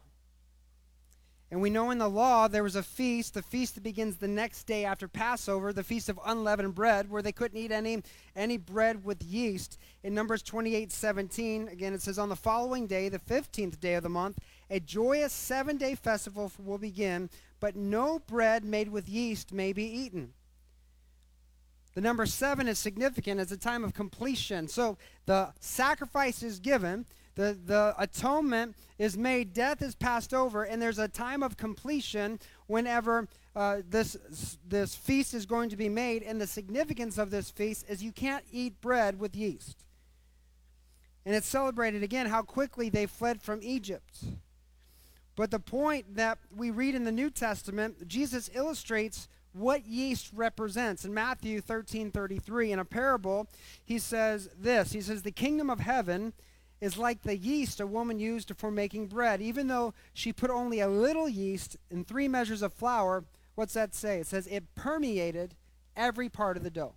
And 1.53 1.61
we 1.61 1.69
know 1.69 1.91
in 1.91 1.99
the 1.99 2.09
law 2.09 2.49
there 2.49 2.63
was 2.63 2.77
a 2.77 2.83
feast, 2.83 3.35
the 3.35 3.43
feast 3.43 3.75
that 3.75 3.85
begins 3.85 4.17
the 4.17 4.27
next 4.27 4.65
day 4.65 4.87
after 4.87 5.07
Passover, 5.07 5.71
the 5.71 5.85
feast 5.85 6.09
of 6.09 6.19
unleavened 6.25 6.75
bread, 6.75 7.11
where 7.11 7.21
they 7.21 7.31
couldn't 7.31 7.59
eat 7.59 7.71
any, 7.71 8.03
any 8.35 8.57
bread 8.57 9.05
with 9.05 9.23
yeast. 9.23 9.77
In 10.03 10.15
Numbers 10.15 10.43
28 10.43 10.91
17, 10.91 11.69
again, 11.69 11.93
it 11.93 12.01
says, 12.01 12.19
On 12.19 12.31
the 12.31 12.37
following 12.37 12.87
day, 12.87 13.11
the 13.11 13.19
15th 13.19 13.79
day 13.81 13.97
of 13.97 14.03
the 14.03 14.09
month, 14.09 14.39
a 14.71 14.81
joyous 14.81 15.35
seven 15.35 15.77
day 15.77 15.95
festival 15.95 16.51
will 16.59 16.79
begin, 16.79 17.29
but 17.61 17.77
no 17.77 18.19
bread 18.21 18.65
made 18.65 18.89
with 18.89 19.07
yeast 19.07 19.53
may 19.53 19.75
be 19.75 19.85
eaten. 19.85 20.33
The 21.95 22.01
number 22.01 22.25
seven 22.25 22.67
is 22.67 22.79
significant 22.79 23.41
as 23.41 23.53
a 23.53 23.59
time 23.59 23.85
of 23.85 23.93
completion. 23.93 24.69
So 24.69 24.97
the 25.27 25.53
sacrifice 25.61 26.43
is 26.43 26.61
given 26.61 27.05
the, 27.35 27.59
the 27.65 27.95
atonement 27.99 28.77
is 28.99 29.17
made, 29.17 29.53
death 29.53 29.81
is 29.83 29.95
passed 29.95 30.35
over, 30.35 30.65
and 30.65 30.81
there's 30.81 30.99
a 30.99 31.09
time 31.09 31.43
of 31.43 31.57
completion 31.57 32.39
whenever 32.67 33.29
uh, 33.57 33.79
this, 33.89 34.17
this 34.69 34.95
feast 34.95 35.35
is 35.35 35.47
going 35.47 35.71
to 35.71 35.77
be 35.77 35.89
made. 35.89 36.23
And 36.23 36.41
the 36.41 36.47
significance 36.47 37.19
of 37.19 37.31
this 37.31 37.51
feast 37.51 37.87
is 37.89 38.03
you 38.03 38.13
can't 38.13 38.45
eat 38.53 38.81
bread 38.81 39.19
with 39.19 39.35
yeast. 39.35 39.85
And 41.25 41.35
it's 41.35 41.47
celebrated 41.47 42.03
again 42.03 42.27
how 42.27 42.43
quickly 42.43 42.89
they 42.89 43.07
fled 43.07 43.43
from 43.43 43.61
Egypt. 43.63 44.25
But 45.37 45.51
the 45.51 45.61
point 45.61 46.17
that 46.17 46.39
we 46.55 46.71
read 46.71 46.95
in 46.95 47.05
the 47.05 47.13
New 47.13 47.31
Testament, 47.31 48.07
Jesus 48.07 48.51
illustrates 48.55 49.29
what 49.53 49.87
yeast 49.87 50.31
represents. 50.35 51.05
In 51.05 51.15
Matthew 51.15 51.61
13 51.61 52.11
33, 52.11 52.73
in 52.73 52.79
a 52.79 52.85
parable, 52.85 53.47
he 53.85 53.99
says 53.99 54.51
this 54.59 54.93
He 54.93 55.01
says, 55.01 55.23
The 55.23 55.31
kingdom 55.31 55.71
of 55.71 55.81
heaven 55.81 56.33
is 56.83 56.99
like 56.99 57.23
the 57.23 57.37
yeast 57.37 57.79
a 57.79 57.87
woman 57.87 58.19
used 58.19 58.53
for 58.57 58.69
making 58.69 59.07
bread. 59.07 59.41
Even 59.41 59.69
though 59.69 59.95
she 60.13 60.33
put 60.33 60.51
only 60.51 60.81
a 60.81 60.89
little 60.89 61.29
yeast 61.29 61.77
in 61.93 62.05
three 62.05 62.27
measures 62.27 62.61
of 62.61 62.73
flour, 62.73 63.25
what's 63.55 63.75
that 63.75 63.95
say? 63.95 64.19
It 64.19 64.27
says 64.27 64.49
it 64.49 64.75
permeated 64.75 65.55
every 65.97 66.29
part 66.29 66.57
of 66.57 66.65
the 66.65 66.71
dough. 66.71 66.97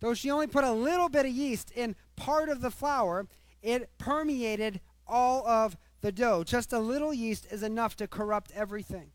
Though 0.00 0.12
she 0.12 0.30
only 0.30 0.46
put 0.46 0.62
a 0.62 0.72
little 0.72 1.08
bit 1.08 1.24
of 1.24 1.32
yeast 1.32 1.70
in 1.70 1.96
part 2.16 2.50
of 2.50 2.60
the 2.60 2.70
flour, 2.70 3.26
it 3.62 3.96
permeated 3.96 4.82
all 5.06 5.48
of 5.48 5.78
the 6.02 6.12
dough. 6.12 6.44
Just 6.44 6.70
a 6.70 6.78
little 6.78 7.14
yeast 7.14 7.46
is 7.50 7.62
enough 7.62 7.96
to 7.96 8.06
corrupt 8.06 8.52
everything. 8.54 9.12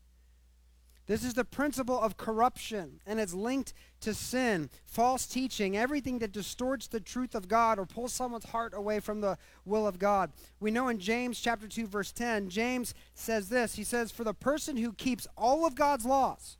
This 1.06 1.22
is 1.22 1.34
the 1.34 1.44
principle 1.44 2.00
of 2.00 2.16
corruption, 2.16 3.00
and 3.06 3.20
it's 3.20 3.32
linked 3.32 3.74
to 4.02 4.14
sin, 4.14 4.68
false 4.84 5.26
teaching, 5.26 5.76
everything 5.76 6.18
that 6.18 6.32
distorts 6.32 6.86
the 6.86 7.00
truth 7.00 7.34
of 7.34 7.48
God 7.48 7.78
or 7.78 7.86
pulls 7.86 8.12
someone's 8.12 8.44
heart 8.46 8.74
away 8.74 9.00
from 9.00 9.20
the 9.20 9.38
will 9.64 9.86
of 9.86 9.98
God. 9.98 10.32
We 10.60 10.70
know 10.70 10.88
in 10.88 10.98
James 10.98 11.40
chapter 11.40 11.66
2 11.66 11.86
verse 11.86 12.12
10, 12.12 12.50
James 12.50 12.94
says 13.14 13.48
this. 13.48 13.74
He 13.74 13.84
says, 13.84 14.12
"For 14.12 14.24
the 14.24 14.34
person 14.34 14.76
who 14.76 14.92
keeps 14.92 15.26
all 15.36 15.64
of 15.66 15.74
God's 15.74 16.04
laws, 16.04 16.58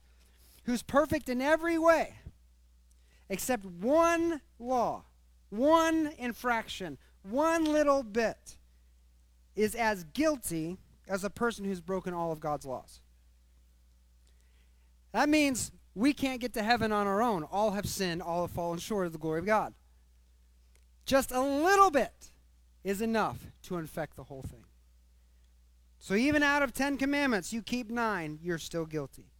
who's 0.64 0.82
perfect 0.82 1.28
in 1.28 1.42
every 1.42 1.78
way, 1.78 2.16
except 3.28 3.64
one 3.64 4.40
law, 4.58 5.04
one 5.50 6.08
infraction, 6.18 6.98
one 7.22 7.64
little 7.64 8.02
bit, 8.02 8.56
is 9.54 9.74
as 9.74 10.04
guilty 10.04 10.78
as 11.06 11.24
a 11.24 11.30
person 11.30 11.64
who's 11.64 11.80
broken 11.80 12.14
all 12.14 12.32
of 12.32 12.40
God's 12.40 12.64
laws." 12.64 13.00
That 15.12 15.28
means 15.28 15.72
we 15.94 16.12
can't 16.12 16.40
get 16.40 16.54
to 16.54 16.62
heaven 16.62 16.92
on 16.92 17.06
our 17.06 17.22
own. 17.22 17.44
All 17.44 17.72
have 17.72 17.88
sinned, 17.88 18.22
all 18.22 18.42
have 18.42 18.50
fallen 18.50 18.78
short 18.78 19.06
of 19.06 19.12
the 19.12 19.18
glory 19.18 19.40
of 19.40 19.46
God. 19.46 19.74
Just 21.04 21.32
a 21.32 21.40
little 21.40 21.90
bit 21.90 22.30
is 22.84 23.02
enough 23.02 23.38
to 23.64 23.76
infect 23.76 24.16
the 24.16 24.24
whole 24.24 24.42
thing. 24.42 24.64
So 25.98 26.14
even 26.14 26.42
out 26.42 26.62
of 26.62 26.72
10 26.72 26.96
commandments, 26.96 27.52
you 27.52 27.62
keep 27.62 27.90
9, 27.90 28.38
you're 28.42 28.58
still 28.58 28.86
guilty. 28.86 29.30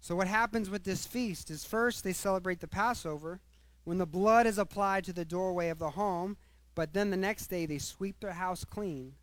So 0.00 0.16
what 0.16 0.28
happens 0.28 0.68
with 0.68 0.84
this 0.84 1.06
feast 1.06 1.50
is 1.50 1.64
first 1.64 2.04
they 2.04 2.12
celebrate 2.12 2.60
the 2.60 2.68
Passover 2.68 3.40
when 3.84 3.98
the 3.98 4.06
blood 4.06 4.46
is 4.46 4.58
applied 4.58 5.04
to 5.04 5.12
the 5.12 5.24
doorway 5.24 5.68
of 5.68 5.78
the 5.78 5.90
home, 5.90 6.36
but 6.74 6.92
then 6.92 7.10
the 7.10 7.16
next 7.16 7.46
day 7.46 7.66
they 7.66 7.78
sweep 7.78 8.20
their 8.20 8.32
house 8.32 8.64
clean 8.64 9.14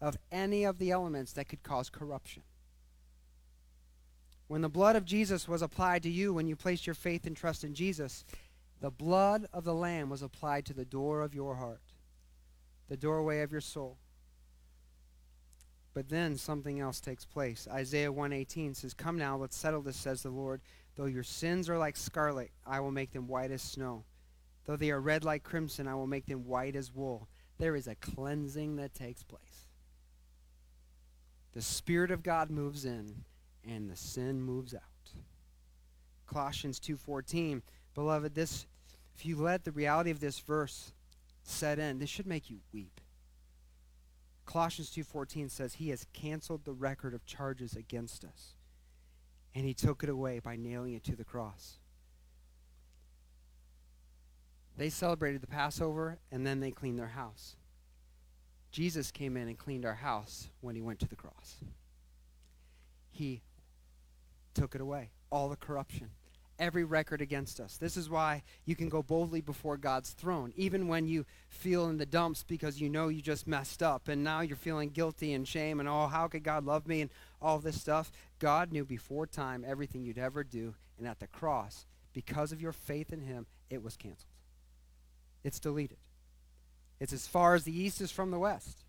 of 0.00 0.16
any 0.32 0.64
of 0.64 0.78
the 0.78 0.90
elements 0.90 1.32
that 1.32 1.48
could 1.48 1.62
cause 1.62 1.88
corruption. 1.88 2.42
When 4.54 4.62
the 4.62 4.68
blood 4.68 4.94
of 4.94 5.04
Jesus 5.04 5.48
was 5.48 5.62
applied 5.62 6.04
to 6.04 6.08
you 6.08 6.32
when 6.32 6.46
you 6.46 6.54
placed 6.54 6.86
your 6.86 6.94
faith 6.94 7.26
and 7.26 7.36
trust 7.36 7.64
in 7.64 7.74
Jesus, 7.74 8.24
the 8.80 8.88
blood 8.88 9.48
of 9.52 9.64
the 9.64 9.74
Lamb 9.74 10.08
was 10.08 10.22
applied 10.22 10.64
to 10.66 10.72
the 10.72 10.84
door 10.84 11.22
of 11.22 11.34
your 11.34 11.56
heart, 11.56 11.82
the 12.88 12.96
doorway 12.96 13.40
of 13.40 13.50
your 13.50 13.60
soul. 13.60 13.98
But 15.92 16.08
then 16.08 16.36
something 16.36 16.78
else 16.78 17.00
takes 17.00 17.24
place. 17.24 17.66
Isaiah 17.68 18.12
118 18.12 18.74
says, 18.74 18.94
Come 18.94 19.18
now, 19.18 19.36
let's 19.36 19.56
settle 19.56 19.82
this, 19.82 19.96
says 19.96 20.22
the 20.22 20.30
Lord. 20.30 20.60
Though 20.94 21.06
your 21.06 21.24
sins 21.24 21.68
are 21.68 21.76
like 21.76 21.96
scarlet, 21.96 22.52
I 22.64 22.78
will 22.78 22.92
make 22.92 23.10
them 23.10 23.26
white 23.26 23.50
as 23.50 23.60
snow. 23.60 24.04
Though 24.66 24.76
they 24.76 24.92
are 24.92 25.00
red 25.00 25.24
like 25.24 25.42
crimson, 25.42 25.88
I 25.88 25.96
will 25.96 26.06
make 26.06 26.26
them 26.26 26.46
white 26.46 26.76
as 26.76 26.94
wool. 26.94 27.28
There 27.58 27.74
is 27.74 27.88
a 27.88 27.96
cleansing 27.96 28.76
that 28.76 28.94
takes 28.94 29.24
place. 29.24 29.66
The 31.54 31.60
Spirit 31.60 32.12
of 32.12 32.22
God 32.22 32.50
moves 32.52 32.84
in 32.84 33.24
and 33.68 33.90
the 33.90 33.96
sin 33.96 34.40
moves 34.40 34.74
out. 34.74 34.82
Colossians 36.26 36.80
2:14, 36.80 37.62
beloved, 37.94 38.34
this 38.34 38.66
if 39.16 39.24
you 39.24 39.36
let 39.36 39.64
the 39.64 39.72
reality 39.72 40.10
of 40.10 40.20
this 40.20 40.40
verse 40.40 40.92
set 41.42 41.78
in, 41.78 41.98
this 41.98 42.10
should 42.10 42.26
make 42.26 42.50
you 42.50 42.60
weep. 42.72 43.00
Colossians 44.46 44.90
2:14 44.90 45.50
says 45.50 45.74
he 45.74 45.90
has 45.90 46.06
canceled 46.12 46.64
the 46.64 46.72
record 46.72 47.14
of 47.14 47.24
charges 47.24 47.76
against 47.76 48.24
us 48.24 48.54
and 49.54 49.64
he 49.64 49.74
took 49.74 50.02
it 50.02 50.08
away 50.08 50.40
by 50.40 50.56
nailing 50.56 50.94
it 50.94 51.04
to 51.04 51.16
the 51.16 51.24
cross. 51.24 51.78
They 54.76 54.90
celebrated 54.90 55.40
the 55.40 55.46
Passover 55.46 56.18
and 56.32 56.46
then 56.46 56.60
they 56.60 56.72
cleaned 56.72 56.98
their 56.98 57.08
house. 57.08 57.56
Jesus 58.72 59.12
came 59.12 59.36
in 59.36 59.46
and 59.46 59.56
cleaned 59.56 59.86
our 59.86 59.94
house 59.94 60.50
when 60.60 60.74
he 60.74 60.82
went 60.82 60.98
to 60.98 61.08
the 61.08 61.14
cross. 61.14 61.62
He 63.10 63.42
took 64.54 64.74
it 64.74 64.80
away. 64.80 65.10
All 65.30 65.48
the 65.48 65.56
corruption, 65.56 66.10
every 66.58 66.84
record 66.84 67.20
against 67.20 67.60
us. 67.60 67.76
This 67.76 67.96
is 67.96 68.08
why 68.08 68.42
you 68.64 68.76
can 68.76 68.88
go 68.88 69.02
boldly 69.02 69.40
before 69.40 69.76
God's 69.76 70.10
throne, 70.10 70.52
even 70.56 70.88
when 70.88 71.06
you 71.06 71.26
feel 71.48 71.88
in 71.88 71.98
the 71.98 72.06
dumps 72.06 72.44
because 72.44 72.80
you 72.80 72.88
know 72.88 73.08
you 73.08 73.20
just 73.20 73.46
messed 73.46 73.82
up 73.82 74.08
and 74.08 74.22
now 74.22 74.40
you're 74.40 74.56
feeling 74.56 74.90
guilty 74.90 75.32
and 75.32 75.46
shame 75.46 75.80
and, 75.80 75.88
oh, 75.88 76.06
how 76.06 76.28
could 76.28 76.44
God 76.44 76.64
love 76.64 76.86
me 76.86 77.00
and 77.00 77.10
all 77.42 77.58
this 77.58 77.80
stuff. 77.80 78.10
God 78.38 78.72
knew 78.72 78.84
before 78.84 79.26
time 79.26 79.64
everything 79.66 80.02
you'd 80.02 80.18
ever 80.18 80.44
do, 80.44 80.74
and 80.98 81.06
at 81.06 81.20
the 81.20 81.26
cross, 81.26 81.86
because 82.12 82.52
of 82.52 82.62
your 82.62 82.72
faith 82.72 83.12
in 83.12 83.20
Him, 83.20 83.46
it 83.68 83.82
was 83.82 83.96
canceled. 83.96 84.30
It's 85.42 85.60
deleted. 85.60 85.98
It's 87.00 87.12
as 87.12 87.26
far 87.26 87.54
as 87.54 87.64
the 87.64 87.78
east 87.78 88.00
is 88.00 88.10
from 88.10 88.30
the 88.30 88.38
west. 88.38 88.84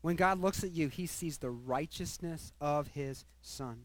When 0.00 0.16
God 0.16 0.40
looks 0.40 0.62
at 0.62 0.72
you, 0.72 0.88
He 0.88 1.06
sees 1.06 1.38
the 1.38 1.50
righteousness 1.50 2.52
of 2.60 2.88
His 2.88 3.24
Son. 3.40 3.84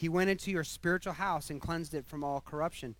He 0.00 0.08
went 0.08 0.30
into 0.30 0.50
your 0.50 0.64
spiritual 0.64 1.12
house 1.12 1.50
and 1.50 1.60
cleansed 1.60 1.92
it 1.92 2.06
from 2.06 2.24
all 2.24 2.40
corruption. 2.40 2.94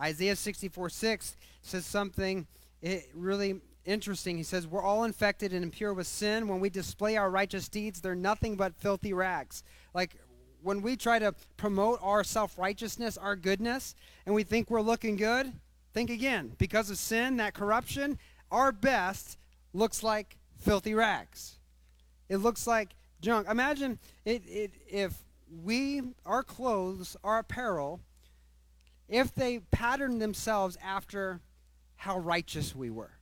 Isaiah 0.00 0.36
64 0.36 0.90
6 0.90 1.36
says 1.60 1.84
something 1.84 2.46
eh, 2.84 3.00
really 3.14 3.60
interesting. 3.84 4.36
He 4.36 4.44
says, 4.44 4.64
We're 4.64 4.80
all 4.80 5.02
infected 5.02 5.52
and 5.52 5.64
impure 5.64 5.92
with 5.92 6.06
sin. 6.06 6.46
When 6.46 6.60
we 6.60 6.70
display 6.70 7.16
our 7.16 7.30
righteous 7.30 7.68
deeds, 7.68 8.00
they're 8.00 8.14
nothing 8.14 8.54
but 8.54 8.76
filthy 8.76 9.12
rags. 9.12 9.64
Like 9.92 10.20
when 10.62 10.82
we 10.82 10.96
try 10.96 11.18
to 11.18 11.34
promote 11.56 11.98
our 12.00 12.22
self 12.22 12.56
righteousness, 12.56 13.18
our 13.18 13.34
goodness, 13.34 13.96
and 14.24 14.32
we 14.32 14.44
think 14.44 14.70
we're 14.70 14.80
looking 14.80 15.16
good, 15.16 15.52
think 15.94 16.10
again. 16.10 16.52
Because 16.58 16.90
of 16.90 16.98
sin, 16.98 17.38
that 17.38 17.54
corruption, 17.54 18.20
our 18.52 18.70
best 18.70 19.36
looks 19.72 20.04
like 20.04 20.36
filthy 20.60 20.94
rags. 20.94 21.56
It 22.28 22.36
looks 22.36 22.68
like 22.68 22.90
junk. 23.20 23.48
Imagine 23.50 23.98
it, 24.24 24.44
it, 24.46 24.70
if 24.86 25.25
we, 25.50 26.02
our 26.24 26.42
clothes, 26.42 27.16
our 27.22 27.38
apparel, 27.38 28.00
if 29.08 29.34
they 29.34 29.60
patterned 29.70 30.20
themselves 30.20 30.76
after 30.82 31.40
how 31.96 32.18
righteous 32.18 32.74
we 32.74 32.90
were. 32.90 33.12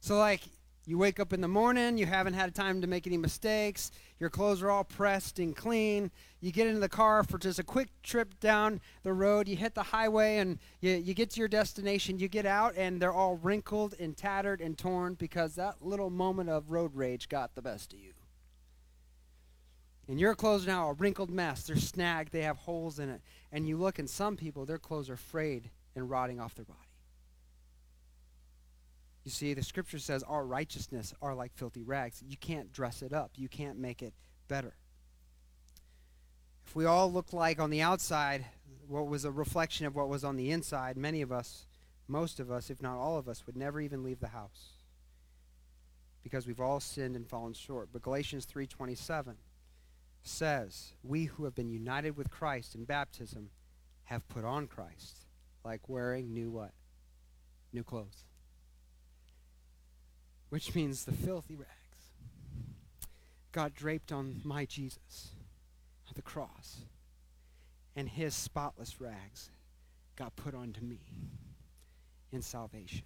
So, 0.00 0.18
like, 0.18 0.40
you 0.86 0.98
wake 0.98 1.18
up 1.18 1.32
in 1.32 1.40
the 1.40 1.48
morning, 1.48 1.98
you 1.98 2.06
haven't 2.06 2.34
had 2.34 2.54
time 2.54 2.80
to 2.80 2.86
make 2.86 3.06
any 3.06 3.16
mistakes, 3.16 3.90
your 4.20 4.30
clothes 4.30 4.62
are 4.62 4.70
all 4.70 4.84
pressed 4.84 5.38
and 5.38 5.54
clean. 5.54 6.10
You 6.40 6.52
get 6.52 6.68
into 6.68 6.78
the 6.78 6.88
car 6.88 7.24
for 7.24 7.38
just 7.38 7.58
a 7.58 7.64
quick 7.64 7.88
trip 8.02 8.38
down 8.38 8.80
the 9.02 9.12
road, 9.12 9.48
you 9.48 9.56
hit 9.56 9.74
the 9.74 9.82
highway, 9.82 10.38
and 10.38 10.58
you, 10.80 10.92
you 10.92 11.12
get 11.12 11.30
to 11.30 11.40
your 11.40 11.48
destination. 11.48 12.18
You 12.18 12.28
get 12.28 12.46
out, 12.46 12.74
and 12.76 13.02
they're 13.02 13.12
all 13.12 13.36
wrinkled 13.36 13.94
and 13.98 14.16
tattered 14.16 14.60
and 14.60 14.78
torn 14.78 15.14
because 15.14 15.56
that 15.56 15.82
little 15.84 16.08
moment 16.08 16.50
of 16.50 16.70
road 16.70 16.94
rage 16.94 17.28
got 17.28 17.54
the 17.54 17.62
best 17.62 17.92
of 17.92 17.98
you. 17.98 18.12
And 20.08 20.20
your 20.20 20.34
clothes 20.34 20.66
now 20.66 20.86
are 20.86 20.92
a 20.92 20.94
wrinkled 20.94 21.30
mess. 21.30 21.64
They're 21.64 21.76
snagged, 21.76 22.32
they 22.32 22.42
have 22.42 22.58
holes 22.58 22.98
in 22.98 23.08
it. 23.08 23.20
And 23.50 23.66
you 23.66 23.76
look, 23.76 23.98
and 23.98 24.08
some 24.08 24.36
people, 24.36 24.64
their 24.64 24.78
clothes 24.78 25.10
are 25.10 25.16
frayed 25.16 25.70
and 25.94 26.08
rotting 26.08 26.40
off 26.40 26.54
their 26.54 26.64
body. 26.64 26.78
You 29.24 29.32
see, 29.32 29.54
the 29.54 29.62
scripture 29.62 29.98
says 29.98 30.22
our 30.22 30.46
righteousness 30.46 31.12
are 31.20 31.34
like 31.34 31.52
filthy 31.54 31.82
rags. 31.82 32.22
You 32.24 32.36
can't 32.36 32.72
dress 32.72 33.02
it 33.02 33.12
up, 33.12 33.32
you 33.34 33.48
can't 33.48 33.78
make 33.78 34.00
it 34.00 34.14
better. 34.46 34.74
If 36.64 36.76
we 36.76 36.84
all 36.84 37.12
look 37.12 37.32
like 37.32 37.58
on 37.58 37.70
the 37.70 37.82
outside 37.82 38.44
what 38.86 39.08
was 39.08 39.24
a 39.24 39.30
reflection 39.32 39.86
of 39.86 39.96
what 39.96 40.08
was 40.08 40.22
on 40.22 40.36
the 40.36 40.52
inside, 40.52 40.96
many 40.96 41.22
of 41.22 41.32
us, 41.32 41.66
most 42.06 42.38
of 42.38 42.52
us, 42.52 42.70
if 42.70 42.80
not 42.80 42.98
all 42.98 43.18
of 43.18 43.28
us, 43.28 43.46
would 43.46 43.56
never 43.56 43.80
even 43.80 44.04
leave 44.04 44.20
the 44.20 44.28
house 44.28 44.74
because 46.22 46.46
we've 46.46 46.60
all 46.60 46.80
sinned 46.80 47.16
and 47.16 47.28
fallen 47.28 47.52
short. 47.52 47.88
But 47.92 48.02
Galatians 48.02 48.46
3:27 48.46 49.36
says, 50.28 50.92
We 51.02 51.24
who 51.24 51.44
have 51.44 51.54
been 51.54 51.70
united 51.70 52.16
with 52.16 52.30
Christ 52.30 52.74
in 52.74 52.84
baptism 52.84 53.50
have 54.04 54.28
put 54.28 54.44
on 54.44 54.66
Christ, 54.66 55.26
like 55.64 55.88
wearing 55.88 56.32
new 56.32 56.50
what? 56.50 56.72
New 57.72 57.82
clothes. 57.82 58.24
Which 60.48 60.74
means 60.74 61.04
the 61.04 61.12
filthy 61.12 61.56
rags 61.56 61.70
got 63.52 63.74
draped 63.74 64.12
on 64.12 64.40
my 64.44 64.64
Jesus 64.64 65.30
at 66.08 66.14
the 66.14 66.22
cross, 66.22 66.82
and 67.96 68.08
his 68.08 68.34
spotless 68.34 69.00
rags 69.00 69.50
got 70.14 70.36
put 70.36 70.54
onto 70.54 70.82
me 70.82 71.00
in 72.32 72.42
salvation. 72.42 73.04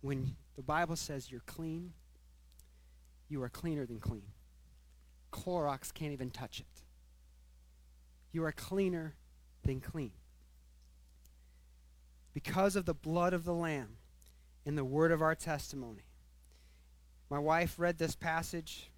When 0.00 0.34
the 0.56 0.62
Bible 0.62 0.96
says 0.96 1.30
you're 1.30 1.42
clean, 1.46 1.92
you 3.30 3.42
are 3.42 3.48
cleaner 3.48 3.86
than 3.86 4.00
clean. 4.00 4.26
Clorox 5.32 5.94
can't 5.94 6.12
even 6.12 6.30
touch 6.30 6.60
it. 6.60 6.82
You 8.32 8.44
are 8.44 8.52
cleaner 8.52 9.14
than 9.64 9.80
clean. 9.80 10.12
Because 12.34 12.76
of 12.76 12.84
the 12.84 12.94
blood 12.94 13.32
of 13.32 13.44
the 13.44 13.54
Lamb 13.54 13.96
and 14.66 14.76
the 14.76 14.84
word 14.84 15.12
of 15.12 15.22
our 15.22 15.34
testimony. 15.34 16.04
My 17.30 17.38
wife 17.38 17.76
read 17.78 17.98
this 17.98 18.16
passage 18.16 18.90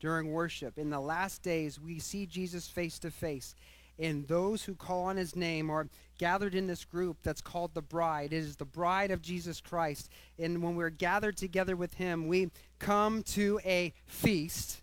during 0.00 0.30
worship. 0.30 0.78
In 0.78 0.90
the 0.90 1.00
last 1.00 1.42
days, 1.42 1.80
we 1.80 1.98
see 1.98 2.26
Jesus 2.26 2.68
face 2.68 2.98
to 3.00 3.10
face. 3.10 3.54
And 3.98 4.26
those 4.28 4.64
who 4.64 4.74
call 4.74 5.04
on 5.04 5.16
his 5.16 5.36
name 5.36 5.70
are 5.70 5.88
gathered 6.18 6.54
in 6.54 6.66
this 6.66 6.84
group 6.84 7.18
that's 7.22 7.40
called 7.40 7.74
the 7.74 7.82
bride. 7.82 8.32
It 8.32 8.38
is 8.38 8.56
the 8.56 8.64
bride 8.64 9.10
of 9.10 9.22
Jesus 9.22 9.60
Christ. 9.60 10.08
And 10.38 10.62
when 10.62 10.76
we're 10.76 10.90
gathered 10.90 11.36
together 11.36 11.76
with 11.76 11.94
him, 11.94 12.28
we 12.28 12.50
come 12.78 13.22
to 13.24 13.60
a 13.64 13.92
feast. 14.06 14.80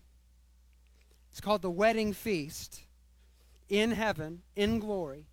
It's 1.30 1.40
called 1.40 1.62
the 1.62 1.70
wedding 1.70 2.12
feast 2.12 2.80
in 3.68 3.92
heaven, 3.92 4.42
in 4.54 4.78
glory. 4.78 5.26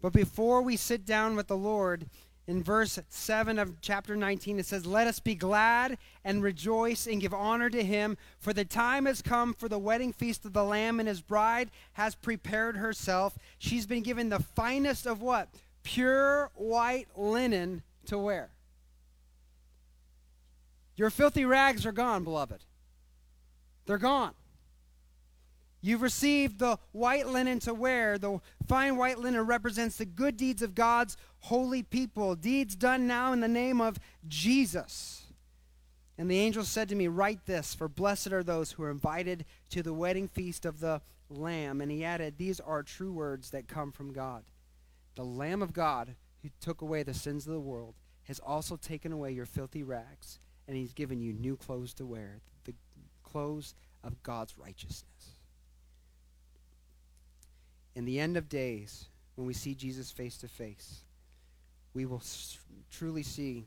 But 0.00 0.12
before 0.12 0.62
we 0.62 0.76
sit 0.76 1.04
down 1.04 1.36
with 1.36 1.48
the 1.48 1.56
Lord, 1.56 2.06
in 2.48 2.62
verse 2.62 2.98
7 3.10 3.58
of 3.58 3.78
chapter 3.82 4.16
19, 4.16 4.58
it 4.58 4.64
says, 4.64 4.86
Let 4.86 5.06
us 5.06 5.20
be 5.20 5.34
glad 5.34 5.98
and 6.24 6.42
rejoice 6.42 7.06
and 7.06 7.20
give 7.20 7.34
honor 7.34 7.68
to 7.68 7.84
him, 7.84 8.16
for 8.38 8.54
the 8.54 8.64
time 8.64 9.04
has 9.04 9.20
come 9.20 9.52
for 9.52 9.68
the 9.68 9.78
wedding 9.78 10.14
feast 10.14 10.46
of 10.46 10.54
the 10.54 10.64
Lamb, 10.64 10.98
and 10.98 11.06
his 11.06 11.20
bride 11.20 11.70
has 11.92 12.14
prepared 12.14 12.78
herself. 12.78 13.36
She's 13.58 13.86
been 13.86 14.02
given 14.02 14.30
the 14.30 14.40
finest 14.40 15.06
of 15.06 15.20
what? 15.20 15.50
Pure 15.82 16.50
white 16.54 17.08
linen 17.14 17.82
to 18.06 18.16
wear. 18.16 18.48
Your 20.96 21.10
filthy 21.10 21.44
rags 21.44 21.84
are 21.84 21.92
gone, 21.92 22.24
beloved. 22.24 22.64
They're 23.84 23.98
gone. 23.98 24.32
You've 25.80 26.02
received 26.02 26.58
the 26.58 26.78
white 26.92 27.28
linen 27.28 27.60
to 27.60 27.72
wear. 27.72 28.18
The 28.18 28.40
fine 28.66 28.96
white 28.96 29.18
linen 29.18 29.46
represents 29.46 29.96
the 29.96 30.04
good 30.04 30.36
deeds 30.36 30.62
of 30.62 30.74
God's 30.74 31.16
holy 31.40 31.82
people, 31.82 32.34
deeds 32.34 32.74
done 32.74 33.06
now 33.06 33.32
in 33.32 33.40
the 33.40 33.48
name 33.48 33.80
of 33.80 33.98
Jesus. 34.26 35.22
And 36.16 36.28
the 36.28 36.38
angel 36.38 36.64
said 36.64 36.88
to 36.88 36.96
me, 36.96 37.06
Write 37.06 37.46
this, 37.46 37.74
for 37.74 37.88
blessed 37.88 38.32
are 38.32 38.42
those 38.42 38.72
who 38.72 38.82
are 38.82 38.90
invited 38.90 39.44
to 39.70 39.82
the 39.82 39.94
wedding 39.94 40.26
feast 40.26 40.66
of 40.66 40.80
the 40.80 41.00
Lamb. 41.30 41.80
And 41.80 41.92
he 41.92 42.04
added, 42.04 42.38
These 42.38 42.58
are 42.58 42.82
true 42.82 43.12
words 43.12 43.50
that 43.50 43.68
come 43.68 43.92
from 43.92 44.12
God. 44.12 44.42
The 45.14 45.24
Lamb 45.24 45.62
of 45.62 45.72
God, 45.72 46.16
who 46.42 46.48
took 46.60 46.82
away 46.82 47.04
the 47.04 47.14
sins 47.14 47.46
of 47.46 47.52
the 47.52 47.60
world, 47.60 47.94
has 48.24 48.40
also 48.40 48.74
taken 48.76 49.12
away 49.12 49.30
your 49.30 49.46
filthy 49.46 49.84
rags, 49.84 50.40
and 50.66 50.76
he's 50.76 50.92
given 50.92 51.20
you 51.20 51.32
new 51.32 51.56
clothes 51.56 51.94
to 51.94 52.04
wear, 52.04 52.40
the 52.64 52.74
clothes 53.22 53.74
of 54.02 54.22
God's 54.22 54.58
righteousness 54.58 55.37
in 57.98 58.04
the 58.04 58.20
end 58.20 58.36
of 58.36 58.48
days, 58.48 59.08
when 59.34 59.44
we 59.44 59.52
see 59.52 59.74
Jesus 59.74 60.12
face 60.12 60.38
to 60.38 60.46
face, 60.46 61.02
we 61.94 62.06
will 62.06 62.22
truly 62.92 63.24
see 63.24 63.66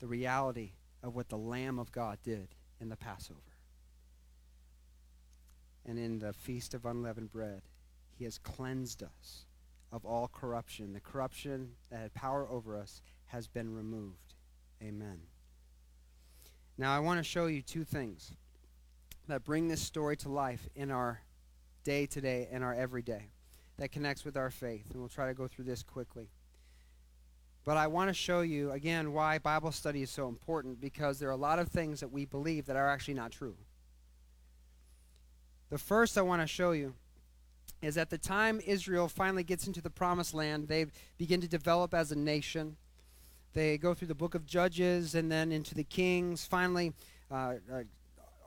the 0.00 0.06
reality 0.06 0.72
of 1.02 1.16
what 1.16 1.30
the 1.30 1.38
Lamb 1.38 1.78
of 1.78 1.90
God 1.90 2.18
did 2.22 2.48
in 2.78 2.90
the 2.90 2.96
Passover. 2.96 3.40
And 5.86 5.98
in 5.98 6.18
the 6.18 6.34
Feast 6.34 6.74
of 6.74 6.84
Unleavened 6.84 7.32
Bread, 7.32 7.62
he 8.18 8.24
has 8.24 8.36
cleansed 8.36 9.02
us 9.02 9.46
of 9.90 10.04
all 10.04 10.28
corruption. 10.28 10.92
The 10.92 11.00
corruption 11.00 11.70
that 11.90 12.00
had 12.00 12.12
power 12.12 12.46
over 12.46 12.76
us 12.76 13.00
has 13.28 13.48
been 13.48 13.74
removed. 13.74 14.34
Amen. 14.82 15.22
Now, 16.76 16.94
I 16.94 16.98
want 16.98 17.18
to 17.18 17.24
show 17.24 17.46
you 17.46 17.62
two 17.62 17.84
things 17.84 18.34
that 19.26 19.42
bring 19.42 19.68
this 19.68 19.80
story 19.80 20.18
to 20.18 20.28
life 20.28 20.68
in 20.76 20.90
our 20.90 21.22
day 21.82 22.04
to 22.04 22.20
day 22.20 22.46
and 22.52 22.62
our 22.62 22.74
everyday 22.74 23.30
that 23.78 23.92
connects 23.92 24.24
with 24.24 24.36
our 24.36 24.50
faith. 24.50 24.90
And 24.90 25.00
we'll 25.00 25.08
try 25.08 25.26
to 25.26 25.34
go 25.34 25.48
through 25.48 25.64
this 25.64 25.82
quickly. 25.82 26.28
But 27.64 27.76
I 27.78 27.86
want 27.86 28.08
to 28.08 28.14
show 28.14 28.42
you, 28.42 28.70
again, 28.72 29.12
why 29.12 29.38
Bible 29.38 29.72
study 29.72 30.02
is 30.02 30.10
so 30.10 30.28
important 30.28 30.80
because 30.80 31.18
there 31.18 31.28
are 31.28 31.32
a 31.32 31.36
lot 31.36 31.58
of 31.58 31.68
things 31.68 32.00
that 32.00 32.12
we 32.12 32.26
believe 32.26 32.66
that 32.66 32.76
are 32.76 32.88
actually 32.88 33.14
not 33.14 33.32
true. 33.32 33.56
The 35.70 35.78
first 35.78 36.18
I 36.18 36.22
want 36.22 36.42
to 36.42 36.46
show 36.46 36.72
you 36.72 36.94
is 37.80 37.96
at 37.96 38.10
the 38.10 38.18
time 38.18 38.60
Israel 38.66 39.08
finally 39.08 39.44
gets 39.44 39.66
into 39.66 39.80
the 39.80 39.90
promised 39.90 40.34
land, 40.34 40.68
they 40.68 40.86
begin 41.16 41.40
to 41.40 41.48
develop 41.48 41.94
as 41.94 42.12
a 42.12 42.16
nation. 42.16 42.76
They 43.54 43.78
go 43.78 43.94
through 43.94 44.08
the 44.08 44.14
book 44.14 44.34
of 44.34 44.44
Judges 44.44 45.14
and 45.14 45.30
then 45.30 45.52
into 45.52 45.74
the 45.74 45.84
Kings. 45.84 46.44
Finally, 46.44 46.92
uh, 47.30 47.54
uh, 47.72 47.82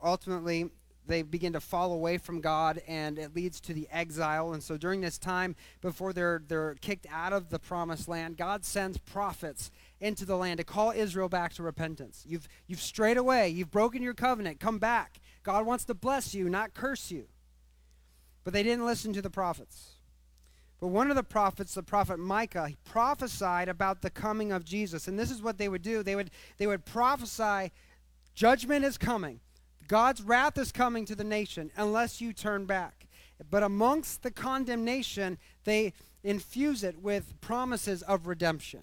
ultimately, 0.02 0.70
they 1.08 1.22
begin 1.22 1.54
to 1.54 1.60
fall 1.60 1.92
away 1.92 2.18
from 2.18 2.40
God, 2.40 2.80
and 2.86 3.18
it 3.18 3.34
leads 3.34 3.60
to 3.62 3.72
the 3.72 3.88
exile. 3.90 4.52
And 4.52 4.62
so 4.62 4.76
during 4.76 5.00
this 5.00 5.18
time, 5.18 5.56
before 5.80 6.12
they're, 6.12 6.42
they're 6.46 6.74
kicked 6.76 7.06
out 7.10 7.32
of 7.32 7.48
the 7.48 7.58
promised 7.58 8.06
land, 8.06 8.36
God 8.36 8.64
sends 8.64 8.98
prophets 8.98 9.70
into 10.00 10.24
the 10.24 10.36
land 10.36 10.58
to 10.58 10.64
call 10.64 10.92
Israel 10.92 11.28
back 11.28 11.54
to 11.54 11.62
repentance. 11.62 12.24
You've, 12.26 12.46
you've 12.66 12.80
strayed 12.80 13.16
away, 13.16 13.48
you've 13.48 13.70
broken 13.70 14.02
your 14.02 14.14
covenant, 14.14 14.60
come 14.60 14.78
back. 14.78 15.18
God 15.42 15.66
wants 15.66 15.84
to 15.86 15.94
bless 15.94 16.34
you, 16.34 16.48
not 16.48 16.74
curse 16.74 17.10
you. 17.10 17.26
But 18.44 18.52
they 18.52 18.62
didn't 18.62 18.86
listen 18.86 19.12
to 19.14 19.22
the 19.22 19.30
prophets. 19.30 19.94
But 20.80 20.88
one 20.88 21.10
of 21.10 21.16
the 21.16 21.24
prophets, 21.24 21.74
the 21.74 21.82
prophet 21.82 22.18
Micah, 22.18 22.70
prophesied 22.84 23.68
about 23.68 24.02
the 24.02 24.10
coming 24.10 24.52
of 24.52 24.64
Jesus. 24.64 25.08
And 25.08 25.18
this 25.18 25.30
is 25.30 25.42
what 25.42 25.58
they 25.58 25.68
would 25.68 25.82
do. 25.82 26.02
They 26.02 26.14
would, 26.14 26.30
they 26.58 26.66
would 26.66 26.84
prophesy, 26.84 27.72
judgment 28.34 28.84
is 28.84 28.96
coming. 28.96 29.40
God's 29.88 30.22
wrath 30.22 30.58
is 30.58 30.70
coming 30.70 31.04
to 31.06 31.16
the 31.16 31.24
nation 31.24 31.72
unless 31.76 32.20
you 32.20 32.32
turn 32.32 32.66
back. 32.66 33.06
but 33.50 33.62
amongst 33.62 34.24
the 34.24 34.32
condemnation, 34.32 35.38
they 35.62 35.92
infuse 36.24 36.82
it 36.82 37.00
with 37.00 37.40
promises 37.40 38.02
of 38.02 38.26
redemption. 38.26 38.82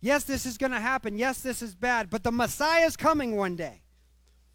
Yes, 0.00 0.24
this 0.24 0.46
is 0.46 0.56
going 0.56 0.72
to 0.72 0.80
happen. 0.80 1.18
Yes, 1.18 1.40
this 1.40 1.60
is 1.62 1.74
bad, 1.74 2.08
but 2.10 2.22
the 2.22 2.32
Messiah 2.32 2.86
is 2.86 2.96
coming 2.96 3.36
one 3.36 3.54
day. 3.54 3.82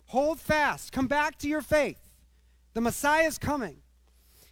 Hold 0.08 0.40
fast. 0.40 0.92
Come 0.92 1.08
back 1.08 1.38
to 1.38 1.48
your 1.48 1.62
faith. 1.62 2.00
The 2.74 2.82
Messiah 2.82 3.28
is 3.28 3.38
coming. 3.38 3.78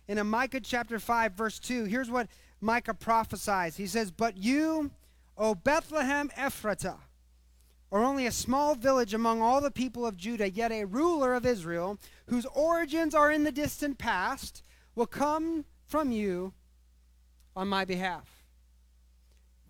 And 0.07 0.19
in 0.19 0.27
Micah 0.27 0.59
chapter 0.59 0.99
5, 0.99 1.33
verse 1.33 1.59
2, 1.59 1.85
here's 1.85 2.09
what 2.09 2.27
Micah 2.61 2.93
prophesies. 2.93 3.77
He 3.77 3.87
says, 3.87 4.11
But 4.11 4.37
you, 4.37 4.91
O 5.37 5.55
Bethlehem 5.55 6.29
Ephratah, 6.37 6.97
are 7.91 8.03
only 8.03 8.25
a 8.25 8.31
small 8.31 8.75
village 8.75 9.13
among 9.13 9.41
all 9.41 9.61
the 9.61 9.71
people 9.71 10.05
of 10.05 10.17
Judah, 10.17 10.49
yet 10.49 10.71
a 10.71 10.85
ruler 10.85 11.33
of 11.33 11.45
Israel, 11.45 11.97
whose 12.27 12.45
origins 12.47 13.15
are 13.15 13.31
in 13.31 13.43
the 13.43 13.51
distant 13.51 13.97
past, 13.97 14.63
will 14.95 15.07
come 15.07 15.65
from 15.85 16.11
you 16.11 16.53
on 17.55 17.67
my 17.67 17.85
behalf. 17.85 18.43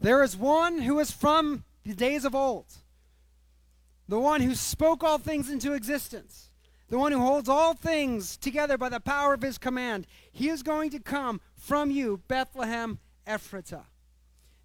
There 0.01 0.23
is 0.23 0.35
one 0.35 0.79
who 0.79 0.99
is 0.99 1.11
from 1.11 1.63
the 1.83 1.93
days 1.93 2.25
of 2.25 2.35
old, 2.35 2.65
the 4.07 4.19
one 4.19 4.41
who 4.41 4.55
spoke 4.55 5.03
all 5.03 5.17
things 5.17 5.49
into 5.49 5.73
existence, 5.73 6.49
the 6.89 6.97
one 6.97 7.11
who 7.11 7.19
holds 7.19 7.47
all 7.47 7.73
things 7.73 8.35
together 8.35 8.77
by 8.77 8.89
the 8.89 8.99
power 8.99 9.33
of 9.33 9.41
his 9.41 9.57
command. 9.57 10.07
He 10.31 10.49
is 10.49 10.63
going 10.63 10.89
to 10.91 10.99
come 10.99 11.39
from 11.55 11.91
you, 11.91 12.21
Bethlehem 12.27 12.99
Ephratah. 13.27 13.85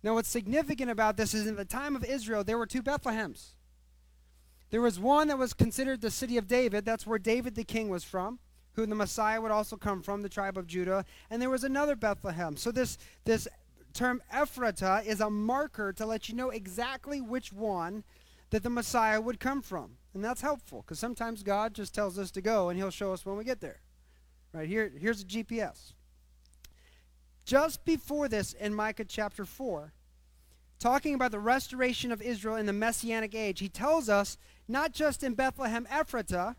Now, 0.05 0.13
what's 0.13 0.29
significant 0.29 0.91
about 0.91 1.17
this 1.17 1.33
is 1.33 1.47
in 1.47 1.57
the 1.57 1.65
time 1.65 1.97
of 1.97 2.05
Israel, 2.05 2.45
there 2.45 2.59
were 2.59 2.67
two 2.67 2.83
Bethlehems. 2.83 3.55
There 4.69 4.83
was 4.83 5.01
one 5.01 5.29
that 5.29 5.39
was 5.39 5.55
considered 5.55 6.03
the 6.03 6.11
city 6.11 6.37
of 6.37 6.47
David. 6.47 6.85
That's 6.85 7.07
where 7.07 7.19
David 7.19 7.55
the 7.55 7.65
king 7.65 7.89
was 7.89 8.05
from, 8.05 8.39
who 8.75 8.85
the 8.85 8.95
Messiah 8.95 9.41
would 9.41 9.51
also 9.51 9.79
come 9.79 10.03
from, 10.03 10.21
the 10.21 10.29
tribe 10.29 10.59
of 10.59 10.67
Judah. 10.67 11.07
And 11.31 11.41
there 11.41 11.49
was 11.49 11.65
another 11.65 11.97
Bethlehem. 11.97 12.59
So 12.59 12.71
this, 12.71 12.99
this 13.25 13.49
term 13.95 14.23
Ephratah 14.31 15.07
is 15.07 15.23
a 15.23 15.31
marker 15.31 15.91
to 15.95 16.05
let 16.05 16.29
you 16.29 16.35
know 16.35 16.51
exactly 16.51 17.23
which 17.23 17.51
one 17.51 18.05
that 18.51 18.63
the 18.63 18.69
Messiah 18.69 19.23
would 19.23 19.41
come 19.41 19.63
from. 19.63 19.97
And 20.13 20.23
that's 20.23 20.43
helpful 20.43 20.83
because 20.83 20.99
sometimes 20.99 21.43
God 21.43 21.73
just 21.73 21.95
tells 21.95 22.19
us 22.19 22.31
to 22.33 22.43
go 22.43 22.69
and 22.69 22.79
he'll 22.79 22.91
show 22.91 23.15
us 23.15 23.25
when 23.25 23.39
we 23.39 23.45
get 23.45 23.63
there. 23.63 23.81
Right 24.53 24.69
here, 24.69 24.93
here's 25.01 25.23
a 25.23 25.25
GPS. 25.25 25.95
Just 27.45 27.85
before 27.85 28.29
this 28.29 28.53
in 28.55 28.75
Micah 28.75 29.05
chapter 29.05 29.45
4, 29.45 29.93
talking 30.79 31.15
about 31.15 31.31
the 31.31 31.39
restoration 31.39 32.11
of 32.11 32.23
Israel 32.23 32.57
in 32.57 32.67
the 32.67 32.73
Messianic 32.73 33.35
age, 33.35 33.61
he 33.61 33.69
tells 33.69 34.09
us 34.09 34.39
not 34.67 34.93
just 34.93 35.23
in 35.23 35.35
Bethlehem 35.35 35.87
Ephratah, 35.91 36.57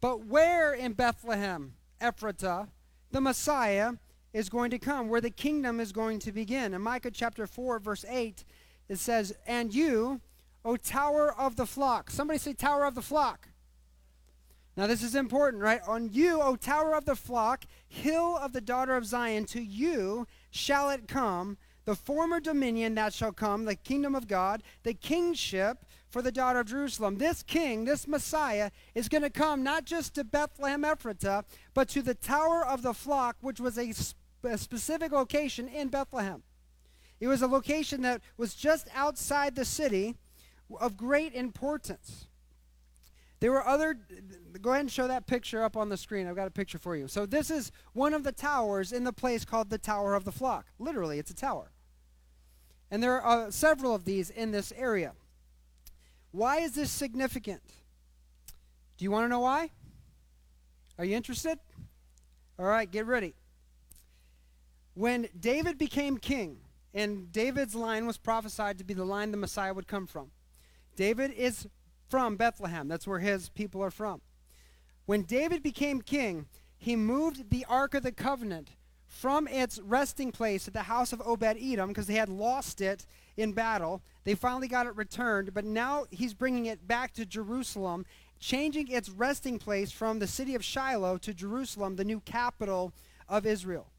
but 0.00 0.26
where 0.26 0.72
in 0.72 0.92
Bethlehem 0.92 1.74
Ephratah 2.00 2.68
the 3.10 3.20
Messiah 3.20 3.92
is 4.32 4.48
going 4.48 4.70
to 4.70 4.78
come, 4.78 5.08
where 5.08 5.20
the 5.20 5.30
kingdom 5.30 5.80
is 5.80 5.92
going 5.92 6.18
to 6.20 6.32
begin. 6.32 6.74
In 6.74 6.82
Micah 6.82 7.10
chapter 7.10 7.46
4, 7.46 7.78
verse 7.78 8.04
8, 8.08 8.44
it 8.88 8.98
says, 8.98 9.32
And 9.46 9.74
you, 9.74 10.20
O 10.64 10.76
tower 10.76 11.32
of 11.38 11.56
the 11.56 11.66
flock. 11.66 12.10
Somebody 12.10 12.38
say, 12.38 12.52
Tower 12.52 12.84
of 12.84 12.94
the 12.94 13.02
flock. 13.02 13.47
Now, 14.78 14.86
this 14.86 15.02
is 15.02 15.16
important, 15.16 15.60
right? 15.60 15.80
On 15.88 16.08
you, 16.12 16.40
O 16.40 16.54
tower 16.54 16.94
of 16.94 17.04
the 17.04 17.16
flock, 17.16 17.64
hill 17.88 18.38
of 18.40 18.52
the 18.52 18.60
daughter 18.60 18.94
of 18.94 19.04
Zion, 19.04 19.44
to 19.46 19.60
you 19.60 20.28
shall 20.52 20.88
it 20.90 21.08
come, 21.08 21.58
the 21.84 21.96
former 21.96 22.38
dominion 22.38 22.94
that 22.94 23.12
shall 23.12 23.32
come, 23.32 23.64
the 23.64 23.74
kingdom 23.74 24.14
of 24.14 24.28
God, 24.28 24.62
the 24.84 24.94
kingship 24.94 25.84
for 26.08 26.22
the 26.22 26.30
daughter 26.30 26.60
of 26.60 26.68
Jerusalem. 26.68 27.18
This 27.18 27.42
king, 27.42 27.86
this 27.86 28.06
Messiah, 28.06 28.70
is 28.94 29.08
going 29.08 29.24
to 29.24 29.30
come 29.30 29.64
not 29.64 29.84
just 29.84 30.14
to 30.14 30.22
Bethlehem 30.22 30.84
Ephratah, 30.84 31.42
but 31.74 31.88
to 31.88 32.00
the 32.00 32.14
tower 32.14 32.64
of 32.64 32.82
the 32.82 32.94
flock, 32.94 33.36
which 33.40 33.58
was 33.58 33.78
a, 33.78 33.90
sp- 33.90 34.14
a 34.44 34.56
specific 34.56 35.10
location 35.10 35.66
in 35.66 35.88
Bethlehem. 35.88 36.44
It 37.18 37.26
was 37.26 37.42
a 37.42 37.48
location 37.48 38.02
that 38.02 38.22
was 38.36 38.54
just 38.54 38.86
outside 38.94 39.56
the 39.56 39.64
city 39.64 40.14
of 40.80 40.96
great 40.96 41.34
importance. 41.34 42.27
There 43.40 43.52
were 43.52 43.66
other, 43.66 43.98
go 44.60 44.70
ahead 44.70 44.80
and 44.80 44.90
show 44.90 45.06
that 45.06 45.26
picture 45.26 45.62
up 45.62 45.76
on 45.76 45.88
the 45.88 45.96
screen. 45.96 46.26
I've 46.26 46.36
got 46.36 46.48
a 46.48 46.52
picture 46.52 46.78
for 46.78 46.96
you. 46.96 47.06
So, 47.06 47.24
this 47.24 47.50
is 47.50 47.70
one 47.92 48.12
of 48.12 48.24
the 48.24 48.32
towers 48.32 48.92
in 48.92 49.04
the 49.04 49.12
place 49.12 49.44
called 49.44 49.70
the 49.70 49.78
Tower 49.78 50.14
of 50.14 50.24
the 50.24 50.32
Flock. 50.32 50.66
Literally, 50.78 51.18
it's 51.18 51.30
a 51.30 51.36
tower. 51.36 51.70
And 52.90 53.02
there 53.02 53.20
are 53.20 53.46
uh, 53.46 53.50
several 53.50 53.94
of 53.94 54.04
these 54.04 54.30
in 54.30 54.50
this 54.50 54.72
area. 54.76 55.12
Why 56.32 56.58
is 56.58 56.72
this 56.72 56.90
significant? 56.90 57.62
Do 58.96 59.04
you 59.04 59.10
want 59.10 59.24
to 59.24 59.28
know 59.28 59.40
why? 59.40 59.70
Are 60.98 61.04
you 61.04 61.16
interested? 61.16 61.58
All 62.58 62.66
right, 62.66 62.90
get 62.90 63.06
ready. 63.06 63.34
When 64.94 65.28
David 65.38 65.78
became 65.78 66.18
king, 66.18 66.58
and 66.92 67.30
David's 67.30 67.74
line 67.76 68.06
was 68.06 68.18
prophesied 68.18 68.78
to 68.78 68.84
be 68.84 68.94
the 68.94 69.04
line 69.04 69.30
the 69.30 69.36
Messiah 69.36 69.72
would 69.72 69.86
come 69.86 70.06
from, 70.06 70.32
David 70.96 71.30
is 71.30 71.68
from 72.08 72.36
Bethlehem. 72.36 72.88
That's 72.88 73.06
where 73.06 73.18
his 73.18 73.48
people 73.48 73.82
are 73.82 73.90
from. 73.90 74.20
When 75.06 75.22
David 75.22 75.62
became 75.62 76.02
king, 76.02 76.46
he 76.76 76.96
moved 76.96 77.50
the 77.50 77.64
Ark 77.68 77.94
of 77.94 78.02
the 78.02 78.12
Covenant 78.12 78.70
from 79.06 79.48
its 79.48 79.78
resting 79.80 80.30
place 80.30 80.68
at 80.68 80.74
the 80.74 80.82
house 80.82 81.12
of 81.12 81.22
Obed 81.24 81.56
Edom 81.60 81.88
because 81.88 82.06
they 82.06 82.14
had 82.14 82.28
lost 82.28 82.80
it 82.80 83.06
in 83.36 83.52
battle. 83.52 84.02
They 84.24 84.34
finally 84.34 84.68
got 84.68 84.86
it 84.86 84.96
returned, 84.96 85.54
but 85.54 85.64
now 85.64 86.04
he's 86.10 86.34
bringing 86.34 86.66
it 86.66 86.86
back 86.86 87.14
to 87.14 87.24
Jerusalem, 87.24 88.04
changing 88.38 88.88
its 88.88 89.08
resting 89.08 89.58
place 89.58 89.90
from 89.90 90.18
the 90.18 90.26
city 90.26 90.54
of 90.54 90.62
Shiloh 90.62 91.16
to 91.18 91.32
Jerusalem, 91.32 91.96
the 91.96 92.04
new 92.04 92.20
capital 92.20 92.92
of 93.28 93.46
Israel. 93.46 93.90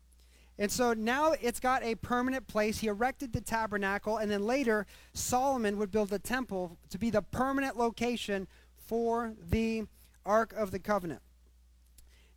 And 0.59 0.69
so 0.69 0.93
now 0.93 1.33
it's 1.41 1.61
got 1.61 1.83
a 1.83 1.95
permanent 1.95 2.45
place. 2.47 2.79
He 2.79 2.87
erected 2.87 3.31
the 3.31 3.39
tabernacle, 3.39 4.17
and 4.17 4.29
then 4.29 4.45
later 4.45 4.85
Solomon 5.13 5.77
would 5.77 5.89
build 5.89 6.09
the 6.09 6.19
temple 6.19 6.77
to 6.89 6.97
be 6.99 7.09
the 7.09 7.21
permanent 7.21 7.77
location 7.77 8.45
for 8.75 9.33
the 9.49 9.85
Ark 10.25 10.53
of 10.53 10.71
the 10.71 10.79
Covenant. 10.79 11.21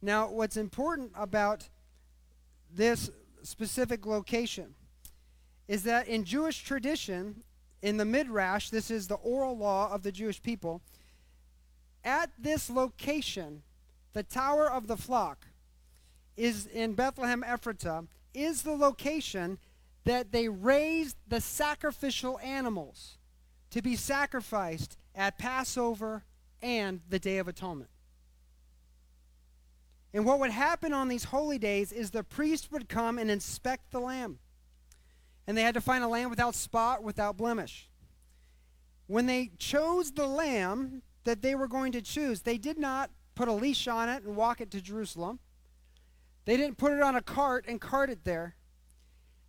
Now, 0.00 0.30
what's 0.30 0.56
important 0.56 1.10
about 1.16 1.68
this 2.72 3.10
specific 3.42 4.06
location 4.06 4.76
is 5.66 5.82
that 5.82 6.06
in 6.06 6.24
Jewish 6.24 6.62
tradition, 6.62 7.42
in 7.82 7.96
the 7.96 8.04
Midrash, 8.04 8.70
this 8.70 8.88
is 8.88 9.08
the 9.08 9.16
oral 9.16 9.58
law 9.58 9.92
of 9.92 10.04
the 10.04 10.12
Jewish 10.12 10.40
people, 10.40 10.80
at 12.04 12.30
this 12.38 12.70
location, 12.70 13.62
the 14.12 14.22
Tower 14.22 14.70
of 14.70 14.86
the 14.86 14.96
Flock, 14.96 15.48
is 16.36 16.66
in 16.66 16.94
Bethlehem 16.94 17.44
Ephratah 17.46 18.06
is 18.34 18.62
the 18.62 18.74
location 18.74 19.58
that 20.04 20.32
they 20.32 20.48
raised 20.48 21.16
the 21.28 21.40
sacrificial 21.40 22.38
animals 22.40 23.18
to 23.70 23.82
be 23.82 23.96
sacrificed 23.96 24.96
at 25.14 25.38
Passover 25.38 26.24
and 26.60 27.00
the 27.08 27.18
Day 27.18 27.38
of 27.38 27.48
Atonement. 27.48 27.90
And 30.14 30.26
what 30.26 30.38
would 30.40 30.50
happen 30.50 30.92
on 30.92 31.08
these 31.08 31.24
holy 31.24 31.58
days 31.58 31.90
is 31.90 32.10
the 32.10 32.22
priest 32.22 32.70
would 32.70 32.88
come 32.88 33.18
and 33.18 33.30
inspect 33.30 33.90
the 33.90 34.00
lamb. 34.00 34.38
And 35.46 35.56
they 35.56 35.62
had 35.62 35.74
to 35.74 35.80
find 35.80 36.04
a 36.04 36.08
lamb 36.08 36.30
without 36.30 36.54
spot, 36.54 37.02
without 37.02 37.36
blemish. 37.36 37.88
When 39.06 39.26
they 39.26 39.52
chose 39.58 40.12
the 40.12 40.26
lamb 40.26 41.02
that 41.24 41.42
they 41.42 41.54
were 41.54 41.68
going 41.68 41.92
to 41.92 42.02
choose, 42.02 42.42
they 42.42 42.58
did 42.58 42.78
not 42.78 43.10
put 43.34 43.48
a 43.48 43.52
leash 43.52 43.88
on 43.88 44.08
it 44.08 44.22
and 44.22 44.36
walk 44.36 44.60
it 44.60 44.70
to 44.72 44.80
Jerusalem. 44.80 45.38
They 46.44 46.56
didn't 46.56 46.78
put 46.78 46.92
it 46.92 47.02
on 47.02 47.14
a 47.14 47.22
cart 47.22 47.64
and 47.68 47.80
cart 47.80 48.10
it 48.10 48.24
there. 48.24 48.56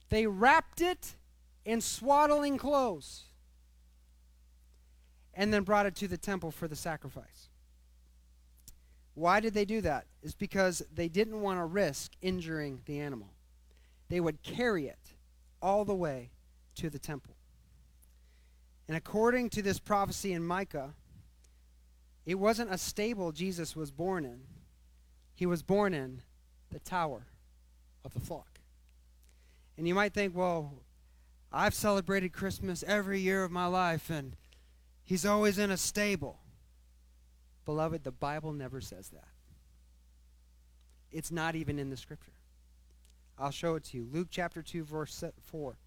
They 0.10 0.28
wrapped 0.28 0.82
it 0.82 1.16
in 1.66 1.82
swaddling 1.82 2.58
clothes 2.58 3.24
and 5.34 5.54
then 5.54 5.64
brought 5.64 5.86
it 5.86 5.96
to 5.96 6.08
the 6.08 6.18
temple 6.18 6.52
for 6.52 6.68
the 6.68 6.76
sacrifice. 6.76 7.50
Why 9.16 9.40
did 9.40 9.54
they 9.54 9.66
do 9.66 9.82
that? 9.82 10.06
Is 10.22 10.36
because 10.36 10.84
they 10.94 11.08
didn't 11.08 11.42
want 11.42 11.60
to 11.60 11.66
risk 11.66 12.12
injuring 12.22 12.82
the 12.86 13.00
animal. 13.00 13.30
They 14.10 14.20
would 14.20 14.42
carry 14.44 14.88
it 14.88 15.14
all 15.62 15.86
the 15.86 15.96
way 15.96 16.32
to 16.76 16.90
the 16.90 17.00
temple. 17.00 17.36
And 18.88 18.98
according 18.98 19.50
to 19.52 19.62
this 19.62 19.80
prophecy 19.80 20.34
in 20.34 20.46
Micah, 20.46 20.94
it 22.26 22.36
wasn't 22.36 22.74
a 22.74 22.78
stable 22.78 23.32
Jesus 23.32 23.76
was 23.76 23.92
born 23.92 24.26
in. 24.26 24.42
He 25.36 25.46
was 25.46 25.64
born 25.64 25.94
in 25.94 26.22
the 26.74 26.80
tower 26.80 27.28
of 28.04 28.14
the 28.14 28.20
flock. 28.20 28.60
And 29.78 29.88
you 29.88 29.96
might 29.96 30.14
think, 30.14 30.36
well, 30.36 30.74
I've 31.52 31.74
celebrated 31.74 32.34
Christmas 32.34 32.84
every 32.86 33.20
year 33.20 33.44
of 33.44 33.52
my 33.52 33.68
life, 33.68 34.10
and 34.10 34.36
he's 35.04 35.26
always 35.26 35.58
in 35.58 35.72
a 35.72 35.78
stable. 35.78 36.40
Beloved, 37.66 38.04
the 38.04 38.12
Bible 38.12 38.52
never 38.52 38.82
says 38.82 39.10
that. 39.10 39.28
It's 41.12 41.32
not 41.32 41.56
even 41.56 41.80
in 41.80 41.90
the 41.90 41.98
scripture. 41.98 42.34
I'll 43.38 43.52
show 43.52 43.76
it 43.76 43.86
to 43.86 43.98
you. 43.98 44.08
Luke 44.12 44.28
chapter 44.30 44.62
2, 44.62 44.84
verse 44.84 45.24
4. 45.42 45.78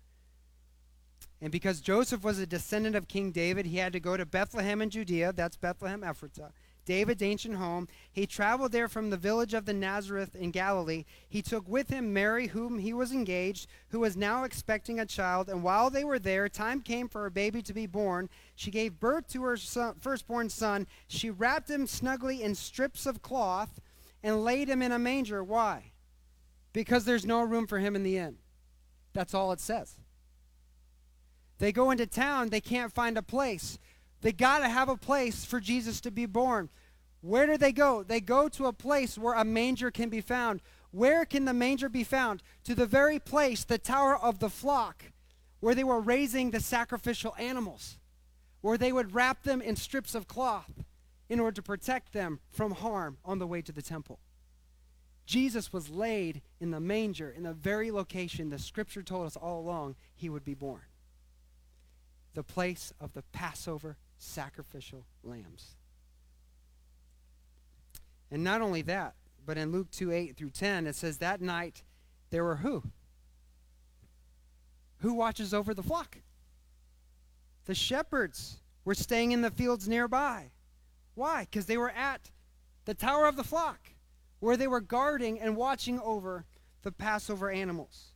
And 1.40 1.52
because 1.52 1.80
Joseph 1.80 2.24
was 2.24 2.38
a 2.38 2.46
descendant 2.46 2.96
of 2.96 3.08
King 3.08 3.30
David, 3.30 3.66
he 3.66 3.76
had 3.76 3.92
to 3.92 4.00
go 4.00 4.16
to 4.16 4.24
Bethlehem 4.24 4.80
in 4.80 4.90
Judea, 4.90 5.32
that's 5.32 5.56
Bethlehem 5.56 6.00
Ephratah, 6.00 6.52
David's 6.86 7.22
ancient 7.22 7.56
home. 7.56 7.88
He 8.10 8.26
traveled 8.26 8.72
there 8.72 8.88
from 8.88 9.10
the 9.10 9.16
village 9.16 9.52
of 9.52 9.66
the 9.66 9.74
Nazareth 9.74 10.34
in 10.34 10.52
Galilee. 10.52 11.04
He 11.28 11.42
took 11.42 11.68
with 11.68 11.90
him 11.90 12.14
Mary, 12.14 12.46
whom 12.46 12.78
he 12.78 12.94
was 12.94 13.12
engaged, 13.12 13.66
who 13.88 14.00
was 14.00 14.16
now 14.16 14.44
expecting 14.44 14.98
a 14.98 15.04
child. 15.04 15.50
And 15.50 15.62
while 15.62 15.90
they 15.90 16.04
were 16.04 16.18
there, 16.18 16.48
time 16.48 16.80
came 16.80 17.08
for 17.08 17.26
a 17.26 17.30
baby 17.30 17.60
to 17.62 17.74
be 17.74 17.86
born. 17.86 18.30
She 18.54 18.70
gave 18.70 19.00
birth 19.00 19.28
to 19.32 19.42
her 19.42 19.56
son, 19.56 19.96
firstborn 20.00 20.48
son. 20.48 20.86
She 21.08 21.28
wrapped 21.28 21.68
him 21.68 21.86
snugly 21.86 22.42
in 22.42 22.54
strips 22.54 23.04
of 23.04 23.20
cloth 23.20 23.80
and 24.22 24.44
laid 24.44 24.68
him 24.68 24.80
in 24.80 24.92
a 24.92 24.98
manger. 24.98 25.44
Why? 25.44 25.92
Because 26.72 27.04
there's 27.04 27.26
no 27.26 27.42
room 27.42 27.66
for 27.66 27.80
him 27.80 27.96
in 27.96 28.04
the 28.04 28.16
inn. 28.16 28.38
That's 29.12 29.34
all 29.34 29.50
it 29.50 29.60
says. 29.60 29.98
They 31.58 31.72
go 31.72 31.90
into 31.90 32.06
town, 32.06 32.50
they 32.50 32.60
can't 32.60 32.92
find 32.92 33.16
a 33.16 33.22
place. 33.22 33.78
They 34.20 34.32
got 34.32 34.60
to 34.60 34.68
have 34.68 34.88
a 34.88 34.96
place 34.96 35.44
for 35.44 35.60
Jesus 35.60 36.00
to 36.02 36.10
be 36.10 36.26
born. 36.26 36.68
Where 37.20 37.46
do 37.46 37.56
they 37.56 37.72
go? 37.72 38.02
They 38.02 38.20
go 38.20 38.48
to 38.50 38.66
a 38.66 38.72
place 38.72 39.18
where 39.18 39.34
a 39.34 39.44
manger 39.44 39.90
can 39.90 40.08
be 40.08 40.20
found. 40.20 40.62
Where 40.90 41.24
can 41.24 41.44
the 41.44 41.52
manger 41.52 41.88
be 41.88 42.04
found? 42.04 42.42
To 42.64 42.74
the 42.74 42.86
very 42.86 43.18
place, 43.18 43.64
the 43.64 43.78
Tower 43.78 44.16
of 44.16 44.38
the 44.38 44.50
Flock, 44.50 45.04
where 45.60 45.74
they 45.74 45.84
were 45.84 46.00
raising 46.00 46.50
the 46.50 46.60
sacrificial 46.60 47.34
animals, 47.38 47.98
where 48.60 48.78
they 48.78 48.92
would 48.92 49.14
wrap 49.14 49.42
them 49.42 49.60
in 49.60 49.76
strips 49.76 50.14
of 50.14 50.28
cloth 50.28 50.84
in 51.28 51.40
order 51.40 51.56
to 51.56 51.62
protect 51.62 52.12
them 52.12 52.40
from 52.50 52.72
harm 52.72 53.18
on 53.24 53.38
the 53.38 53.46
way 53.46 53.60
to 53.62 53.72
the 53.72 53.82
temple. 53.82 54.20
Jesus 55.26 55.72
was 55.72 55.90
laid 55.90 56.40
in 56.60 56.70
the 56.70 56.80
manger 56.80 57.30
in 57.30 57.42
the 57.42 57.52
very 57.52 57.90
location 57.90 58.48
the 58.48 58.58
scripture 58.58 59.02
told 59.02 59.26
us 59.26 59.36
all 59.36 59.58
along 59.58 59.96
he 60.14 60.28
would 60.28 60.44
be 60.44 60.54
born 60.54 60.82
the 62.36 62.44
place 62.44 62.92
of 63.00 63.14
the 63.14 63.22
Passover 63.32 63.96
sacrificial 64.18 65.04
lambs. 65.22 65.76
And 68.30 68.42
not 68.42 68.62
only 68.62 68.82
that, 68.82 69.14
but 69.44 69.56
in 69.56 69.70
Luke 69.70 69.90
2 69.90 70.12
8 70.12 70.36
through 70.36 70.50
10, 70.50 70.86
it 70.86 70.96
says 70.96 71.18
that 71.18 71.40
night 71.40 71.82
there 72.30 72.44
were 72.44 72.56
who? 72.56 72.82
Who 74.98 75.14
watches 75.14 75.54
over 75.54 75.74
the 75.74 75.82
flock? 75.82 76.18
The 77.66 77.74
shepherds 77.74 78.58
were 78.84 78.94
staying 78.94 79.32
in 79.32 79.42
the 79.42 79.50
fields 79.50 79.88
nearby. 79.88 80.50
Why? 81.14 81.46
Because 81.50 81.66
they 81.66 81.76
were 81.76 81.90
at 81.90 82.30
the 82.84 82.94
tower 82.94 83.26
of 83.26 83.36
the 83.36 83.44
flock 83.44 83.90
where 84.40 84.56
they 84.56 84.68
were 84.68 84.80
guarding 84.80 85.40
and 85.40 85.56
watching 85.56 86.00
over 86.00 86.44
the 86.82 86.92
Passover 86.92 87.50
animals. 87.50 88.12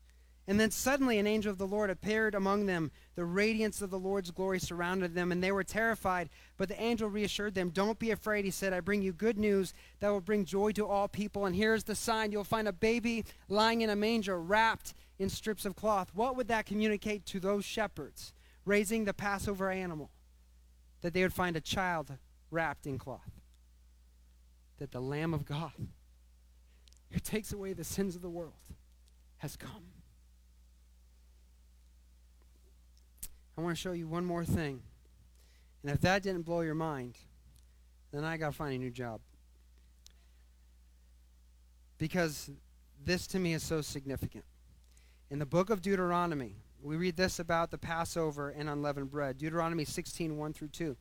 And 0.51 0.59
then 0.59 0.73
suddenly 0.73 1.21
an 1.21 1.29
angel 1.29 1.53
of 1.53 1.59
the 1.59 1.67
Lord 1.67 1.91
appeared 1.91 2.35
among 2.35 2.67
them. 2.67 2.91
The 3.15 3.25
radiance 3.25 3.83
of 3.83 3.91
the 3.91 4.01
Lord's 4.01 4.33
glory 4.33 4.59
surrounded 4.59 5.15
them, 5.15 5.31
and 5.31 5.41
they 5.41 5.53
were 5.53 5.63
terrified. 5.63 6.29
But 6.57 6.69
the 6.69 6.83
angel 6.83 7.09
reassured 7.09 7.55
them, 7.55 7.71
Don't 7.71 8.01
be 8.01 8.11
afraid. 8.11 8.45
He 8.45 8.51
said, 8.51 8.73
I 8.73 8.81
bring 8.81 9.01
you 9.01 9.13
good 9.13 9.39
news 9.39 9.75
that 10.01 10.09
will 10.09 10.21
bring 10.21 10.45
joy 10.45 10.73
to 10.73 10.89
all 10.89 11.07
people. 11.07 11.47
And 11.47 11.55
here's 11.55 11.85
the 11.85 11.95
sign 11.95 12.33
you'll 12.33 12.43
find 12.43 12.67
a 12.67 12.73
baby 12.73 13.25
lying 13.49 13.83
in 13.83 13.91
a 13.91 13.95
manger, 13.95 14.43
wrapped 14.43 14.93
in 15.21 15.29
strips 15.29 15.65
of 15.67 15.77
cloth. 15.77 16.11
What 16.15 16.35
would 16.35 16.49
that 16.49 16.67
communicate 16.67 17.27
to 17.27 17.39
those 17.39 17.65
shepherds 17.65 18.33
raising 18.65 19.05
the 19.05 19.15
Passover 19.15 19.71
animal? 19.71 20.11
That 21.03 21.15
they 21.15 21.23
would 21.23 21.33
find 21.33 21.55
a 21.55 21.61
child 21.61 22.19
wrapped 22.51 22.89
in 22.89 22.99
cloth. 22.99 23.41
That 24.79 24.91
the 24.91 25.01
Lamb 25.01 25.33
of 25.33 25.45
God, 25.45 25.75
who 27.13 27.21
takes 27.21 27.53
away 27.53 27.73
the 27.73 27.85
sins 27.85 28.17
of 28.17 28.23
the 28.23 28.29
world, 28.29 28.55
has 29.37 29.55
come. 29.57 29.90
I 33.61 33.63
want 33.63 33.77
to 33.77 33.83
show 33.83 33.93
you 33.93 34.09
one 34.09 34.25
more 34.25 34.43
thing. 34.43 34.81
And 35.83 35.93
if 35.93 36.01
that 36.01 36.23
didn't 36.23 36.43
blow 36.43 36.63
your 36.63 36.75
mind, 36.75 37.19
then 38.11 38.25
I 38.25 38.39
got 38.39 38.47
to 38.47 38.53
find 38.53 38.75
a 38.75 38.79
new 38.79 38.91
job. 38.91 39.21
Because 41.99 42.51
this 43.05 43.27
to 43.27 43.39
me 43.39 43.53
is 43.53 43.63
so 43.63 43.83
significant. 43.83 44.47
In 45.31 45.39
the 45.39 45.45
book 45.45 45.69
of 45.69 45.83
Deuteronomy, 45.83 46.55
we 46.83 46.97
read 46.97 47.19
this 47.19 47.39
about 47.39 47.71
the 47.71 47.77
Passover 47.77 48.49
and 48.49 48.71
unleavened 48.71 49.11
bread. 49.11 49.37
Deuteronomy 49.37 49.85
16, 49.85 50.39
1 50.39 50.53
through 50.55 50.69
2. 50.69 50.97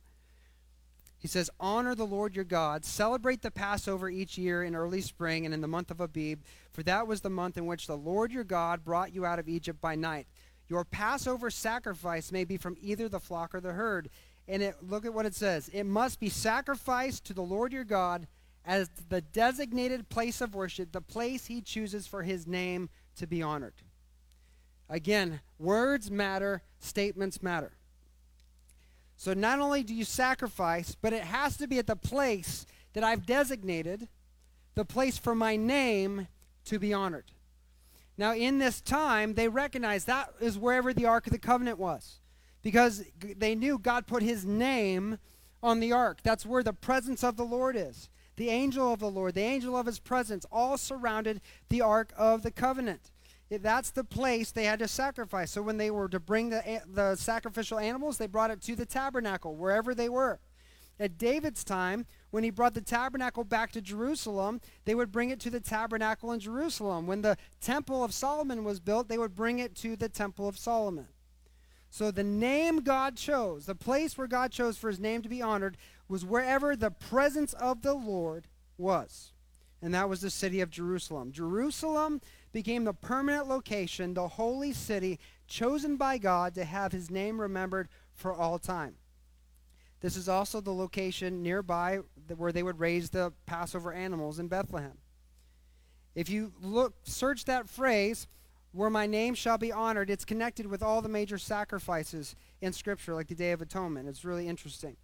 He 1.18 1.28
says, 1.28 1.48
Honor 1.58 1.94
the 1.94 2.04
Lord 2.04 2.36
your 2.36 2.44
God, 2.44 2.84
celebrate 2.84 3.40
the 3.40 3.50
Passover 3.50 4.10
each 4.10 4.36
year 4.36 4.62
in 4.62 4.76
early 4.76 5.00
spring 5.00 5.46
and 5.46 5.54
in 5.54 5.62
the 5.62 5.68
month 5.68 5.90
of 5.90 6.00
Abib, 6.02 6.40
for 6.70 6.82
that 6.82 7.06
was 7.06 7.22
the 7.22 7.30
month 7.30 7.56
in 7.56 7.64
which 7.64 7.86
the 7.86 7.96
Lord 7.96 8.32
your 8.32 8.44
God 8.44 8.84
brought 8.84 9.14
you 9.14 9.24
out 9.24 9.38
of 9.38 9.48
Egypt 9.48 9.80
by 9.80 9.94
night. 9.94 10.26
Your 10.70 10.84
Passover 10.84 11.50
sacrifice 11.50 12.30
may 12.30 12.44
be 12.44 12.56
from 12.56 12.76
either 12.80 13.08
the 13.08 13.18
flock 13.18 13.54
or 13.56 13.60
the 13.60 13.72
herd. 13.72 14.08
And 14.46 14.62
it, 14.62 14.76
look 14.80 15.04
at 15.04 15.12
what 15.12 15.26
it 15.26 15.34
says 15.34 15.68
it 15.68 15.84
must 15.84 16.20
be 16.20 16.28
sacrificed 16.28 17.24
to 17.24 17.34
the 17.34 17.42
Lord 17.42 17.72
your 17.72 17.84
God 17.84 18.28
as 18.64 18.88
the 19.08 19.20
designated 19.20 20.08
place 20.08 20.40
of 20.40 20.54
worship, 20.54 20.92
the 20.92 21.00
place 21.00 21.46
he 21.46 21.60
chooses 21.60 22.06
for 22.06 22.22
his 22.22 22.46
name 22.46 22.88
to 23.16 23.26
be 23.26 23.42
honored. 23.42 23.74
Again, 24.88 25.40
words 25.58 26.10
matter, 26.10 26.62
statements 26.78 27.42
matter. 27.42 27.72
So 29.16 29.34
not 29.34 29.58
only 29.58 29.82
do 29.82 29.94
you 29.94 30.04
sacrifice, 30.04 30.94
but 30.94 31.12
it 31.12 31.24
has 31.24 31.56
to 31.58 31.66
be 31.66 31.78
at 31.78 31.86
the 31.86 31.96
place 31.96 32.64
that 32.92 33.04
I've 33.04 33.26
designated, 33.26 34.08
the 34.74 34.84
place 34.84 35.18
for 35.18 35.34
my 35.34 35.56
name 35.56 36.28
to 36.66 36.78
be 36.78 36.94
honored. 36.94 37.32
Now, 38.20 38.34
in 38.34 38.58
this 38.58 38.82
time, 38.82 39.32
they 39.32 39.48
recognized 39.48 40.06
that 40.06 40.28
is 40.40 40.58
wherever 40.58 40.92
the 40.92 41.06
Ark 41.06 41.26
of 41.26 41.32
the 41.32 41.38
Covenant 41.38 41.78
was 41.78 42.20
because 42.60 43.02
they 43.18 43.54
knew 43.54 43.78
God 43.78 44.06
put 44.06 44.22
his 44.22 44.44
name 44.44 45.16
on 45.62 45.80
the 45.80 45.92
ark. 45.92 46.18
That's 46.22 46.44
where 46.44 46.62
the 46.62 46.74
presence 46.74 47.24
of 47.24 47.38
the 47.38 47.46
Lord 47.46 47.76
is. 47.76 48.10
The 48.36 48.50
angel 48.50 48.92
of 48.92 49.00
the 49.00 49.10
Lord, 49.10 49.36
the 49.36 49.40
angel 49.40 49.74
of 49.74 49.86
his 49.86 49.98
presence, 49.98 50.44
all 50.52 50.76
surrounded 50.76 51.40
the 51.70 51.80
Ark 51.80 52.12
of 52.14 52.42
the 52.42 52.50
Covenant. 52.50 53.10
That's 53.50 53.90
the 53.90 54.04
place 54.04 54.50
they 54.50 54.64
had 54.64 54.80
to 54.80 54.88
sacrifice. 54.88 55.50
So 55.50 55.62
when 55.62 55.78
they 55.78 55.90
were 55.90 56.08
to 56.10 56.20
bring 56.20 56.50
the, 56.50 56.82
the 56.86 57.16
sacrificial 57.16 57.78
animals, 57.78 58.18
they 58.18 58.26
brought 58.26 58.50
it 58.50 58.60
to 58.62 58.76
the 58.76 58.84
tabernacle, 58.84 59.56
wherever 59.56 59.94
they 59.94 60.10
were. 60.10 60.40
At 60.98 61.16
David's 61.16 61.64
time, 61.64 62.04
when 62.30 62.44
he 62.44 62.50
brought 62.50 62.74
the 62.74 62.80
tabernacle 62.80 63.44
back 63.44 63.72
to 63.72 63.80
Jerusalem, 63.80 64.60
they 64.84 64.94
would 64.94 65.10
bring 65.10 65.30
it 65.30 65.40
to 65.40 65.50
the 65.50 65.60
tabernacle 65.60 66.32
in 66.32 66.40
Jerusalem. 66.40 67.06
When 67.06 67.22
the 67.22 67.36
temple 67.60 68.04
of 68.04 68.14
Solomon 68.14 68.64
was 68.64 68.80
built, 68.80 69.08
they 69.08 69.18
would 69.18 69.34
bring 69.34 69.58
it 69.58 69.74
to 69.76 69.96
the 69.96 70.08
temple 70.08 70.46
of 70.48 70.58
Solomon. 70.58 71.08
So 71.90 72.10
the 72.10 72.24
name 72.24 72.80
God 72.80 73.16
chose, 73.16 73.66
the 73.66 73.74
place 73.74 74.16
where 74.16 74.28
God 74.28 74.52
chose 74.52 74.78
for 74.78 74.88
his 74.88 75.00
name 75.00 75.22
to 75.22 75.28
be 75.28 75.42
honored, 75.42 75.76
was 76.08 76.24
wherever 76.24 76.76
the 76.76 76.92
presence 76.92 77.52
of 77.54 77.82
the 77.82 77.94
Lord 77.94 78.46
was. 78.78 79.32
And 79.82 79.94
that 79.94 80.08
was 80.08 80.20
the 80.20 80.30
city 80.30 80.60
of 80.60 80.70
Jerusalem. 80.70 81.32
Jerusalem 81.32 82.20
became 82.52 82.84
the 82.84 82.92
permanent 82.92 83.48
location, 83.48 84.14
the 84.14 84.28
holy 84.28 84.72
city 84.72 85.18
chosen 85.48 85.96
by 85.96 86.18
God 86.18 86.54
to 86.54 86.64
have 86.64 86.92
his 86.92 87.10
name 87.10 87.40
remembered 87.40 87.88
for 88.14 88.32
all 88.32 88.58
time. 88.58 88.96
This 90.00 90.16
is 90.16 90.28
also 90.28 90.60
the 90.60 90.72
location 90.72 91.42
nearby 91.42 92.00
where 92.36 92.52
they 92.52 92.62
would 92.62 92.80
raise 92.80 93.10
the 93.10 93.32
Passover 93.46 93.92
animals 93.92 94.38
in 94.38 94.48
Bethlehem. 94.48 94.98
If 96.14 96.30
you 96.30 96.52
look 96.60 96.94
search 97.04 97.44
that 97.44 97.68
phrase, 97.68 98.26
where 98.72 98.90
my 98.90 99.06
name 99.06 99.34
shall 99.34 99.58
be 99.58 99.72
honored, 99.72 100.10
it's 100.10 100.24
connected 100.24 100.66
with 100.66 100.82
all 100.82 101.02
the 101.02 101.08
major 101.08 101.38
sacrifices 101.38 102.36
in 102.60 102.72
Scripture, 102.72 103.14
like 103.14 103.28
the 103.28 103.34
Day 103.34 103.52
of 103.52 103.60
Atonement. 103.60 104.08
It's 104.08 104.24
really 104.24 104.48
interesting. 104.48 104.96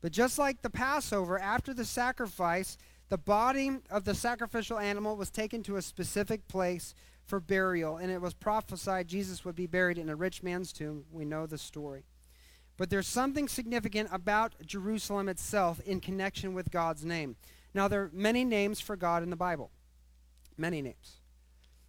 But 0.00 0.12
just 0.12 0.38
like 0.38 0.62
the 0.62 0.70
Passover, 0.70 1.38
after 1.38 1.74
the 1.74 1.84
sacrifice, 1.84 2.78
the 3.08 3.18
body 3.18 3.78
of 3.90 4.04
the 4.04 4.14
sacrificial 4.14 4.78
animal 4.78 5.16
was 5.16 5.30
taken 5.30 5.62
to 5.64 5.76
a 5.76 5.82
specific 5.82 6.46
place 6.46 6.94
for 7.26 7.40
burial, 7.40 7.96
and 7.96 8.10
it 8.10 8.20
was 8.20 8.34
prophesied 8.34 9.08
Jesus 9.08 9.44
would 9.44 9.56
be 9.56 9.66
buried 9.66 9.98
in 9.98 10.08
a 10.08 10.16
rich 10.16 10.42
man's 10.42 10.72
tomb. 10.72 11.04
We 11.10 11.24
know 11.24 11.46
the 11.46 11.58
story. 11.58 12.04
But 12.80 12.88
there's 12.88 13.06
something 13.06 13.46
significant 13.46 14.08
about 14.10 14.54
Jerusalem 14.64 15.28
itself 15.28 15.80
in 15.80 16.00
connection 16.00 16.54
with 16.54 16.70
God's 16.70 17.04
name. 17.04 17.36
Now, 17.74 17.88
there 17.88 18.04
are 18.04 18.10
many 18.10 18.42
names 18.42 18.80
for 18.80 18.96
God 18.96 19.22
in 19.22 19.28
the 19.28 19.36
Bible. 19.36 19.70
Many 20.56 20.80
names. 20.80 21.20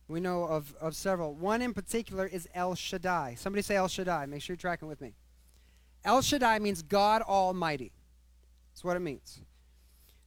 We 0.10 0.20
know 0.20 0.44
of, 0.44 0.76
of 0.82 0.94
several. 0.94 1.34
One 1.34 1.62
in 1.62 1.74
particular 1.74 2.26
is 2.26 2.46
El 2.54 2.76
Shaddai. 2.76 3.36
Somebody 3.36 3.62
say 3.62 3.78
El 3.78 3.88
Shaddai. 3.88 4.26
Make 4.26 4.42
sure 4.42 4.54
you're 4.54 4.58
tracking 4.58 4.90
with 4.90 5.00
me. 5.00 5.14
El 6.04 6.22
Shaddai 6.22 6.60
means 6.60 6.82
God 6.82 7.22
Almighty. 7.22 7.94
That's 8.74 8.84
what 8.84 8.98
it 8.98 9.00
means. 9.00 9.40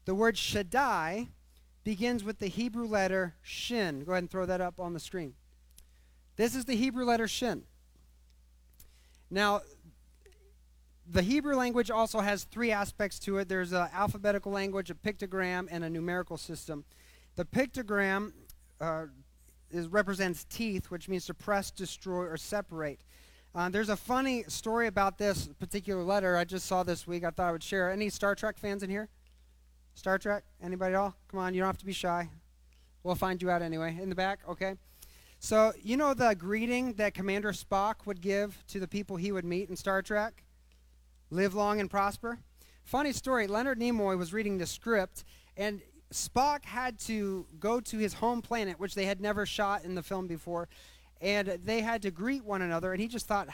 The 0.06 0.14
word 0.14 0.38
Shaddai 0.38 1.28
begins 1.84 2.24
with 2.24 2.38
the 2.38 2.48
Hebrew 2.48 2.86
letter 2.86 3.34
Shin. 3.42 4.02
Go 4.02 4.12
ahead 4.12 4.22
and 4.22 4.30
throw 4.30 4.46
that 4.46 4.62
up 4.62 4.80
on 4.80 4.94
the 4.94 5.00
screen. 5.00 5.34
This 6.36 6.54
is 6.54 6.64
the 6.64 6.74
Hebrew 6.74 7.04
letter 7.04 7.28
Shin. 7.28 7.64
Now, 9.30 9.60
the 11.06 11.22
Hebrew 11.22 11.56
language 11.56 11.90
also 11.90 12.20
has 12.20 12.44
three 12.44 12.70
aspects 12.70 13.18
to 13.20 13.38
it. 13.38 13.48
There's 13.48 13.72
an 13.72 13.88
alphabetical 13.92 14.52
language, 14.52 14.90
a 14.90 14.94
pictogram, 14.94 15.68
and 15.70 15.84
a 15.84 15.90
numerical 15.90 16.36
system. 16.36 16.84
The 17.36 17.44
pictogram 17.44 18.32
uh, 18.80 19.06
is, 19.70 19.88
represents 19.88 20.44
teeth, 20.44 20.90
which 20.90 21.08
means 21.08 21.26
to 21.26 21.34
press, 21.34 21.70
destroy, 21.70 22.24
or 22.26 22.36
separate. 22.36 23.00
Uh, 23.54 23.68
there's 23.68 23.88
a 23.88 23.96
funny 23.96 24.44
story 24.48 24.86
about 24.86 25.18
this 25.18 25.48
particular 25.58 26.02
letter 26.02 26.36
I 26.36 26.44
just 26.44 26.66
saw 26.66 26.82
this 26.82 27.06
week. 27.06 27.24
I 27.24 27.30
thought 27.30 27.48
I 27.48 27.52
would 27.52 27.62
share. 27.62 27.90
Any 27.90 28.08
Star 28.08 28.34
Trek 28.34 28.58
fans 28.58 28.82
in 28.82 28.90
here? 28.90 29.08
Star 29.94 30.18
Trek? 30.18 30.44
Anybody 30.62 30.94
at 30.94 30.98
all? 30.98 31.14
Come 31.28 31.40
on, 31.40 31.54
you 31.54 31.60
don't 31.60 31.68
have 31.68 31.78
to 31.78 31.86
be 31.86 31.92
shy. 31.92 32.30
We'll 33.02 33.14
find 33.14 33.40
you 33.42 33.50
out 33.50 33.62
anyway. 33.62 33.98
In 34.00 34.08
the 34.08 34.14
back, 34.14 34.40
okay? 34.48 34.74
So, 35.38 35.72
you 35.82 35.96
know 35.96 36.14
the 36.14 36.34
greeting 36.34 36.94
that 36.94 37.12
Commander 37.12 37.52
Spock 37.52 38.06
would 38.06 38.22
give 38.22 38.64
to 38.68 38.80
the 38.80 38.88
people 38.88 39.16
he 39.16 39.30
would 39.30 39.44
meet 39.44 39.68
in 39.68 39.76
Star 39.76 40.00
Trek? 40.00 40.43
Live 41.30 41.54
long 41.54 41.80
and 41.80 41.90
prosper. 41.90 42.38
Funny 42.84 43.12
story 43.12 43.46
Leonard 43.46 43.80
Nimoy 43.80 44.16
was 44.16 44.32
reading 44.32 44.58
the 44.58 44.66
script, 44.66 45.24
and 45.56 45.80
Spock 46.12 46.64
had 46.64 46.98
to 47.00 47.46
go 47.58 47.80
to 47.80 47.98
his 47.98 48.14
home 48.14 48.42
planet, 48.42 48.78
which 48.78 48.94
they 48.94 49.06
had 49.06 49.20
never 49.20 49.46
shot 49.46 49.84
in 49.84 49.94
the 49.94 50.02
film 50.02 50.26
before, 50.26 50.68
and 51.20 51.48
they 51.64 51.80
had 51.80 52.02
to 52.02 52.10
greet 52.10 52.44
one 52.44 52.62
another. 52.62 52.92
And 52.92 53.00
he 53.00 53.08
just 53.08 53.26
thought 53.26 53.48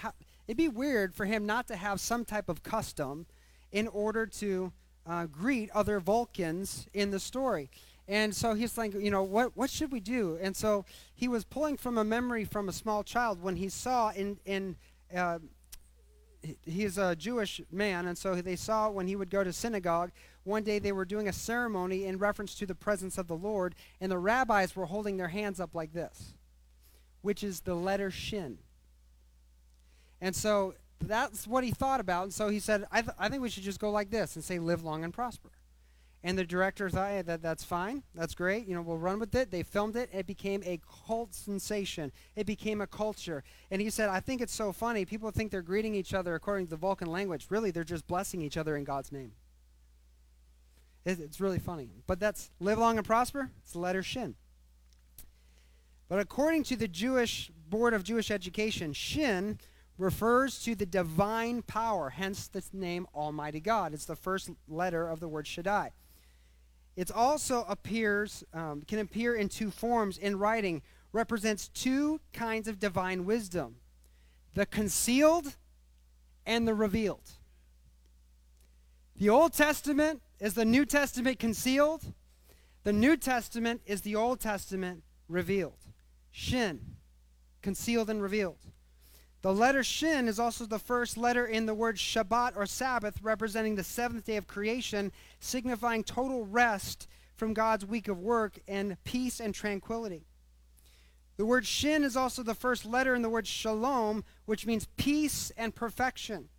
it'd 0.47 0.57
be 0.57 0.69
weird 0.69 1.15
for 1.15 1.25
him 1.25 1.47
not 1.47 1.69
to 1.69 1.77
have 1.77 2.01
some 2.01 2.25
type 2.25 2.49
of 2.49 2.63
custom 2.63 3.27
in 3.71 3.87
order 3.89 4.27
to 4.27 4.73
uh, 5.07 5.27
greet 5.27 5.71
other 5.71 6.01
Vulcans 6.01 6.87
in 6.93 7.11
the 7.11 7.21
story. 7.21 7.71
And 8.09 8.35
so 8.35 8.55
he's 8.55 8.77
like, 8.77 8.93
you 8.95 9.11
know, 9.11 9.23
what 9.23 9.57
what 9.57 9.71
should 9.71 9.93
we 9.93 10.01
do? 10.01 10.37
And 10.43 10.57
so 10.57 10.85
he 11.15 11.29
was 11.29 11.45
pulling 11.45 11.77
from 11.77 11.97
a 11.97 12.05
memory 12.05 12.45
from 12.45 12.69
a 12.69 12.73
small 12.73 13.05
child 13.05 13.41
when 13.41 13.57
he 13.57 13.69
saw 13.69 14.11
in 14.11 14.39
in 14.45 14.77
uh, 15.15 15.39
he's 16.65 16.99
a 16.99 17.15
Jewish 17.17 17.61
man, 17.71 18.07
and 18.07 18.17
so 18.17 18.35
they 18.37 18.57
saw 18.57 18.89
when 18.89 19.07
he 19.07 19.17
would 19.17 19.31
go 19.31 19.45
to 19.45 19.53
synagogue. 19.53 20.11
One 20.45 20.63
day 20.63 20.79
they 20.79 20.93
were 20.93 21.05
doing 21.05 21.29
a 21.29 21.33
ceremony 21.33 22.05
in 22.05 22.19
reference 22.19 22.55
to 22.57 22.67
the 22.67 22.75
presence 22.75 23.19
of 23.19 23.29
the 23.29 23.37
Lord, 23.37 23.75
and 24.01 24.11
the 24.11 24.19
rabbis 24.19 24.75
were 24.75 24.87
holding 24.87 25.17
their 25.17 25.29
hands 25.29 25.61
up 25.61 25.75
like 25.75 25.93
this, 25.93 26.35
which 27.23 27.45
is 27.45 27.61
the 27.61 27.75
letter 27.75 28.11
shin. 28.11 28.59
And 30.21 30.35
so 30.35 30.75
that's 30.99 31.47
what 31.47 31.65
he 31.65 31.71
thought 31.71 32.01
about, 32.01 32.25
and 32.25 32.35
so 32.35 32.49
he 32.49 32.59
said, 32.59 32.87
I, 32.91 33.03
th- 33.03 33.15
I 33.19 33.29
think 33.29 33.43
we 33.43 33.51
should 33.51 33.63
just 33.63 33.81
go 33.81 33.91
like 33.91 34.11
this 34.11 34.37
and 34.37 34.45
say, 34.45 34.59
live 34.59 34.83
long 34.83 35.05
and 35.05 35.13
prosper. 35.13 35.51
And 36.23 36.39
the 36.39 36.45
director 36.45 36.91
thought, 36.91 37.11
ah, 37.11 37.23
that, 37.23 37.43
that's 37.43 37.65
fine. 37.65 38.03
That's 38.15 38.35
great. 38.35 38.67
You 38.67 38.75
know, 38.75 38.83
we'll 38.83 38.99
run 38.99 39.19
with 39.19 39.35
it. 39.35 39.51
They 39.51 39.63
filmed 39.63 39.97
it. 39.97 40.11
It 40.13 40.27
became 40.27 40.63
a 40.67 40.79
cult 41.07 41.35
sensation. 41.35 42.13
It 42.37 42.47
became 42.47 42.83
a 42.83 42.87
culture. 42.87 43.43
And 43.71 43.81
he 43.81 43.89
said, 43.89 44.11
I 44.11 44.21
think 44.21 44.43
it's 44.43 44.55
so 44.55 44.71
funny. 44.71 45.07
People 45.07 45.31
think 45.31 45.51
they're 45.51 45.63
greeting 45.63 45.95
each 45.95 46.13
other 46.13 46.35
according 46.35 46.67
to 46.67 46.71
the 46.71 46.77
Vulcan 46.77 47.09
language. 47.09 47.47
Really, 47.49 47.71
they're 47.71 47.85
just 47.85 48.07
blessing 48.07 48.43
each 48.43 48.59
other 48.59 48.77
in 48.77 48.85
God's 48.85 49.11
name. 49.11 49.33
It, 51.07 51.21
it's 51.21 51.41
really 51.41 51.59
funny. 51.59 51.89
But 52.07 52.21
that's 52.21 52.51
live 52.61 52.79
long 52.79 52.99
and 52.99 53.07
prosper. 53.07 53.51
It's 53.63 53.73
the 53.73 53.79
letter 53.79 54.03
shin. 54.03 54.35
But 56.11 56.19
according 56.19 56.65
to 56.65 56.77
the 56.77 56.89
Jewish 56.89 57.51
Board 57.69 57.95
of 57.95 58.05
Jewish 58.05 58.31
Education, 58.31 58.93
shin 58.93 59.59
refers 59.97 60.63
to 60.65 60.75
the 60.75 60.87
divine 60.87 61.63
power, 61.63 62.11
hence 62.11 62.49
the 62.49 62.63
name 62.73 63.07
Almighty 63.15 63.61
God. 63.61 63.95
It's 63.95 64.07
the 64.07 64.17
first 64.17 64.51
letter 64.69 65.09
of 65.09 65.21
the 65.21 65.29
word 65.29 65.47
Shaddai. 65.47 65.93
It 66.97 67.11
also 67.11 67.65
appears, 67.69 68.45
um, 68.53 68.83
can 68.83 68.99
appear 68.99 69.35
in 69.35 69.49
two 69.49 69.71
forms 69.71 70.19
in 70.19 70.39
writing, 70.39 70.83
represents 71.13 71.69
two 71.69 72.21
kinds 72.33 72.69
of 72.69 72.79
divine 72.79 73.25
wisdom 73.25 73.77
the 74.55 74.67
concealed 74.67 75.57
and 76.45 76.67
the 76.67 76.75
revealed. 76.75 77.31
The 79.17 79.29
Old 79.29 79.53
Testament 79.53 80.23
is 80.41 80.55
the 80.55 80.65
New 80.65 80.85
Testament 80.85 81.39
concealed, 81.39 82.13
the 82.83 82.93
New 82.93 83.17
Testament 83.17 83.83
is 83.87 84.01
the 84.01 84.17
Old 84.17 84.41
Testament 84.41 85.05
revealed. 85.29 85.79
Shin, 86.33 86.97
concealed 87.63 88.11
and 88.11 88.23
revealed. 88.23 88.59
The 89.43 89.55
letter 89.55 89.83
Shin 89.83 90.29
is 90.29 90.39
also 90.39 90.67
the 90.67 90.79
first 90.79 91.17
letter 91.17 91.47
in 91.47 91.65
the 91.65 91.75
word 91.75 91.97
Shabbat 91.97 92.57
or 92.57 92.67
Sabbath, 92.67 93.23
representing 93.23 93.75
the 93.75 93.85
seventh 93.85 94.27
day 94.27 94.37
of 94.37 94.47
creation, 94.47 95.13
signifying 95.39 96.05
total 96.05 96.45
rest 96.45 97.09
from 97.37 97.55
God's 97.55 97.87
week 97.87 98.09
of 98.09 98.19
work 98.19 98.59
and 98.69 99.03
peace 99.05 99.41
and 99.41 99.55
tranquility. 99.55 100.27
The 101.39 101.47
word 101.47 101.67
Shin 101.67 102.05
is 102.05 102.19
also 102.19 102.43
the 102.43 102.55
first 102.55 102.85
letter 102.85 103.15
in 103.15 103.23
the 103.23 103.31
word 103.31 103.47
Shalom, 103.47 104.25
which 104.45 104.67
means 104.67 104.87
peace 104.99 105.51
and 105.57 105.75
perfection. 105.75 106.51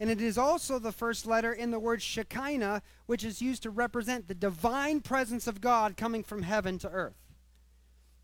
And 0.00 0.10
it 0.10 0.20
is 0.20 0.36
also 0.36 0.80
the 0.80 0.90
first 0.90 1.26
letter 1.26 1.52
in 1.52 1.70
the 1.70 1.78
word 1.78 2.02
Shekinah, 2.02 2.82
which 3.06 3.22
is 3.22 3.40
used 3.40 3.62
to 3.62 3.70
represent 3.70 4.26
the 4.26 4.34
divine 4.34 5.00
presence 5.00 5.46
of 5.46 5.60
God 5.60 5.96
coming 5.96 6.24
from 6.24 6.42
heaven 6.42 6.76
to 6.80 6.88
earth. 6.88 7.14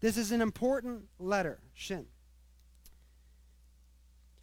This 0.00 0.16
is 0.16 0.32
an 0.32 0.42
important 0.42 1.04
letter, 1.20 1.60
Shin. 1.72 2.06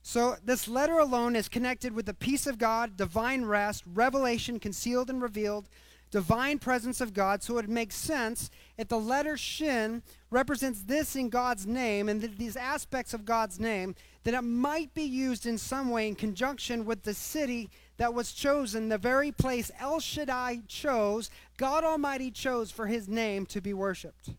So, 0.07 0.37
this 0.41 0.69
letter 0.69 0.99
alone 0.99 1.35
is 1.35 1.49
connected 1.49 1.93
with 1.93 2.05
the 2.05 2.13
peace 2.13 2.47
of 2.47 2.57
God, 2.57 2.95
divine 2.95 3.43
rest, 3.43 3.83
revelation 3.93 4.57
concealed 4.57 5.09
and 5.09 5.21
revealed, 5.21 5.67
divine 6.11 6.59
presence 6.59 7.01
of 7.01 7.13
God. 7.13 7.43
So, 7.43 7.57
it 7.57 7.67
makes 7.67 7.95
sense 7.95 8.49
if 8.77 8.87
the 8.87 9.01
letter 9.01 9.35
Shin 9.35 10.01
represents 10.31 10.83
this 10.83 11.17
in 11.17 11.27
God's 11.27 11.67
name 11.67 12.07
and 12.07 12.21
these 12.37 12.55
aspects 12.55 13.13
of 13.13 13.25
God's 13.25 13.59
name, 13.59 13.95
that 14.23 14.33
it 14.33 14.43
might 14.43 14.93
be 14.93 15.03
used 15.03 15.45
in 15.45 15.57
some 15.57 15.89
way 15.89 16.07
in 16.07 16.15
conjunction 16.15 16.85
with 16.85 17.03
the 17.03 17.13
city 17.13 17.69
that 17.97 18.13
was 18.13 18.31
chosen, 18.31 18.87
the 18.87 18.97
very 18.97 19.33
place 19.33 19.71
El 19.77 19.99
Shaddai 19.99 20.61
chose, 20.69 21.29
God 21.57 21.83
Almighty 21.83 22.31
chose 22.31 22.71
for 22.71 22.87
his 22.87 23.09
name 23.09 23.45
to 23.47 23.59
be 23.59 23.73
worshiped. 23.73 24.29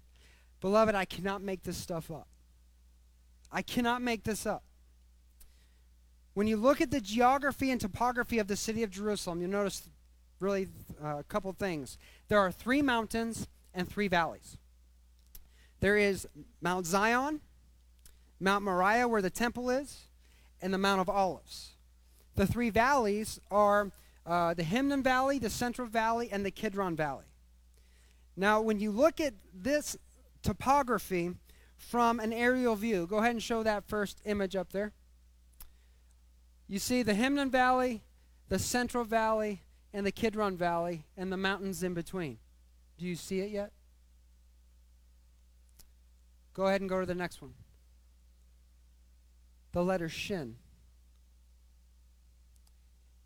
Beloved, 0.63 0.95
I 0.95 1.05
cannot 1.05 1.43
make 1.43 1.65
this 1.65 1.77
stuff 1.77 2.11
up. 2.11 2.27
I 3.53 3.61
cannot 3.61 4.01
make 4.01 4.25
this 4.25 4.47
up. 4.47 4.63
When 6.39 6.47
you 6.47 6.57
look 6.57 6.81
at 6.81 6.93
the 6.93 7.01
geography 7.01 7.73
and 7.73 7.81
topography 7.81 8.39
of 8.39 8.47
the 8.47 8.55
city 8.55 8.85
of 8.85 8.91
Jerusalem, 8.91 9.41
you'll 9.41 9.51
notice 9.51 9.91
really 10.39 10.69
uh, 11.03 11.17
a 11.19 11.25
couple 11.25 11.53
things. 11.53 11.99
There 12.29 12.39
are 12.39 12.53
three 12.53 12.81
mountains 12.81 13.49
and 13.75 13.89
three 13.89 14.07
valleys. 14.07 14.57
There 15.81 15.97
is 15.97 16.29
Mount 16.61 16.87
Zion, 16.87 17.41
Mount 18.39 18.65
Moriah, 18.65 19.09
where 19.09 19.21
the 19.21 19.31
temple 19.31 19.69
is, 19.69 20.03
and 20.63 20.73
the 20.73 20.79
Mount 20.79 21.01
of 21.01 21.09
Olives. 21.09 21.75
The 22.37 22.47
three 22.47 22.71
valleys 22.71 23.41
are 23.51 23.91
uh, 24.25 24.55
the 24.55 24.63
Hinnom 24.63 25.03
Valley, 25.03 25.41
the 25.41 25.51
Central 25.51 25.89
Valley, 25.89 26.29
and 26.31 26.47
the 26.47 26.53
Kidron 26.53 26.95
Valley. 26.95 27.27
Now, 28.37 28.61
when 28.61 28.79
you 28.79 28.93
look 28.93 29.21
at 29.21 29.35
this 29.53 29.97
topography 30.45 31.35
from 31.77 32.21
an 32.21 32.33
aerial 32.33 32.77
view, 32.77 33.09
go 33.09 33.17
ahead 33.17 33.33
and 33.33 33.43
show 33.43 33.65
that 33.65 33.89
first 33.89 34.23
image 34.25 34.55
up 34.55 34.71
there. 34.71 34.93
You 36.69 36.79
see 36.79 37.03
the 37.03 37.15
Hinnom 37.15 37.51
Valley, 37.51 38.03
the 38.51 38.59
Central 38.59 39.03
Valley, 39.03 39.63
and 39.95 40.07
the 40.07 40.13
Kidron 40.13 40.57
Valley, 40.57 41.07
and 41.17 41.33
the 41.33 41.37
mountains 41.39 41.83
in 41.83 41.95
between. 41.95 42.39
Do 42.99 43.07
you 43.07 43.17
see 43.17 43.41
it 43.41 43.51
yet? 43.51 43.73
Go 46.53 46.67
ahead 46.67 46.83
and 46.83 46.91
go 46.91 47.01
to 47.01 47.07
the 47.07 47.15
next 47.15 47.41
one. 47.41 47.55
The 49.73 49.83
letter 49.83 50.09
Shin. 50.09 50.57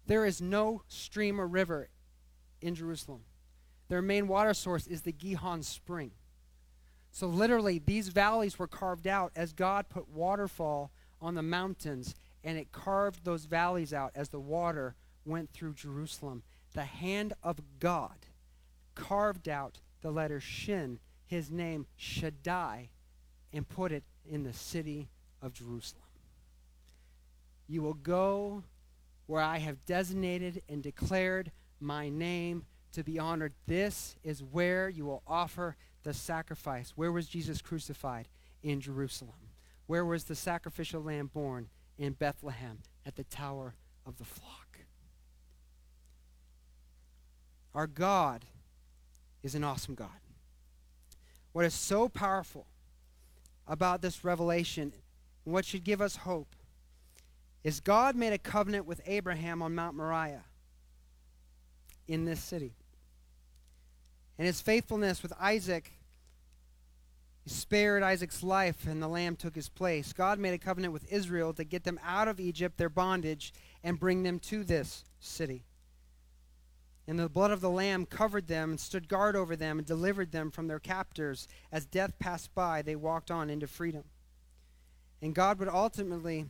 There 0.06 0.24
is 0.24 0.40
no 0.40 0.82
stream 0.86 1.40
or 1.40 1.46
river 1.46 1.88
in 2.60 2.74
Jerusalem. 2.74 3.22
Their 3.88 4.02
main 4.02 4.28
water 4.28 4.54
source 4.54 4.86
is 4.86 5.02
the 5.02 5.12
Gihon 5.12 5.62
Spring. 5.62 6.12
So, 7.10 7.26
literally, 7.26 7.78
these 7.78 8.08
valleys 8.08 8.58
were 8.58 8.66
carved 8.66 9.06
out 9.06 9.32
as 9.36 9.52
God 9.52 9.88
put 9.88 10.08
waterfall 10.08 10.90
on 11.20 11.34
the 11.34 11.42
mountains 11.42 12.14
and 12.44 12.58
it 12.58 12.72
carved 12.72 13.24
those 13.24 13.44
valleys 13.44 13.92
out 13.92 14.12
as 14.14 14.28
the 14.28 14.40
water 14.40 14.94
went 15.24 15.52
through 15.52 15.74
Jerusalem. 15.74 16.42
The 16.74 16.84
hand 16.84 17.34
of 17.42 17.60
God 17.78 18.26
carved 18.94 19.48
out 19.48 19.80
the 20.00 20.10
letter 20.10 20.40
Shin, 20.40 20.98
his 21.24 21.50
name 21.50 21.86
Shaddai, 21.96 22.90
and 23.52 23.68
put 23.68 23.92
it 23.92 24.04
in 24.24 24.42
the 24.42 24.52
city 24.52 25.08
of 25.40 25.52
Jerusalem. 25.52 26.02
You 27.66 27.82
will 27.82 27.94
go 27.94 28.64
where 29.26 29.42
I 29.42 29.58
have 29.58 29.84
designated 29.86 30.62
and 30.68 30.82
declared 30.82 31.52
my 31.80 32.08
name 32.08 32.64
to 32.92 33.02
be 33.02 33.18
honored. 33.18 33.54
This 33.66 34.16
is 34.22 34.42
where 34.42 34.88
you 34.88 35.04
will 35.06 35.22
offer 35.26 35.76
the 36.02 36.12
sacrifice. 36.12 36.92
Where 36.96 37.12
was 37.12 37.28
Jesus 37.28 37.62
crucified? 37.62 38.28
In 38.62 38.80
Jerusalem. 38.80 39.50
Where 39.86 40.04
was 40.04 40.24
the 40.24 40.34
sacrificial 40.34 41.02
lamb 41.02 41.30
born? 41.32 41.68
In 41.98 42.12
Bethlehem 42.12 42.78
at 43.06 43.16
the 43.16 43.24
Tower 43.24 43.74
of 44.06 44.18
the 44.18 44.24
Flock. 44.24 44.78
Our 47.74 47.86
God 47.86 48.44
is 49.42 49.54
an 49.54 49.64
awesome 49.64 49.94
God. 49.94 50.08
What 51.52 51.64
is 51.64 51.74
so 51.74 52.08
powerful 52.08 52.66
about 53.66 54.02
this 54.02 54.24
revelation, 54.24 54.92
and 55.44 55.54
what 55.54 55.64
should 55.64 55.84
give 55.84 56.00
us 56.00 56.16
hope, 56.16 56.54
is 57.64 57.80
God 57.80 58.16
made 58.16 58.32
a 58.32 58.38
covenant 58.38 58.86
with 58.86 59.00
Abraham 59.06 59.62
on 59.62 59.74
Mount 59.74 59.96
Moriah 59.96 60.44
in 62.08 62.24
this 62.24 62.40
city. 62.40 62.74
And 64.38 64.46
his 64.46 64.60
faithfulness 64.60 65.22
with 65.22 65.32
Isaac 65.38 65.92
he 67.44 67.50
spared 67.50 68.02
Isaac's 68.02 68.42
life, 68.42 68.86
and 68.86 69.02
the 69.02 69.08
lamb 69.08 69.36
took 69.36 69.54
his 69.54 69.68
place. 69.68 70.12
God 70.12 70.38
made 70.38 70.54
a 70.54 70.58
covenant 70.58 70.92
with 70.92 71.10
Israel 71.12 71.52
to 71.54 71.64
get 71.64 71.84
them 71.84 71.98
out 72.04 72.28
of 72.28 72.38
Egypt, 72.38 72.78
their 72.78 72.88
bondage, 72.88 73.52
and 73.82 73.98
bring 73.98 74.22
them 74.22 74.38
to 74.40 74.62
this 74.62 75.04
city. 75.18 75.64
And 77.06 77.18
the 77.18 77.28
blood 77.28 77.50
of 77.50 77.60
the 77.60 77.70
Lamb 77.70 78.06
covered 78.06 78.46
them 78.46 78.70
and 78.70 78.80
stood 78.80 79.08
guard 79.08 79.34
over 79.34 79.56
them 79.56 79.78
and 79.78 79.86
delivered 79.86 80.30
them 80.30 80.52
from 80.52 80.68
their 80.68 80.78
captors. 80.78 81.48
As 81.72 81.84
death 81.84 82.16
passed 82.20 82.54
by, 82.54 82.80
they 82.80 82.94
walked 82.94 83.30
on 83.30 83.50
into 83.50 83.66
freedom. 83.66 84.04
And 85.20 85.34
God 85.34 85.58
would 85.58 85.68
ultimately 85.68 86.46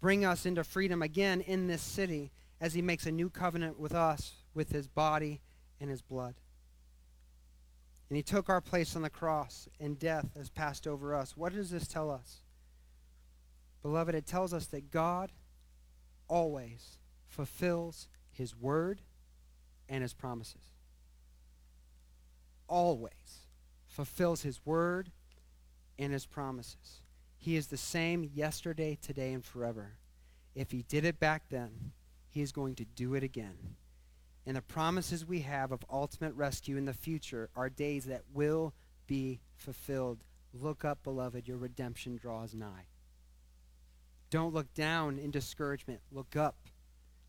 bring 0.00 0.24
us 0.24 0.46
into 0.46 0.64
freedom 0.64 1.02
again 1.02 1.42
in 1.42 1.66
this 1.66 1.82
city 1.82 2.30
as 2.58 2.72
he 2.72 2.80
makes 2.80 3.04
a 3.04 3.12
new 3.12 3.28
covenant 3.28 3.78
with 3.78 3.94
us 3.94 4.36
with 4.54 4.70
his 4.70 4.88
body 4.88 5.40
and 5.78 5.90
his 5.90 6.00
blood. 6.00 6.36
And 8.08 8.16
he 8.16 8.22
took 8.22 8.48
our 8.48 8.60
place 8.60 8.94
on 8.94 9.02
the 9.02 9.10
cross, 9.10 9.68
and 9.80 9.98
death 9.98 10.28
has 10.36 10.48
passed 10.48 10.86
over 10.86 11.14
us. 11.14 11.36
What 11.36 11.52
does 11.52 11.70
this 11.70 11.88
tell 11.88 12.10
us? 12.10 12.42
Beloved, 13.82 14.14
it 14.14 14.26
tells 14.26 14.54
us 14.54 14.66
that 14.66 14.90
God 14.90 15.32
always 16.28 16.98
fulfills 17.26 18.08
his 18.30 18.56
word 18.56 19.00
and 19.88 20.02
his 20.02 20.14
promises. 20.14 20.72
Always 22.68 23.46
fulfills 23.86 24.42
his 24.42 24.64
word 24.64 25.10
and 25.98 26.12
his 26.12 26.26
promises. 26.26 27.00
He 27.36 27.56
is 27.56 27.68
the 27.68 27.76
same 27.76 28.28
yesterday, 28.34 28.98
today, 29.00 29.32
and 29.32 29.44
forever. 29.44 29.98
If 30.54 30.70
he 30.70 30.82
did 30.82 31.04
it 31.04 31.20
back 31.20 31.44
then, 31.48 31.92
he 32.28 32.42
is 32.42 32.52
going 32.52 32.74
to 32.76 32.84
do 32.84 33.14
it 33.14 33.22
again. 33.22 33.76
And 34.46 34.56
the 34.56 34.62
promises 34.62 35.26
we 35.26 35.40
have 35.40 35.72
of 35.72 35.84
ultimate 35.90 36.34
rescue 36.34 36.76
in 36.76 36.84
the 36.84 36.94
future 36.94 37.50
are 37.56 37.68
days 37.68 38.04
that 38.04 38.22
will 38.32 38.72
be 39.06 39.40
fulfilled. 39.56 40.22
Look 40.54 40.84
up, 40.84 41.02
beloved, 41.02 41.48
your 41.48 41.56
redemption 41.56 42.16
draws 42.16 42.54
nigh. 42.54 42.86
Don't 44.30 44.54
look 44.54 44.72
down 44.74 45.18
in 45.18 45.30
discouragement. 45.30 46.00
Look 46.12 46.36
up. 46.36 46.56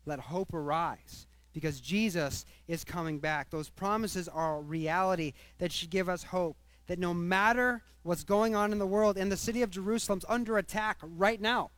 Let 0.06 0.20
hope 0.20 0.54
arise 0.54 1.26
because 1.52 1.80
Jesus 1.80 2.44
is 2.68 2.84
coming 2.84 3.18
back. 3.18 3.50
Those 3.50 3.68
promises 3.68 4.28
are 4.28 4.58
a 4.58 4.62
reality 4.62 5.32
that 5.58 5.72
should 5.72 5.90
give 5.90 6.08
us 6.08 6.22
hope 6.22 6.56
that 6.86 6.98
no 6.98 7.12
matter 7.12 7.82
what's 8.02 8.24
going 8.24 8.54
on 8.54 8.72
in 8.72 8.78
the 8.78 8.86
world, 8.86 9.18
and 9.18 9.30
the 9.30 9.36
city 9.36 9.60
of 9.62 9.70
Jerusalem's 9.70 10.24
under 10.28 10.56
attack 10.56 10.96
right 11.02 11.40
now. 11.40 11.70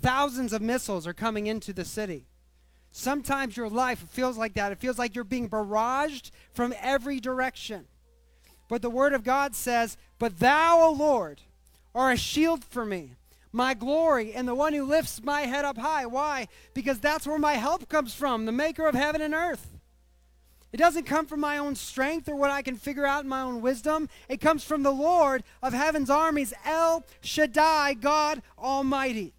Thousands 0.00 0.52
of 0.52 0.62
missiles 0.62 1.06
are 1.06 1.12
coming 1.12 1.48
into 1.48 1.72
the 1.72 1.84
city. 1.84 2.28
Sometimes 2.98 3.56
your 3.56 3.68
life 3.68 4.00
feels 4.10 4.36
like 4.36 4.54
that. 4.54 4.72
It 4.72 4.80
feels 4.80 4.98
like 4.98 5.14
you're 5.14 5.22
being 5.22 5.48
barraged 5.48 6.32
from 6.52 6.74
every 6.80 7.20
direction. 7.20 7.86
But 8.66 8.82
the 8.82 8.90
Word 8.90 9.12
of 9.12 9.22
God 9.22 9.54
says, 9.54 9.96
But 10.18 10.40
thou, 10.40 10.80
O 10.80 10.90
Lord, 10.90 11.42
are 11.94 12.10
a 12.10 12.16
shield 12.16 12.64
for 12.64 12.84
me 12.84 13.12
my 13.52 13.72
glory 13.72 14.32
and 14.32 14.48
the 14.48 14.54
one 14.54 14.72
who 14.72 14.84
lifts 14.84 15.22
my 15.22 15.42
head 15.42 15.64
up 15.64 15.78
high. 15.78 16.06
Why? 16.06 16.48
Because 16.74 16.98
that's 16.98 17.24
where 17.24 17.38
my 17.38 17.54
help 17.54 17.88
comes 17.88 18.14
from, 18.14 18.46
the 18.46 18.52
maker 18.52 18.88
of 18.88 18.96
heaven 18.96 19.20
and 19.22 19.32
earth. 19.32 19.78
It 20.72 20.78
doesn't 20.78 21.04
come 21.04 21.26
from 21.26 21.38
my 21.38 21.56
own 21.56 21.76
strength 21.76 22.28
or 22.28 22.34
what 22.34 22.50
I 22.50 22.62
can 22.62 22.74
figure 22.74 23.06
out 23.06 23.22
in 23.22 23.28
my 23.28 23.42
own 23.42 23.62
wisdom. 23.62 24.08
It 24.28 24.40
comes 24.40 24.64
from 24.64 24.82
the 24.82 24.90
Lord 24.90 25.44
of 25.62 25.72
heaven's 25.72 26.10
armies, 26.10 26.52
El 26.64 27.04
Shaddai, 27.20 27.94
God 27.94 28.42
Almighty. 28.58 29.34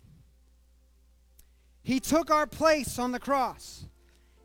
He 1.83 1.99
took 1.99 2.29
our 2.29 2.45
place 2.47 2.99
on 2.99 3.11
the 3.11 3.19
cross, 3.19 3.85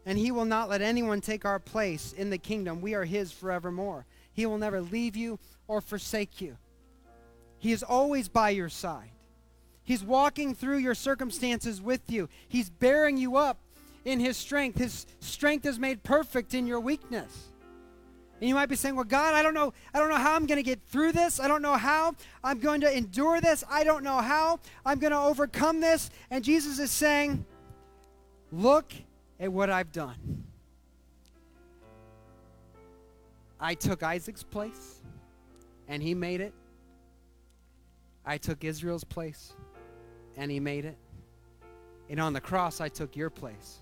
and 0.07 0.19
He 0.19 0.31
will 0.31 0.45
not 0.45 0.69
let 0.69 0.83
anyone 0.83 1.21
take 1.21 1.45
our 1.45 1.59
place 1.59 2.13
in 2.13 2.31
the 2.31 2.39
kingdom. 2.39 2.81
We 2.81 2.95
are 2.95 3.05
His 3.05 3.33
forevermore. 3.33 4.07
He 4.33 4.47
will 4.47 4.59
never 4.59 4.81
leave 4.81 5.17
you 5.17 5.39
or 5.69 5.81
forsake 5.81 6.41
you. 6.41 6.57
He 7.59 7.73
is 7.73 7.83
always 7.83 8.29
by 8.29 8.51
your 8.51 8.69
side. 8.69 9.11
He's 9.85 10.03
walking 10.03 10.55
through 10.55 10.79
your 10.79 10.95
circumstances 10.95 11.81
with 11.81 12.11
you. 12.11 12.29
He's 12.49 12.71
bearing 12.71 13.17
you 13.17 13.37
up 13.37 13.59
in 14.05 14.19
his 14.19 14.37
strength. 14.37 14.79
His 14.79 15.07
strength 15.21 15.67
is 15.67 15.79
made 15.79 16.03
perfect 16.03 16.55
in 16.55 16.67
your 16.67 16.81
weakness. 16.81 17.51
And 18.41 18.49
you 18.49 18.55
might 18.55 18.67
be 18.67 18.77
saying, 18.77 18.97
"Well, 18.97 19.05
God, 19.05 19.35
I 19.35 19.43
don't 19.43 19.55
know 19.55 19.73
I 19.93 19.99
don't 19.99 20.09
know 20.09 20.17
how 20.17 20.35
I'm 20.35 20.47
going 20.47 20.57
to 20.57 20.63
get 20.63 20.81
through 20.89 21.13
this. 21.13 21.41
I 21.41 21.49
don't 21.49 21.63
know 21.63 21.75
how 21.77 22.15
I'm 22.43 22.59
going 22.59 22.81
to 22.83 22.97
endure 22.97 23.41
this. 23.41 23.65
I 23.71 23.85
don't 23.85 24.05
know 24.05 24.19
how 24.19 24.61
I'm 24.85 24.99
going 24.99 25.13
to 25.13 25.19
overcome 25.19 25.81
this." 25.81 26.11
And 26.31 26.45
Jesus 26.45 26.79
is 26.79 26.91
saying, 26.91 27.45
"Look 28.53 28.93
at 29.41 29.53
what 29.53 29.71
I've 29.71 29.93
done. 29.93 30.45
I 33.61 33.75
took 33.75 34.03
Isaac's 34.03 34.43
place 34.43 35.01
and 35.89 36.03
he 36.03 36.15
made 36.15 36.41
it. 36.41 36.53
I 38.27 38.39
took 38.39 38.65
Israel's 38.65 39.05
place 39.05 39.53
and 40.37 40.51
he 40.51 40.61
made 40.61 40.85
it. 40.85 40.97
And 42.11 42.21
on 42.21 42.33
the 42.33 42.41
cross, 42.41 42.81
I 42.81 42.89
took 42.89 43.17
your 43.17 43.31
place. 43.31 43.79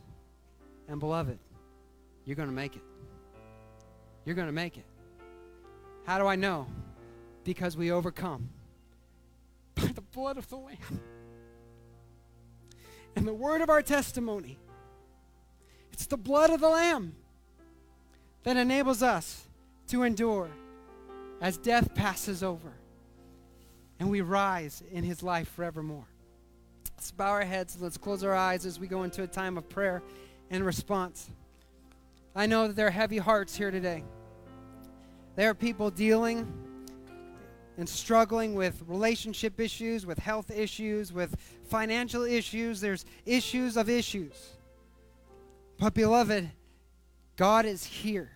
And 0.89 1.01
beloved, 1.01 1.39
you're 2.25 2.37
going 2.37 2.49
to 2.49 2.55
make 2.55 2.77
it. 2.77 2.83
You're 4.25 4.35
going 4.35 4.49
to 4.49 4.53
make 4.53 4.77
it. 4.77 4.85
How 6.05 6.19
do 6.19 6.27
I 6.27 6.37
know? 6.37 6.67
Because 7.45 7.77
we 7.77 7.91
overcome 7.91 8.51
by 9.75 9.87
the 9.87 10.01
blood 10.01 10.37
of 10.37 10.49
the 10.49 10.57
Lamb 10.57 11.01
and 13.17 13.27
the 13.27 13.35
word 13.35 13.61
of 13.61 13.71
our 13.71 13.83
testimony. 13.83 14.59
It's 15.93 16.07
the 16.07 16.17
blood 16.17 16.51
of 16.51 16.61
the 16.61 16.69
Lamb 16.69 17.15
that 18.45 18.57
enables 18.57 19.03
us 19.03 19.47
to 19.89 20.03
endure 20.03 20.51
as 21.41 21.57
death 21.59 21.95
passes 21.95 22.43
over 22.43 22.73
and 24.03 24.11
we 24.11 24.21
rise 24.21 24.83
in 24.91 25.05
his 25.05 25.23
life 25.23 25.49
forevermore. 25.49 26.07
Let's 26.97 27.13
bow 27.13 27.31
our 27.31 27.45
heads. 27.45 27.77
Let's 27.81 27.97
close 27.97 28.25
our 28.25 28.35
eyes 28.35 28.67
as 28.67 28.81
we 28.81 28.89
go 28.89 29.05
into 29.05 29.23
a 29.23 29.29
time 29.29 29.57
of 29.57 29.69
prayer 29.69 30.03
and 30.51 30.67
response. 30.67 31.31
I 32.35 32.47
know 32.47 32.67
that 32.67 32.77
there 32.77 32.87
are 32.87 32.91
heavy 32.91 33.19
hearts 33.19 33.55
here 33.55 33.71
today. 33.71 34.05
There 35.37 35.51
are 35.51 35.55
people 35.55 35.91
dealing 35.91 36.51
and 37.77 37.89
struggling 37.89 38.55
with 38.55 38.83
relationship 38.87 39.61
issues, 39.61 40.07
with 40.07 40.19
health 40.19 40.51
issues, 40.51 41.13
with 41.13 41.37
financial 41.65 42.23
issues. 42.23 42.81
There's 42.81 43.05
issues 43.27 43.77
of 43.77 43.89
issues. 43.89 44.51
But, 45.79 45.95
beloved, 45.95 46.51
God 47.37 47.65
is 47.65 47.85
here. 47.85 48.31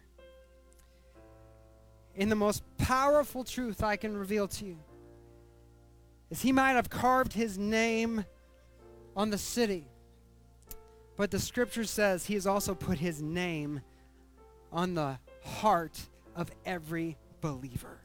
In 2.14 2.28
the 2.28 2.34
most 2.34 2.62
powerful 2.78 3.44
truth 3.44 3.82
I 3.82 3.96
can 3.96 4.16
reveal 4.16 4.48
to 4.48 4.64
you 4.64 4.78
is 6.30 6.42
He 6.42 6.52
might 6.52 6.72
have 6.72 6.90
carved 6.90 7.32
His 7.32 7.58
name 7.58 8.24
on 9.14 9.30
the 9.30 9.38
city. 9.38 9.86
But 11.16 11.30
the 11.30 11.38
scripture 11.38 11.84
says 11.84 12.26
he 12.26 12.34
has 12.34 12.46
also 12.46 12.74
put 12.74 12.98
his 12.98 13.22
name 13.22 13.80
on 14.70 14.94
the 14.94 15.18
heart 15.42 15.98
of 16.34 16.50
every 16.64 17.16
believer. 17.40 18.00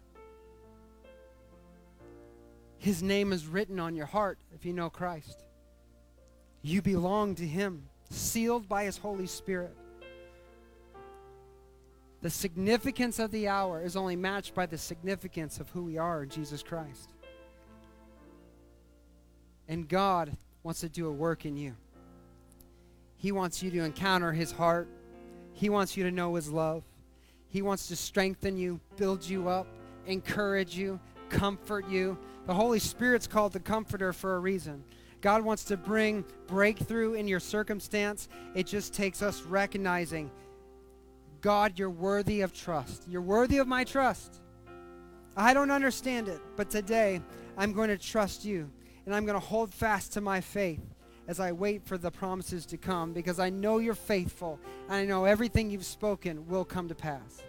His 2.77 3.03
name 3.03 3.33
is 3.33 3.45
written 3.45 3.79
on 3.79 3.95
your 3.95 4.05
heart 4.05 4.39
if 4.55 4.65
you 4.65 4.73
know 4.73 4.89
Christ. 4.89 5.43
You 6.61 6.81
belong 6.81 7.35
to 7.35 7.45
him, 7.45 7.87
sealed 8.09 8.67
by 8.67 8.85
his 8.85 8.97
Holy 8.97 9.27
Spirit. 9.27 9.75
The 12.21 12.29
significance 12.29 13.19
of 13.19 13.31
the 13.31 13.47
hour 13.47 13.81
is 13.81 13.95
only 13.95 14.15
matched 14.15 14.53
by 14.53 14.67
the 14.67 14.77
significance 14.77 15.59
of 15.59 15.69
who 15.69 15.83
we 15.83 15.97
are 15.97 16.23
in 16.23 16.29
Jesus 16.29 16.63
Christ. 16.63 17.09
And 19.67 19.87
God 19.87 20.35
wants 20.63 20.81
to 20.81 20.89
do 20.89 21.07
a 21.07 21.11
work 21.11 21.45
in 21.45 21.57
you. 21.57 21.75
He 23.21 23.31
wants 23.31 23.61
you 23.61 23.69
to 23.69 23.83
encounter 23.83 24.31
His 24.31 24.51
heart. 24.51 24.87
He 25.53 25.69
wants 25.69 25.95
you 25.95 26.03
to 26.05 26.11
know 26.11 26.33
His 26.33 26.49
love. 26.49 26.83
He 27.49 27.61
wants 27.61 27.87
to 27.89 27.95
strengthen 27.95 28.57
you, 28.57 28.79
build 28.97 29.23
you 29.23 29.47
up, 29.47 29.67
encourage 30.07 30.75
you, 30.75 30.99
comfort 31.29 31.87
you. 31.87 32.17
The 32.47 32.53
Holy 32.55 32.79
Spirit's 32.79 33.27
called 33.27 33.53
the 33.53 33.59
Comforter 33.59 34.11
for 34.11 34.37
a 34.37 34.39
reason. 34.39 34.83
God 35.21 35.43
wants 35.43 35.65
to 35.65 35.77
bring 35.77 36.25
breakthrough 36.47 37.13
in 37.13 37.27
your 37.27 37.39
circumstance. 37.39 38.27
It 38.55 38.65
just 38.65 38.91
takes 38.91 39.21
us 39.21 39.43
recognizing, 39.43 40.31
God, 41.41 41.77
you're 41.77 41.91
worthy 41.91 42.41
of 42.41 42.53
trust. 42.53 43.03
You're 43.07 43.21
worthy 43.21 43.59
of 43.59 43.67
my 43.67 43.83
trust. 43.83 44.41
I 45.37 45.53
don't 45.53 45.69
understand 45.69 46.27
it, 46.27 46.41
but 46.55 46.71
today 46.71 47.21
I'm 47.55 47.71
going 47.71 47.89
to 47.89 47.99
trust 47.99 48.45
you 48.45 48.71
and 49.05 49.13
I'm 49.13 49.25
going 49.25 49.39
to 49.39 49.45
hold 49.45 49.71
fast 49.71 50.13
to 50.13 50.21
my 50.21 50.41
faith 50.41 50.81
as 51.27 51.39
I 51.39 51.51
wait 51.51 51.85
for 51.85 51.97
the 51.97 52.11
promises 52.11 52.65
to 52.67 52.77
come 52.77 53.13
because 53.13 53.39
I 53.39 53.49
know 53.49 53.77
you're 53.77 53.93
faithful 53.93 54.59
and 54.87 54.95
I 54.95 55.05
know 55.05 55.25
everything 55.25 55.69
you've 55.69 55.85
spoken 55.85 56.47
will 56.47 56.65
come 56.65 56.87
to 56.89 56.95
pass. 56.95 57.43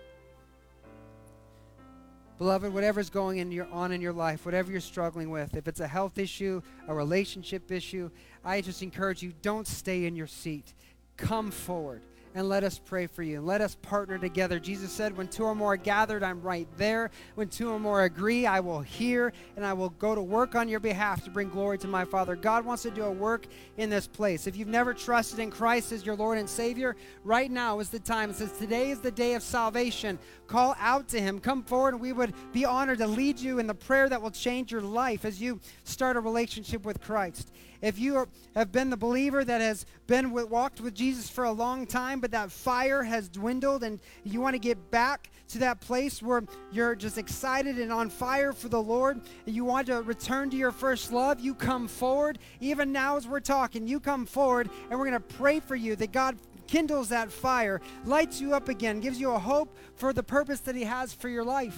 Beloved, 2.38 2.72
whatever's 2.72 3.10
going 3.10 3.38
in 3.38 3.52
your, 3.52 3.68
on 3.70 3.92
in 3.92 4.00
your 4.00 4.12
life, 4.12 4.44
whatever 4.44 4.72
you're 4.72 4.80
struggling 4.80 5.30
with, 5.30 5.54
if 5.56 5.68
it's 5.68 5.80
a 5.80 5.86
health 5.86 6.18
issue, 6.18 6.60
a 6.88 6.94
relationship 6.94 7.70
issue, 7.70 8.10
I 8.44 8.60
just 8.60 8.82
encourage 8.82 9.22
you 9.22 9.32
don't 9.42 9.66
stay 9.66 10.06
in 10.06 10.16
your 10.16 10.26
seat. 10.26 10.74
Come 11.16 11.50
forward 11.50 12.02
and 12.34 12.48
let 12.48 12.64
us 12.64 12.78
pray 12.78 13.06
for 13.06 13.22
you. 13.22 13.38
And 13.38 13.46
Let 13.46 13.60
us 13.60 13.76
partner 13.82 14.18
together. 14.18 14.58
Jesus 14.58 14.90
said, 14.90 15.16
When 15.16 15.28
two 15.28 15.44
or 15.44 15.54
more 15.54 15.74
are 15.74 15.76
gathered, 15.76 16.22
I'm 16.22 16.40
right 16.40 16.66
there. 16.76 17.10
When 17.34 17.48
two 17.48 17.70
or 17.70 17.78
more 17.78 18.04
agree, 18.04 18.46
I 18.46 18.60
will 18.60 18.80
hear, 18.80 19.32
and 19.56 19.64
I 19.64 19.72
will 19.72 19.90
go 19.90 20.14
to 20.14 20.22
work 20.22 20.54
on 20.54 20.68
your 20.68 20.80
behalf 20.80 21.24
to 21.24 21.30
bring 21.30 21.48
glory 21.48 21.78
to 21.78 21.88
my 21.88 22.04
Father. 22.04 22.36
God 22.36 22.64
wants 22.64 22.82
to 22.84 22.90
do 22.90 23.04
a 23.04 23.10
work 23.10 23.46
in 23.76 23.90
this 23.90 24.06
place. 24.06 24.46
If 24.46 24.56
you've 24.56 24.68
never 24.68 24.94
trusted 24.94 25.38
in 25.38 25.50
Christ 25.50 25.92
as 25.92 26.06
your 26.06 26.16
Lord 26.16 26.38
and 26.38 26.48
Savior, 26.48 26.96
right 27.24 27.50
now 27.50 27.80
is 27.80 27.90
the 27.90 27.98
time. 27.98 28.30
It 28.30 28.36
says, 28.36 28.52
Today 28.52 28.90
is 28.90 29.00
the 29.00 29.10
day 29.10 29.34
of 29.34 29.42
salvation. 29.42 30.18
Call 30.46 30.74
out 30.78 31.08
to 31.08 31.20
Him. 31.20 31.38
Come 31.38 31.62
forward, 31.62 31.94
and 31.94 32.02
we 32.02 32.12
would 32.12 32.34
be 32.52 32.64
honored 32.64 32.98
to 32.98 33.06
lead 33.06 33.38
you 33.38 33.58
in 33.58 33.66
the 33.66 33.74
prayer 33.74 34.08
that 34.08 34.20
will 34.20 34.30
change 34.30 34.72
your 34.72 34.82
life 34.82 35.24
as 35.24 35.40
you 35.40 35.60
start 35.84 36.16
a 36.16 36.20
relationship 36.20 36.84
with 36.84 37.00
Christ. 37.00 37.52
If 37.82 37.98
you 37.98 38.16
are, 38.16 38.28
have 38.54 38.70
been 38.70 38.90
the 38.90 38.96
believer 38.96 39.44
that 39.44 39.60
has 39.60 39.84
been 40.06 40.30
with, 40.30 40.48
walked 40.48 40.80
with 40.80 40.94
Jesus 40.94 41.28
for 41.28 41.44
a 41.44 41.52
long 41.52 41.84
time, 41.84 42.20
but 42.20 42.30
that 42.30 42.52
fire 42.52 43.02
has 43.02 43.28
dwindled 43.28 43.82
and 43.82 44.00
you 44.22 44.40
want 44.40 44.54
to 44.54 44.60
get 44.60 44.90
back 44.90 45.30
to 45.48 45.58
that 45.58 45.80
place 45.80 46.22
where 46.22 46.44
you're 46.70 46.94
just 46.94 47.18
excited 47.18 47.78
and 47.78 47.92
on 47.92 48.08
fire 48.08 48.52
for 48.52 48.68
the 48.68 48.80
Lord, 48.80 49.20
and 49.46 49.54
you 49.54 49.64
want 49.64 49.88
to 49.88 50.00
return 50.02 50.48
to 50.50 50.56
your 50.56 50.72
first 50.72 51.12
love, 51.12 51.40
you 51.40 51.54
come 51.54 51.88
forward. 51.88 52.38
Even 52.60 52.92
now, 52.92 53.16
as 53.16 53.28
we're 53.28 53.40
talking, 53.40 53.86
you 53.86 54.00
come 54.00 54.24
forward, 54.24 54.70
and 54.88 54.98
we're 54.98 55.06
going 55.06 55.20
to 55.20 55.36
pray 55.36 55.60
for 55.60 55.76
you 55.76 55.94
that 55.96 56.12
God 56.12 56.36
kindles 56.68 57.10
that 57.10 57.30
fire, 57.30 57.82
lights 58.06 58.40
you 58.40 58.54
up 58.54 58.68
again, 58.68 59.00
gives 59.00 59.20
you 59.20 59.32
a 59.32 59.38
hope 59.38 59.76
for 59.94 60.12
the 60.12 60.22
purpose 60.22 60.60
that 60.60 60.74
He 60.74 60.84
has 60.84 61.12
for 61.12 61.28
your 61.28 61.44
life. 61.44 61.76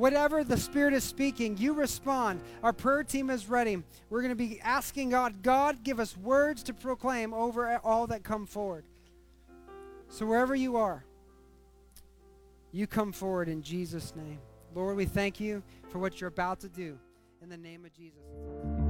Whatever 0.00 0.44
the 0.44 0.56
Spirit 0.56 0.94
is 0.94 1.04
speaking, 1.04 1.58
you 1.58 1.74
respond. 1.74 2.40
Our 2.62 2.72
prayer 2.72 3.04
team 3.04 3.28
is 3.28 3.50
ready. 3.50 3.82
We're 4.08 4.22
going 4.22 4.30
to 4.30 4.34
be 4.34 4.58
asking 4.62 5.10
God, 5.10 5.42
God, 5.42 5.84
give 5.84 6.00
us 6.00 6.16
words 6.16 6.62
to 6.62 6.72
proclaim 6.72 7.34
over 7.34 7.78
all 7.84 8.06
that 8.06 8.24
come 8.24 8.46
forward. 8.46 8.86
So 10.08 10.24
wherever 10.24 10.54
you 10.54 10.78
are, 10.78 11.04
you 12.72 12.86
come 12.86 13.12
forward 13.12 13.50
in 13.50 13.60
Jesus' 13.60 14.16
name. 14.16 14.38
Lord, 14.74 14.96
we 14.96 15.04
thank 15.04 15.38
you 15.38 15.62
for 15.90 15.98
what 15.98 16.18
you're 16.18 16.28
about 16.28 16.60
to 16.60 16.70
do. 16.70 16.98
In 17.42 17.50
the 17.50 17.58
name 17.58 17.84
of 17.84 17.92
Jesus. 17.92 18.89